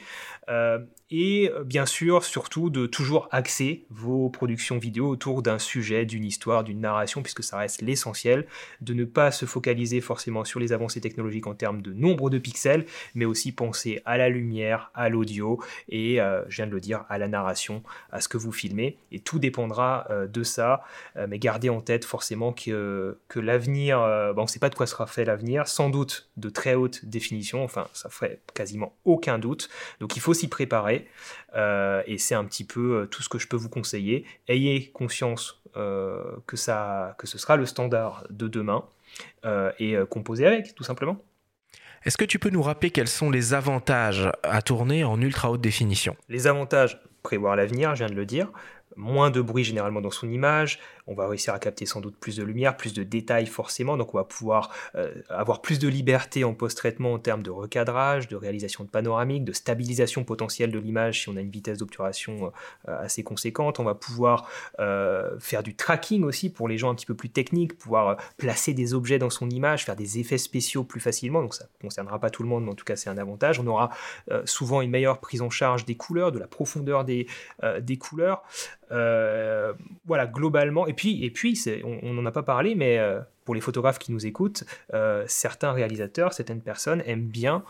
[0.49, 0.79] Euh,
[1.09, 6.25] et euh, bien sûr, surtout de toujours axer vos productions vidéo autour d'un sujet, d'une
[6.25, 8.45] histoire, d'une narration, puisque ça reste l'essentiel,
[8.81, 12.37] de ne pas se focaliser forcément sur les avancées technologiques en termes de nombre de
[12.37, 12.85] pixels,
[13.15, 17.05] mais aussi penser à la lumière, à l'audio et, euh, je viens de le dire,
[17.09, 20.83] à la narration, à ce que vous filmez, et tout dépendra de ça,
[21.27, 25.07] mais gardez en tête forcément que, que l'avenir, on ne sait pas de quoi sera
[25.07, 30.15] fait l'avenir, sans doute de très haute définition, enfin ça ferait quasiment aucun doute, donc
[30.15, 30.96] il faut s'y préparer.
[31.55, 34.25] Euh, et c'est un petit peu euh, tout ce que je peux vous conseiller.
[34.47, 38.85] Ayez conscience euh, que, ça, que ce sera le standard de demain
[39.79, 41.17] et composez avec, tout simplement.
[42.03, 45.61] Est-ce que tu peux nous rappeler quels sont les avantages à tourner en ultra haute
[45.61, 46.15] définition?
[46.29, 48.51] Les avantages, prévoir l'avenir, je viens de le dire
[48.97, 52.35] moins de bruit généralement dans son image, on va réussir à capter sans doute plus
[52.37, 56.43] de lumière, plus de détails forcément, donc on va pouvoir euh, avoir plus de liberté
[56.43, 61.21] en post-traitement en termes de recadrage, de réalisation de panoramique, de stabilisation potentielle de l'image
[61.21, 62.51] si on a une vitesse d'obturation
[62.87, 64.49] euh, assez conséquente, on va pouvoir
[64.79, 68.73] euh, faire du tracking aussi pour les gens un petit peu plus techniques, pouvoir placer
[68.73, 72.19] des objets dans son image, faire des effets spéciaux plus facilement, donc ça ne concernera
[72.19, 73.59] pas tout le monde, mais en tout cas c'est un avantage.
[73.59, 73.89] On aura
[74.45, 77.27] souvent une meilleure prise en charge des couleurs, de la profondeur des,
[77.97, 78.43] couleurs.
[78.91, 79.73] Euh,
[80.05, 80.87] voilà, globalement.
[80.97, 81.57] Puis, et puis
[82.03, 85.71] on n'en a pas parlé, mais euh, pour les photographes qui nous écoutent, euh, certains
[85.71, 87.63] réalisateurs, certaines personnes aiment bien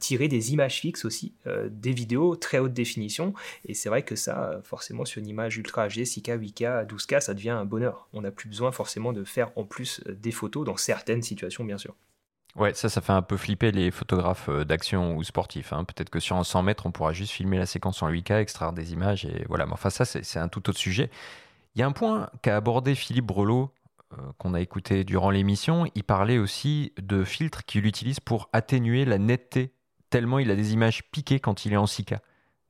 [0.00, 1.34] tirer des images fixes aussi,
[1.70, 3.32] des vidéos très haute définition.
[3.64, 7.34] Et c'est vrai que ça, forcément, sur une image ultra HD, 6K, 8K, 12K, ça
[7.34, 8.08] devient un bonheur.
[8.12, 11.78] On n'a plus besoin forcément de faire en plus des photos dans certaines situations, bien
[11.78, 11.94] sûr.
[12.56, 15.72] Ouais, ça, ça fait un peu flipper les photographes euh, d'action ou sportifs.
[15.72, 15.84] Hein.
[15.84, 18.72] Peut-être que sur un 100 mètres, on pourra juste filmer la séquence en 8K, extraire
[18.72, 19.66] des images et voilà.
[19.66, 21.10] Mais enfin, ça, c'est un tout autre sujet.
[21.74, 23.72] Il y a un point qu'a abordé Philippe Brelot,
[24.12, 25.86] euh, qu'on a écouté durant l'émission.
[25.94, 29.72] Il parlait aussi de filtres qu'il utilise pour atténuer la netteté,
[30.10, 32.18] tellement il a des images piquées quand il est en 6K.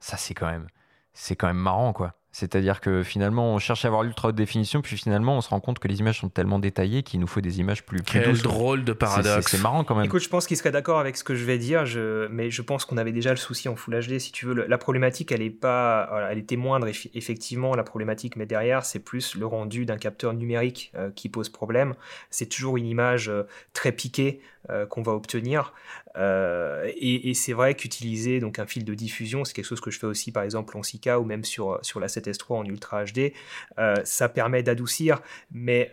[0.00, 0.66] Ça, c'est quand même,
[1.14, 2.19] c'est quand même marrant, quoi.
[2.32, 5.60] C'est-à-dire que finalement, on cherche à avoir l'ultra haute définition, puis finalement, on se rend
[5.60, 8.38] compte que les images sont tellement détaillées qu'il nous faut des images plus, plus Quel
[8.38, 9.48] drôle de paradoxe.
[9.50, 10.04] C'est marrant quand même.
[10.04, 12.28] Écoute, je pense qu'il serait d'accord avec ce que je vais dire, je...
[12.28, 14.18] mais je pense qu'on avait déjà le souci en Full HD.
[14.18, 17.74] Si tu veux, la problématique, elle est pas, elle était moindre effectivement.
[17.74, 21.94] La problématique, mais derrière, c'est plus le rendu d'un capteur numérique euh, qui pose problème.
[22.30, 25.72] C'est toujours une image euh, très piquée euh, qu'on va obtenir.
[26.16, 29.98] Euh, et, c'est vrai qu'utiliser donc un fil de diffusion, c'est quelque chose que je
[29.98, 33.32] fais aussi par exemple en 6K ou même sur, sur la 7S3 en Ultra HD.
[33.78, 35.20] Euh, ça permet d'adoucir,
[35.52, 35.92] mais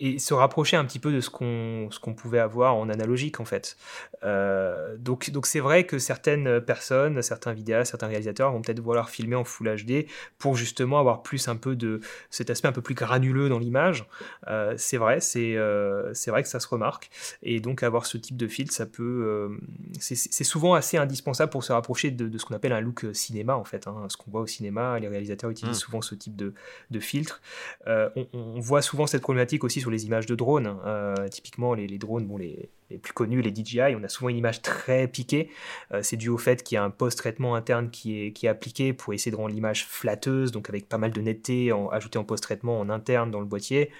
[0.00, 3.38] et se rapprocher un petit peu de ce qu'on ce qu'on pouvait avoir en analogique
[3.38, 3.76] en fait.
[4.24, 9.08] Euh, donc donc c'est vrai que certaines personnes, certains vidéastes, certains réalisateurs vont peut-être vouloir
[9.08, 10.06] filmer en Full HD
[10.38, 14.06] pour justement avoir plus un peu de cet aspect un peu plus granuleux dans l'image.
[14.48, 17.08] Euh, c'est vrai, c'est euh, c'est vrai que ça se remarque
[17.42, 19.56] et donc avoir ce type de filtre, ça peut
[20.00, 23.54] c'est souvent assez indispensable pour se rapprocher de, de ce qu'on appelle un look cinéma
[23.54, 23.86] en fait.
[23.86, 24.06] Hein.
[24.08, 25.80] Ce qu'on voit au cinéma, les réalisateurs utilisent mmh.
[25.80, 26.52] souvent ce type de,
[26.90, 27.40] de filtre.
[27.86, 30.66] On, on voit souvent cette problématique aussi les images de drones.
[30.66, 30.80] Hein.
[30.86, 32.70] Euh, typiquement, les, drones, bon, les,
[33.02, 35.50] plus connus, les DJI, on a souvent une image très piquée.
[35.92, 39.14] Euh, c'est dû au fait qu'il y a un post-traitement interne qui est, appliqué pour
[39.14, 42.78] essayer de rendre l'image flatteuse, donc avec pas mal de netteté en, ajouté en post-traitement
[42.78, 43.90] en interne dans le boîtier.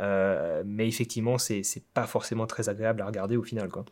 [0.00, 1.62] Euh, mais effectivement, c'est
[1.94, 3.68] pas forcément très agréable à regarder au final.
[3.68, 3.84] Quoi.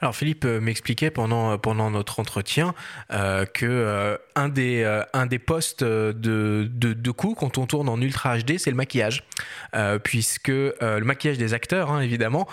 [0.00, 2.74] Alors Philippe euh, m'expliquait pendant, euh, pendant notre entretien
[3.12, 8.38] euh, que un, des, un des postes de, de, coût quand on tourne en Ultra
[8.38, 9.24] HD, c'est le maquillage.
[10.02, 12.46] puisque le maquillage des acteurs, hein, évidemment,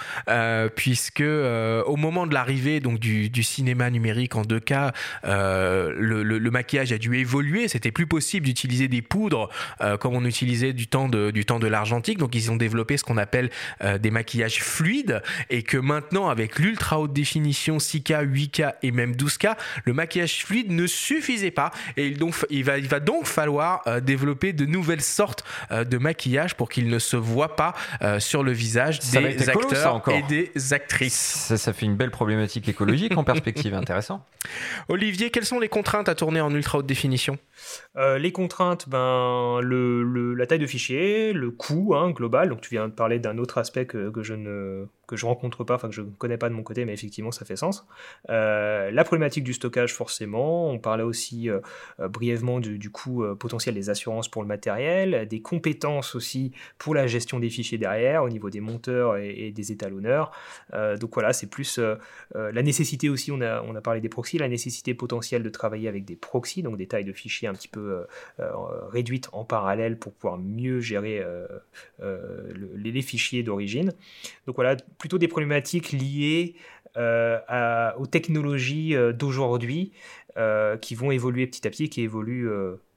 [0.75, 6.97] puisque au moment de l'arrivée donc du, cinéma numérique en 2K, le, le, maquillage a
[6.97, 7.67] dû évoluer.
[7.67, 9.49] C'était plus possible d'utiliser des poudres
[9.99, 12.17] comme on utilisait du temps de, du temps de l'argentique.
[12.17, 13.49] Donc ils ont développé ce qu'on appelle
[13.99, 19.55] des maquillages fluides et que maintenant avec l'ultra haute définition 6K, 8K et même 12K,
[19.86, 23.82] le maquillage fluide ne suffisait pas et il, donc, il, va, il va donc falloir
[23.88, 28.20] euh, développer de nouvelles sortes euh, de maquillage pour qu'il ne se voit pas euh,
[28.20, 31.53] sur le visage des acteurs et des actrices.
[31.55, 34.24] Ça, fait une belle problématique écologique en perspective, intéressant.
[34.88, 37.38] Olivier, quelles sont les contraintes à tourner en ultra haute définition?
[37.95, 42.88] Les contraintes, ben, le, la taille de fichier, le coût hein, global, donc tu viens
[42.88, 45.95] de parler d'un autre aspect que, que je ne que je rencontre pas, enfin que
[45.95, 47.88] je ne connais pas de mon côté, mais effectivement ça fait sens.
[48.29, 51.59] Euh, la problématique du stockage forcément, on parlait aussi euh,
[51.99, 57.07] euh, brièvement du, coût potentiel des assurances pour le matériel, des compétences aussi pour la
[57.07, 60.31] gestion des fichiers derrière au niveau des monteurs et, des étalonneurs.
[60.73, 61.79] donc voilà, c'est plus
[62.34, 65.88] la nécessité aussi, on a, on a parlé des proxys, la nécessité potentielle de travailler
[65.88, 68.05] avec des proxys, donc des tailles de fichiers un petit peu
[68.89, 71.23] réduites en parallèle pour pouvoir mieux gérer
[71.99, 73.93] les fichiers d'origine.
[74.45, 76.56] Donc voilà, plutôt des problématiques liées
[76.98, 79.91] euh, aux technologies euh, d'aujourd'hui
[80.38, 82.49] euh, qui vont évoluer petit à petit, qui évoluent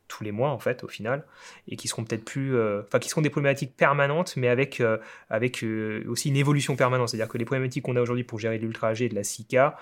[0.08, 1.24] tous les mois en fait au final
[1.68, 4.82] et qui seront peut-être plus enfin qui seront des problématiques permanentes mais avec
[5.28, 5.64] avec
[6.08, 7.10] aussi une évolution permanente.
[7.10, 9.74] C'est-à-dire que les problématiques qu'on a aujourd'hui pour gérer l'ultra H et de la 6K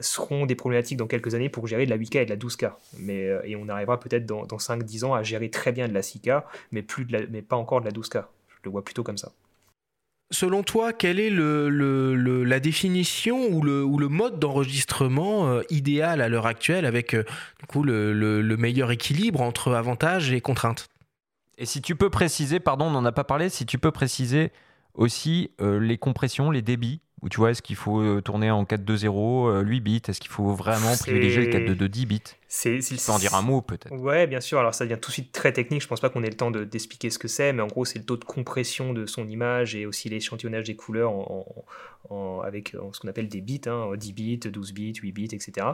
[0.00, 2.72] seront des problématiques dans quelques années pour gérer de la 8K et de la 12K
[2.98, 5.94] mais et on arrivera peut-être dans, dans 5 10 ans à gérer très bien de
[5.94, 6.42] la 6K
[6.72, 9.18] mais plus de la, mais pas encore de la 12K je le vois plutôt comme
[9.18, 9.30] ça
[10.30, 16.84] Selon toi, quelle est la définition ou le, mode d'enregistrement euh, idéal à l'heure actuelle
[16.84, 17.24] avec euh,
[17.74, 20.88] le, meilleur équilibre entre avantages et contraintes?
[21.56, 24.52] Et si tu peux préciser, pardon, on n'en a pas parlé, si tu peux préciser
[24.92, 27.00] aussi euh, les compressions, les débits?
[27.22, 30.02] Ou tu vois, est-ce qu'il faut euh, tourner en 4.2.0, 8 euh, bits?
[30.06, 32.22] Est-ce qu'il faut vraiment privilégier le 4.2.2 10 bits?
[32.46, 34.58] c'est, Tu peux en dire un mot peut-être Ouais, bien sûr.
[34.58, 35.82] Alors ça devient tout de suite très technique.
[35.82, 37.84] Je pense pas qu'on ait le temps de, d'expliquer ce que c'est, mais en gros,
[37.84, 41.12] c'est le taux de compression de son image et aussi l'échantillonnage des couleurs
[42.10, 45.66] en, avec ce qu'on appelle des bits, hein, 10 bits, 12 bits, 8 bits, etc.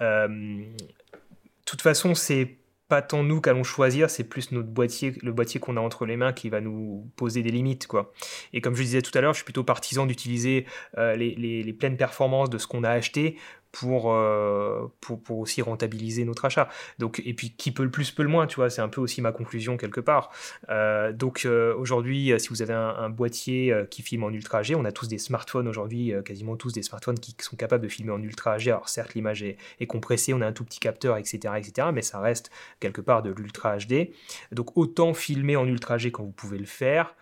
[0.00, 2.56] Euh, de toute façon, c'est
[2.90, 6.16] pas tant nous qu'allons choisir, c'est plus notre boîtier, le boîtier qu'on a entre les
[6.16, 7.86] mains qui va nous poser des limites.
[7.86, 8.12] Quoi.
[8.52, 10.66] Et comme je disais tout à l'heure, je suis plutôt partisan d'utiliser
[10.98, 13.36] euh, les, les, pleines performances de ce qu'on a acheté
[13.72, 16.68] pour, euh, pour, pour, aussi rentabiliser notre achat.
[16.98, 19.00] Donc, et puis, qui peut le plus, peut le moins, tu vois, c'est un peu
[19.00, 20.30] aussi ma conclusion quelque part.
[20.68, 24.84] Euh, donc, euh, aujourd'hui, si vous avez un, boîtier qui filme en Ultra HD, on
[24.84, 28.22] a tous des smartphones aujourd'hui, quasiment tous des smartphones qui, sont capables de filmer en
[28.22, 28.68] Ultra HD.
[28.68, 32.02] Alors, certes, l'image est, est, compressée, on a un tout petit capteur, etc., etc., mais
[32.02, 34.10] ça reste quelque part de l'Ultra HD.
[34.52, 37.14] Donc, autant filmer en Ultra HD quand vous pouvez le faire.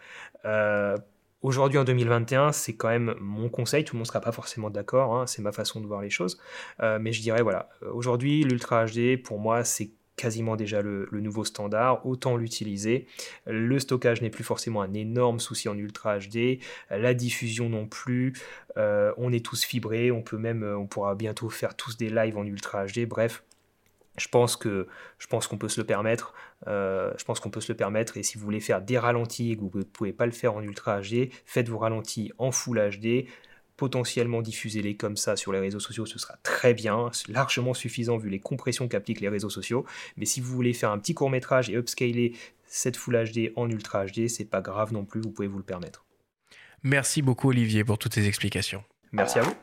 [1.40, 3.84] Aujourd'hui, en 2021, c'est quand même mon conseil.
[3.84, 5.14] Tout le monde ne sera pas forcément d'accord.
[5.14, 6.36] Hein, c'est ma façon de voir les choses.
[6.82, 11.08] Euh, mais je dirais, voilà, euh, aujourd'hui, l'Ultra HD, pour moi, c'est quasiment déjà le,
[11.12, 13.06] nouveau standard, autant l'utiliser.
[13.46, 16.58] Le stockage n'est plus forcément un énorme souci en Ultra HD,
[16.90, 18.32] la diffusion non plus,
[18.76, 22.36] euh, on est tous fibrés, on peut même, on pourra bientôt faire tous des lives
[22.36, 23.44] en Ultra HD, bref,
[24.18, 24.86] je pense que
[25.18, 26.34] je pense qu'on peut se le permettre.
[26.66, 28.16] Euh, je pense qu'on peut se le permettre.
[28.16, 30.54] Et si vous voulez faire des ralentis et que vous ne pouvez pas le faire
[30.54, 33.26] en Ultra HD, faites vos ralentis en Full HD.
[33.76, 38.28] Potentiellement diffusez-les comme ça sur les réseaux sociaux, ce sera très bien, largement suffisant vu
[38.28, 39.86] les compressions qu'appliquent les réseaux sociaux.
[40.16, 42.32] Mais si vous voulez faire un petit court métrage et upscaler
[42.64, 45.64] cette Full HD en Ultra HD, c'est pas grave non plus, vous pouvez vous le
[45.64, 46.04] permettre.
[46.82, 48.82] Merci beaucoup Olivier pour toutes ces explications.
[49.12, 49.54] Merci à vous.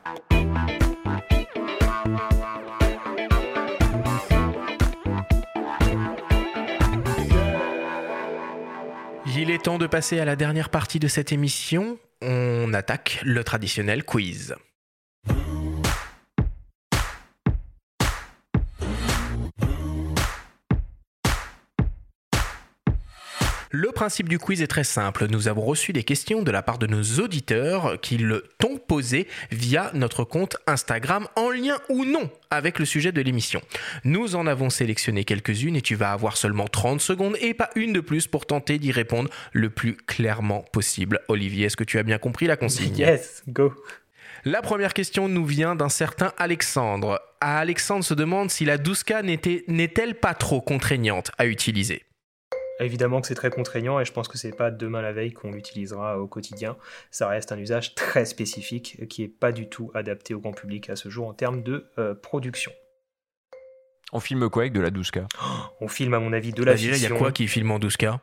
[9.34, 11.98] Il est temps de passer à la dernière partie de cette émission.
[12.22, 14.54] On attaque le traditionnel quiz.
[23.78, 25.26] Le principe du quiz est très simple.
[25.28, 29.28] Nous avons reçu des questions de la part de nos auditeurs qui le t'ont posé
[29.50, 33.60] via notre compte Instagram en lien ou non avec le sujet de l'émission.
[34.02, 37.92] Nous en avons sélectionné quelques-unes et tu vas avoir seulement 30 secondes et pas une
[37.92, 41.20] de plus pour tenter d'y répondre le plus clairement possible.
[41.28, 42.96] Olivier, est-ce que tu as bien compris la consigne?
[42.96, 43.74] Yes, go.
[44.46, 47.20] La première question nous vient d'un certain Alexandre.
[47.42, 52.05] Alexandre se demande si la 12K n'est-elle pas trop contraignante à utiliser?
[52.78, 55.50] Évidemment que c'est très contraignant et je pense que c'est pas demain la veille qu'on
[55.50, 56.76] l'utilisera au quotidien.
[57.10, 60.90] Ça reste un usage très spécifique qui est pas du tout adapté au grand public
[60.90, 62.72] à ce jour en termes de euh, production.
[64.12, 65.26] On filme quoi avec de la 12K
[65.80, 67.78] On filme à mon avis de la bah, Il y a quoi qui filme en
[67.78, 68.18] 12K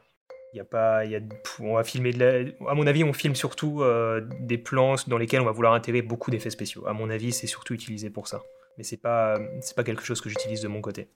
[0.53, 1.19] il y a pas, y a,
[1.61, 5.17] on va filmer de la, à mon avis, on filme surtout euh, des plans dans
[5.17, 6.85] lesquels on va vouloir intégrer beaucoup d'effets spéciaux.
[6.85, 8.43] À mon avis, c'est surtout utilisé pour ça.
[8.77, 11.07] Mais c'est pas, c'est pas quelque chose que j'utilise de mon côté.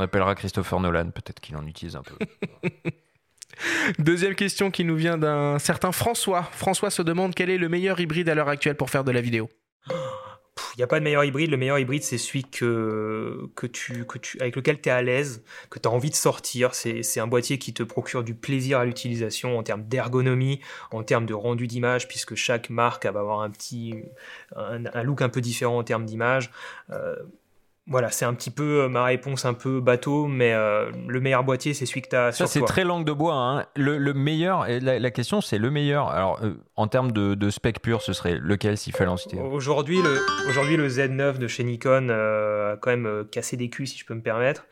[0.00, 2.16] On appellera Christopher Nolan, peut-être qu'il en utilise un peu.
[3.98, 6.44] Deuxième question qui nous vient d'un certain François.
[6.52, 9.20] François se demande quel est le meilleur hybride à l'heure actuelle pour faire de la
[9.20, 9.50] vidéo.
[9.88, 11.50] Il n'y a pas de meilleur hybride.
[11.50, 15.02] Le meilleur hybride, c'est celui que, que tu, que tu, avec lequel tu es à
[15.02, 16.74] l'aise, que tu as envie de sortir.
[16.74, 20.60] C'est un boîtier qui te procure du plaisir à l'utilisation en termes d'ergonomie,
[20.92, 23.96] en termes de rendu d'image, puisque chaque marque va avoir un petit
[24.56, 26.50] un, look un peu différent en termes d'image.
[26.88, 27.16] Euh,
[27.90, 31.42] Voilà, c'est un petit peu euh, ma réponse un peu bateau, mais euh, le meilleur
[31.42, 33.34] boîtier, c'est celui que tu as Ça, c'est très langue de bois.
[33.34, 33.66] Hein.
[33.74, 36.08] Le, le, meilleur, et la, question, c'est le meilleur.
[36.08, 39.40] Alors, euh, en termes de, de, spec pur, ce serait lequel s'il fallait en citer
[39.40, 43.98] Aujourd'hui, le, aujourd'hui, le Z9 de chez Nikon a quand même cassé des culs, si
[43.98, 44.66] je peux me permettre.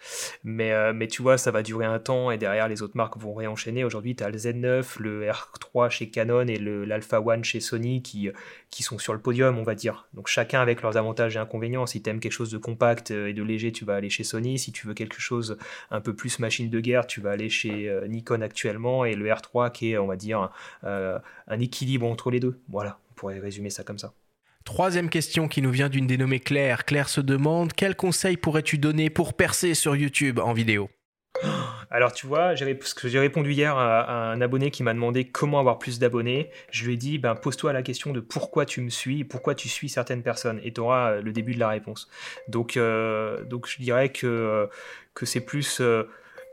[0.44, 3.34] Mais, mais tu vois, ça va durer un temps et derrière, les autres marques vont
[3.34, 3.82] réenchaîner.
[3.82, 8.30] Aujourd'hui, tu as le Z9, le R3 chez Canon et l'Alpha One chez Sony qui,
[8.70, 10.08] qui sont sur le podium, on va dire.
[10.14, 11.86] Donc, chacun avec leurs avantages et inconvénients.
[11.86, 14.24] Si tu aimes quelque chose de compact, euh, et de léger, tu vas aller chez
[14.24, 14.58] Sony.
[14.58, 15.56] Si tu veux quelque chose
[15.90, 19.04] un peu plus machine de guerre, tu vas aller chez euh, Nikon actuellement.
[19.04, 20.50] Et le R3 qui est, on va dire,
[20.84, 22.60] euh, un équilibre entre les deux.
[22.68, 24.12] Voilà, on pourrait résumer ça comme ça.
[24.64, 26.84] Troisième question qui nous vient d'une dénommée Claire.
[26.84, 30.90] Claire se demande quel conseil pourrais-tu donner pour percer sur YouTube en vidéo?
[31.90, 32.64] Alors tu vois, j'ai
[33.18, 36.50] répondu hier à, un abonné qui m'a demandé comment avoir plus d'abonnés.
[36.70, 39.68] Je lui ai dit, ben, pose-toi la question de pourquoi tu me suis, pourquoi tu
[39.68, 42.08] suis certaines personnes, et tu auras euh, le début de la réponse.
[42.48, 44.68] Donc, euh, je dirais que,
[45.14, 45.80] que c'est plus...
[45.80, 46.04] Euh,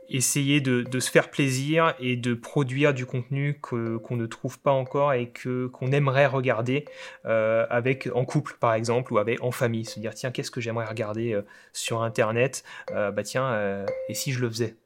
[0.08, 5.12] essayer de, se faire plaisir et de produire du contenu qu'on ne trouve pas encore
[5.12, 6.84] et que qu'on aimerait regarder
[7.26, 10.60] euh, avec en couple par exemple ou avec en famille se dire tiens qu'est-ce que
[10.60, 11.42] j'aimerais regarder euh,
[11.72, 12.64] sur internet?
[12.92, 13.22] Euh, bah
[14.08, 14.76] et si je le faisais?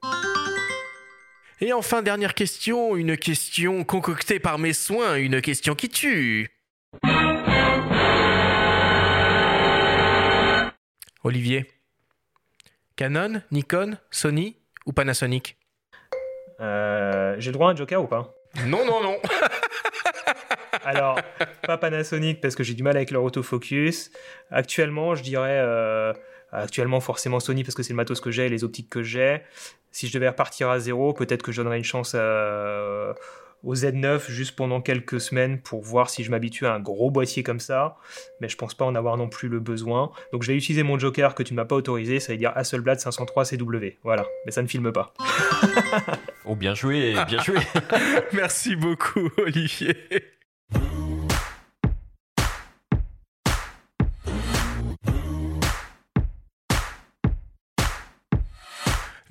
[1.61, 6.51] Et enfin dernière question une question concoctée par mes soins une question qui tue
[11.23, 11.66] Olivier
[12.97, 14.57] Canon Nikon Sony
[14.87, 15.57] ou Panasonic?
[16.61, 18.35] Euh, J'ai le droit à un joker ou pas?
[18.66, 19.16] Non, non, non
[20.85, 21.19] Alors,
[21.62, 24.11] pas Panasonic parce que j'ai du mal avec leur autofocus.
[24.51, 25.61] Actuellement, je dirais.
[25.62, 26.12] Euh,
[26.52, 29.43] actuellement, forcément Sony parce que c'est le matos que j'ai et les optiques que j'ai.
[29.90, 33.14] Si je devais repartir à zéro, peut-être que je donnerais une chance à
[33.62, 37.43] au Z9 juste pendant quelques semaines pour voir si je m'habitue à un gros boîtier
[37.43, 37.97] comme ça,
[38.40, 40.10] mais je pense pas en avoir non plus le besoin.
[40.32, 42.52] Donc je vais utiliser mon joker que tu ne m'as pas autorisé, ça veut dire
[42.55, 43.98] Hasselblad 503 CW.
[44.02, 45.12] Voilà, mais ça ne filme pas.
[46.44, 47.59] oh bien joué, bien joué.
[48.32, 49.97] Merci beaucoup Olivier.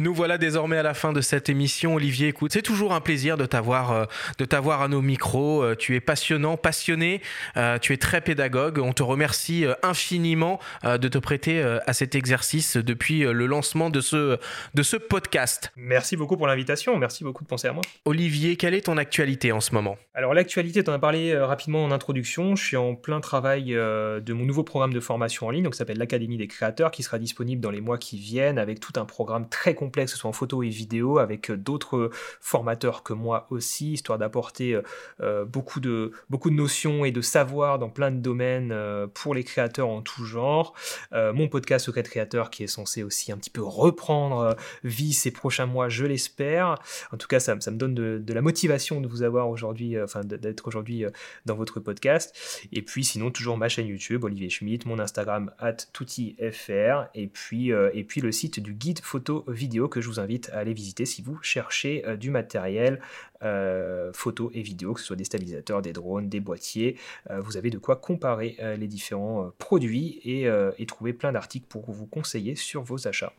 [0.01, 1.95] Nous voilà désormais à la fin de cette émission.
[1.95, 4.05] Olivier, écoute, c'est toujours un plaisir de t'avoir, euh,
[4.37, 5.61] de t'avoir à nos micros.
[5.61, 7.21] Euh, tu es passionnant, passionné.
[7.57, 8.79] Euh, tu es très pédagogue.
[8.79, 14.37] On te remercie infiniment de te prêter à cet exercice depuis le lancement de ce,
[14.73, 15.73] de ce podcast.
[15.75, 16.97] Merci beaucoup pour l'invitation.
[16.97, 17.81] Merci beaucoup de penser à moi.
[18.05, 19.97] Olivier, quelle est ton actualité en ce moment?
[20.13, 22.55] Alors l'actualité, tu en as parlé rapidement en introduction.
[22.55, 25.97] Je suis en plein travail de mon nouveau programme de formation en ligne, donc s'appelle
[25.97, 29.49] l'Académie des créateurs, qui sera disponible dans les mois qui viennent avec tout un programme
[29.49, 32.09] très complet que ce soit en photo et vidéo, avec euh, d'autres
[32.39, 34.81] formateurs que moi aussi, histoire d'apporter euh,
[35.21, 38.75] euh, beaucoup, de, beaucoup de notions et de savoir dans plein de domaines
[39.13, 40.73] pour les créateurs en tout genre.
[41.11, 45.65] mon podcast Secret Créateur qui est censé aussi un petit peu reprendre vie ces prochains
[45.65, 46.75] mois, je l'espère.
[47.11, 50.21] En tout cas, ça, ça me donne de, la motivation de vous avoir aujourd'hui, enfin
[50.23, 51.05] d'être aujourd'hui
[51.45, 52.67] dans votre podcast.
[52.71, 57.69] Et puis sinon, toujours ma chaîne YouTube, Olivier Schmitt, mon Instagram, at toutifr, et puis,
[57.69, 61.05] et puis le site du guide photo vidéo que je vous invite à aller visiter
[61.05, 62.99] si vous cherchez euh, du matériel
[63.43, 66.97] euh, photo et vidéo, que ce soit des stabilisateurs, des drones, des boîtiers.
[67.29, 72.07] Euh, vous avez de quoi comparer les différents produits et, trouver plein d'articles pour vous
[72.07, 73.31] conseiller sur vos achats.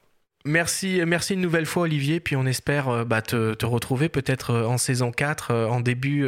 [0.44, 4.78] Merci, merci une nouvelle fois Olivier, puis on espère bah, te, te, retrouver peut-être en
[4.78, 6.26] saison 4, en début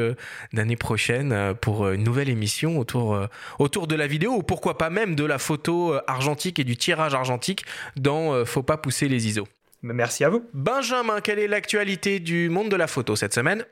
[0.53, 3.19] d'année prochaine, pour une nouvelle émission autour,
[3.59, 7.15] autour de la vidéo, ou pourquoi pas même de la photo argentique et du tirage
[7.15, 7.65] argentique
[7.97, 9.47] dans Faut pas pousser les ISO.
[9.83, 10.45] Merci à vous.
[10.53, 13.65] Benjamin, quelle est l'actualité du monde de la photo cette semaine?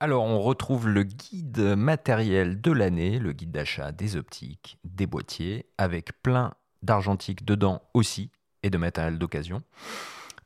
[0.00, 5.66] Alors, on retrouve le guide matériel de l'année, le guide d'achat des optiques, des boîtiers,
[5.76, 8.30] avec plein d'argentique dedans aussi,
[8.62, 9.62] et de matériel d'occasion.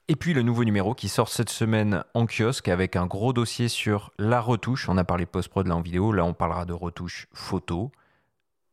[0.08, 3.68] Et puis le nouveau numéro qui sort cette semaine en kiosque avec un gros dossier
[3.68, 4.88] sur la retouche.
[4.88, 7.90] On a parlé post-prod là en vidéo, là on parlera de retouche photo,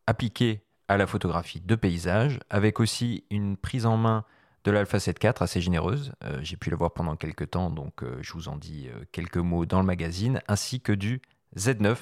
[0.08, 4.26] appliquée à la photographie de paysage, avec aussi une prise en main
[4.64, 6.14] de l'Alpha 7 assez généreuse.
[6.24, 9.04] Euh, j'ai pu la voir pendant quelques temps, donc euh, je vous en dis euh,
[9.12, 11.22] quelques mots dans le magazine, ainsi que du
[11.58, 11.98] Z9,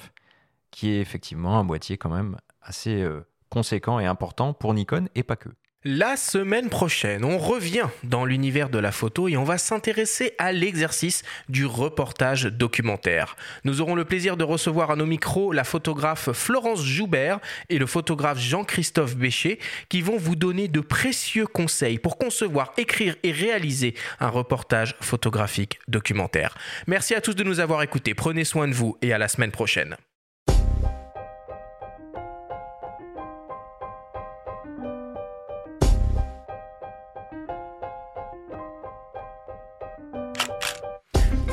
[0.70, 3.04] qui est effectivement un boîtier quand même assez
[3.48, 5.48] conséquent et important pour Nikon et pas que.
[5.82, 10.52] La semaine prochaine, on revient dans l'univers de la photo et on va s'intéresser à
[10.52, 13.34] l'exercice du reportage documentaire.
[13.64, 17.40] Nous aurons le plaisir de recevoir à nos micros la photographe Florence Joubert
[17.70, 19.58] et le photographe Jean-Christophe Bécher
[19.88, 25.78] qui vont vous donner de précieux conseils pour concevoir, écrire et réaliser un reportage photographique
[25.88, 26.58] documentaire.
[26.88, 29.50] Merci à tous de nous avoir écoutés, prenez soin de vous et à la semaine
[29.50, 29.96] prochaine.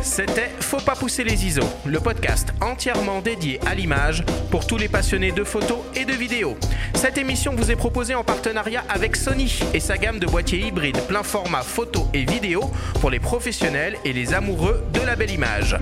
[0.08, 4.88] C'était Faut pas pousser les ISO, le podcast entièrement dédié à l'image pour tous les
[4.88, 6.58] passionnés de photos et de vidéos.
[6.96, 11.00] Cette émission vous est proposée en partenariat avec Sony et sa gamme de boîtiers hybrides
[11.08, 12.72] plein format photo et vidéo
[13.02, 15.78] pour les professionnels et les amoureux de la belle image.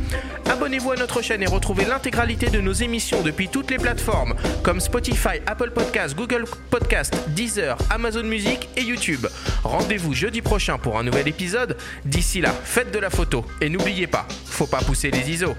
[0.49, 4.80] Abonnez-vous à notre chaîne et retrouvez l'intégralité de nos émissions depuis toutes les plateformes comme
[4.80, 9.27] Spotify, Apple Podcasts, Google Podcasts, Deezer, Amazon Music et YouTube.
[9.64, 11.77] Rendez-vous jeudi prochain pour un nouvel épisode.
[12.06, 14.07] D'ici là, faites de la photo et n'oubliez
[14.45, 15.53] faut pas pousser les ISO.